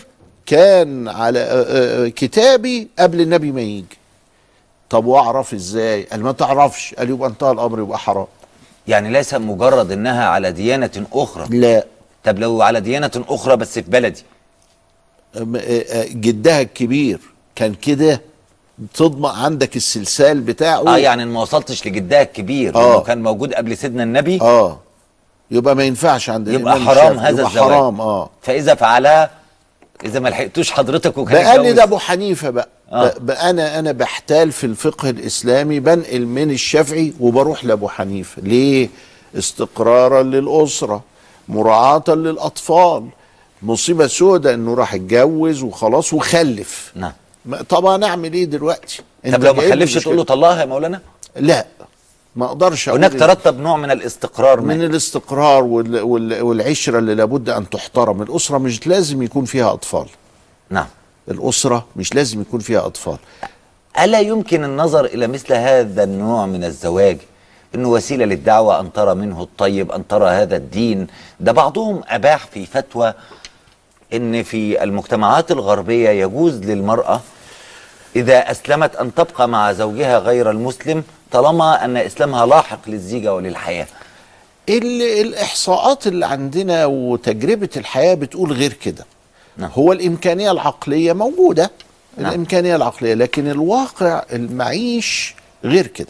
[0.46, 3.98] كان على آه، آه، كتابي قبل النبي ما يجي.
[4.90, 6.94] طب وأعرف إزاي؟ قال ما تعرفش.
[6.94, 8.28] قال يبقى انتهى الأمر يبقى حرام.
[8.88, 11.58] يعني ليس مجرد إنها على ديانة أخرى.
[11.58, 11.86] لا.
[12.24, 14.39] طب لو على ديانة أخرى بس في بلدي آه، آه،
[16.14, 17.20] جدها الكبير
[17.56, 18.22] كان كده
[18.94, 22.96] تضمن عندك السلسال بتاعه آه يعني ما وصلتش لجدها الكبير آه.
[22.96, 23.04] آه.
[23.04, 24.80] كان موجود قبل سيدنا النبي آه
[25.52, 27.20] يبقى ما ينفعش عند يبقى حرام.
[27.20, 29.32] هذا يبقى الزواج حرام آه فإذا فعلها
[30.06, 33.06] إذا ما لحقتوش حضرتك وكان بقى لي ده أبو حنيفة بقى آه.
[33.08, 33.14] آه.
[33.20, 38.90] بقى أنا أنا بحتال في الفقه الإسلامي بنقل من الشافعي وبروح لأبو حنيفة ليه
[39.38, 41.04] استقرارا للأسرة
[41.50, 43.06] مراعاة للأطفال
[43.62, 46.92] مصيبة سودة إنه راح اتجوز وخلاص وخلف.
[46.96, 47.12] نعم.
[47.70, 50.24] طبعا اعمل إيه دلوقتي؟ طب أنت لو ما خلفش تقول له.
[50.24, 51.02] طلقها يا مولانا؟
[51.36, 51.66] لا
[52.36, 57.70] ما أقدرش هناك ترتب نوع من الاستقرار من الاستقرار وال وال والعشرة اللي لابد أن
[57.70, 58.22] تحترم.
[58.22, 60.06] الأسرة مش لازم يكون فيها أطفال.
[60.70, 60.88] نعم.
[61.32, 63.18] الأسرة مش لازم يكون فيها أطفال.
[64.00, 67.18] ألا يمكن النظر إلى مثل هذا النوع من الزواج؟
[67.76, 71.08] أنه وسيلة للدعوة أن ترى منه الطيب أن ترى هذا الدين؟
[71.40, 73.14] ده بعضهم أباح في فتوى
[74.14, 77.22] أن في المجتمعات الغربية يجوز للمرأة
[78.16, 83.88] إذا أسلمت أن تبقى مع زوجها غير المسلم طالما أن إسلامها لاحق للزيجة وللحياة.
[84.70, 89.06] ال- الإحصاءات اللي عندنا وتجربة الحياة بتقول غير كده.
[89.58, 89.72] نعم.
[89.74, 91.72] هو الإمكانية العقلية موجودة.
[92.18, 92.30] نعم.
[92.32, 96.08] الإمكانية العقلية لكن الواقع المعيش غير كده.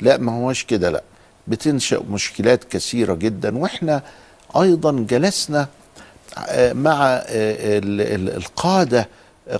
[0.00, 1.02] لا ما هوش كده لا.
[1.48, 4.02] بتنشأ مشكلات كثيرة جدا وإحنا
[4.56, 5.68] أيضا جلسنا
[6.72, 9.08] مع آه، ال- ال- القادة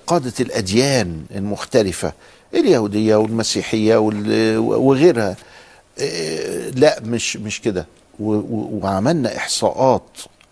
[0.07, 2.13] قادة الأديان المختلفة
[2.55, 5.37] اليهودية والمسيحية وال- وغيرها.
[6.01, 7.87] آه، لا مش مش كده.
[8.21, 10.03] وعملنا إحصاءات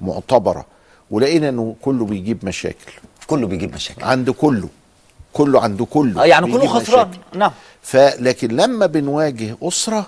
[0.01, 0.67] معتبرة
[1.11, 2.93] ولقينا إنه كله بيجيب مشاكل.
[3.27, 4.05] كله بيجيب مشاكل.
[4.05, 4.69] عند كله.
[5.33, 7.11] كله عنده كله آه يعني كله خسران.
[7.35, 7.51] نعم.
[7.83, 10.07] فلكن لما بنواجه أسرة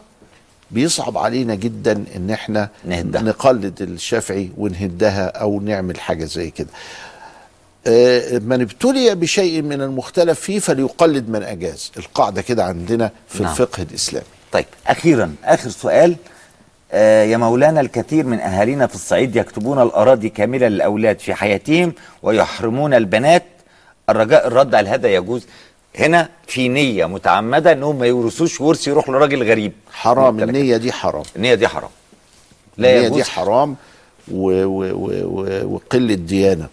[0.70, 3.22] بيصعب علينا جدا إن إحنا نهدها.
[3.22, 6.68] نقلد الشافعي ونهدها أو نعمل حاجة زي كده.
[7.86, 11.92] آه، من ابتلي بشيء من المختلف فيه فليقلد من أجاز.
[11.96, 13.52] القاعدة كده عندنا في نعم.
[13.52, 14.26] الفقه الإسلامي.
[14.52, 16.16] طيب أخيرا آخر سؤال.
[16.92, 21.92] آه يا مولانا الكثير من أهالينا في الصعيد يكتبون الأراضي كاملة للأولاد في حياتهم
[22.22, 23.42] ويحرمون البنات.
[24.10, 25.46] الرجاء الرد على هذا يجوز.
[25.96, 29.72] هنا في نية متعمدة أنهم ما يورثوش ورث يروح لراجل غريب.
[29.92, 31.22] حرام النية دي حرام.
[31.36, 31.90] النية دي حرام.
[32.78, 33.16] لا النية يجوز.
[33.16, 33.76] دي حرام
[34.30, 36.68] و و و و وقلة ديانة.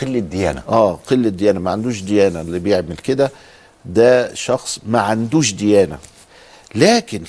[0.00, 0.62] قلة ديانة.
[0.68, 1.60] آه قلة ديانة.
[1.60, 2.40] ما عندوش ديانة.
[2.40, 3.30] اللي بيعمل كده
[3.84, 5.98] ده شخص ما عندوش ديانة.
[6.74, 7.22] لكن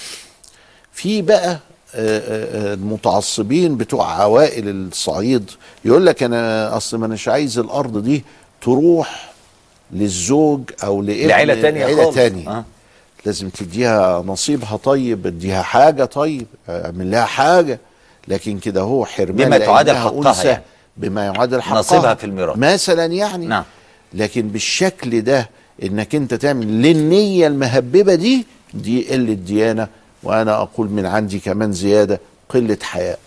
[0.93, 1.59] في بقى
[1.95, 5.51] آه، آه، آه، المتعصبين بتوع عوائل الصعيد.
[5.85, 8.23] يقول لك أنا أصل ما اناش عايز الأرض دي
[8.61, 9.33] تروح
[9.91, 12.15] للزوج أو لعيلة تانية خالص.
[12.15, 12.63] تانية آه.
[13.25, 17.79] لازم تديها نصيبها طيب اديها حاجة طيب اعمل لها حاجة
[18.27, 20.63] لكن كده هو حرمان بما تعادل حقها يعني.
[20.97, 22.57] بما يعادل حقها نصيبها في الميراث.
[22.57, 23.63] مثلا يعني نعم.
[24.13, 25.49] لكن بالشكل ده
[25.83, 29.87] إنك أنت تعمل للنية المهببة دي دي قلة ديانة
[30.23, 33.19] وأنا أقول من عندي كمان زيادة قلة حياء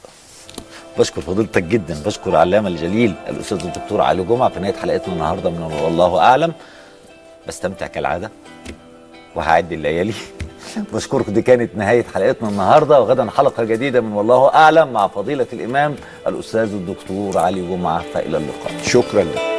[0.98, 5.62] بشكر فضيلتك جدا بشكر العلامه الجليل الأستاذ الدكتور علي جمعة في نهاية حلقتنا النهارده من
[5.62, 6.52] والله أعلم.
[7.48, 8.30] بستمتع كالعادة
[9.34, 10.12] وهعد الليالي.
[10.94, 15.96] بشكركم دي كانت نهاية حلقتنا النهارده وغدا حلقة جديدة من والله أعلم مع فضيلة الإمام
[16.26, 18.02] الأستاذ الدكتور علي جمعة.
[18.14, 18.72] فإلى اللقاء.
[18.86, 19.51] شكرا لك.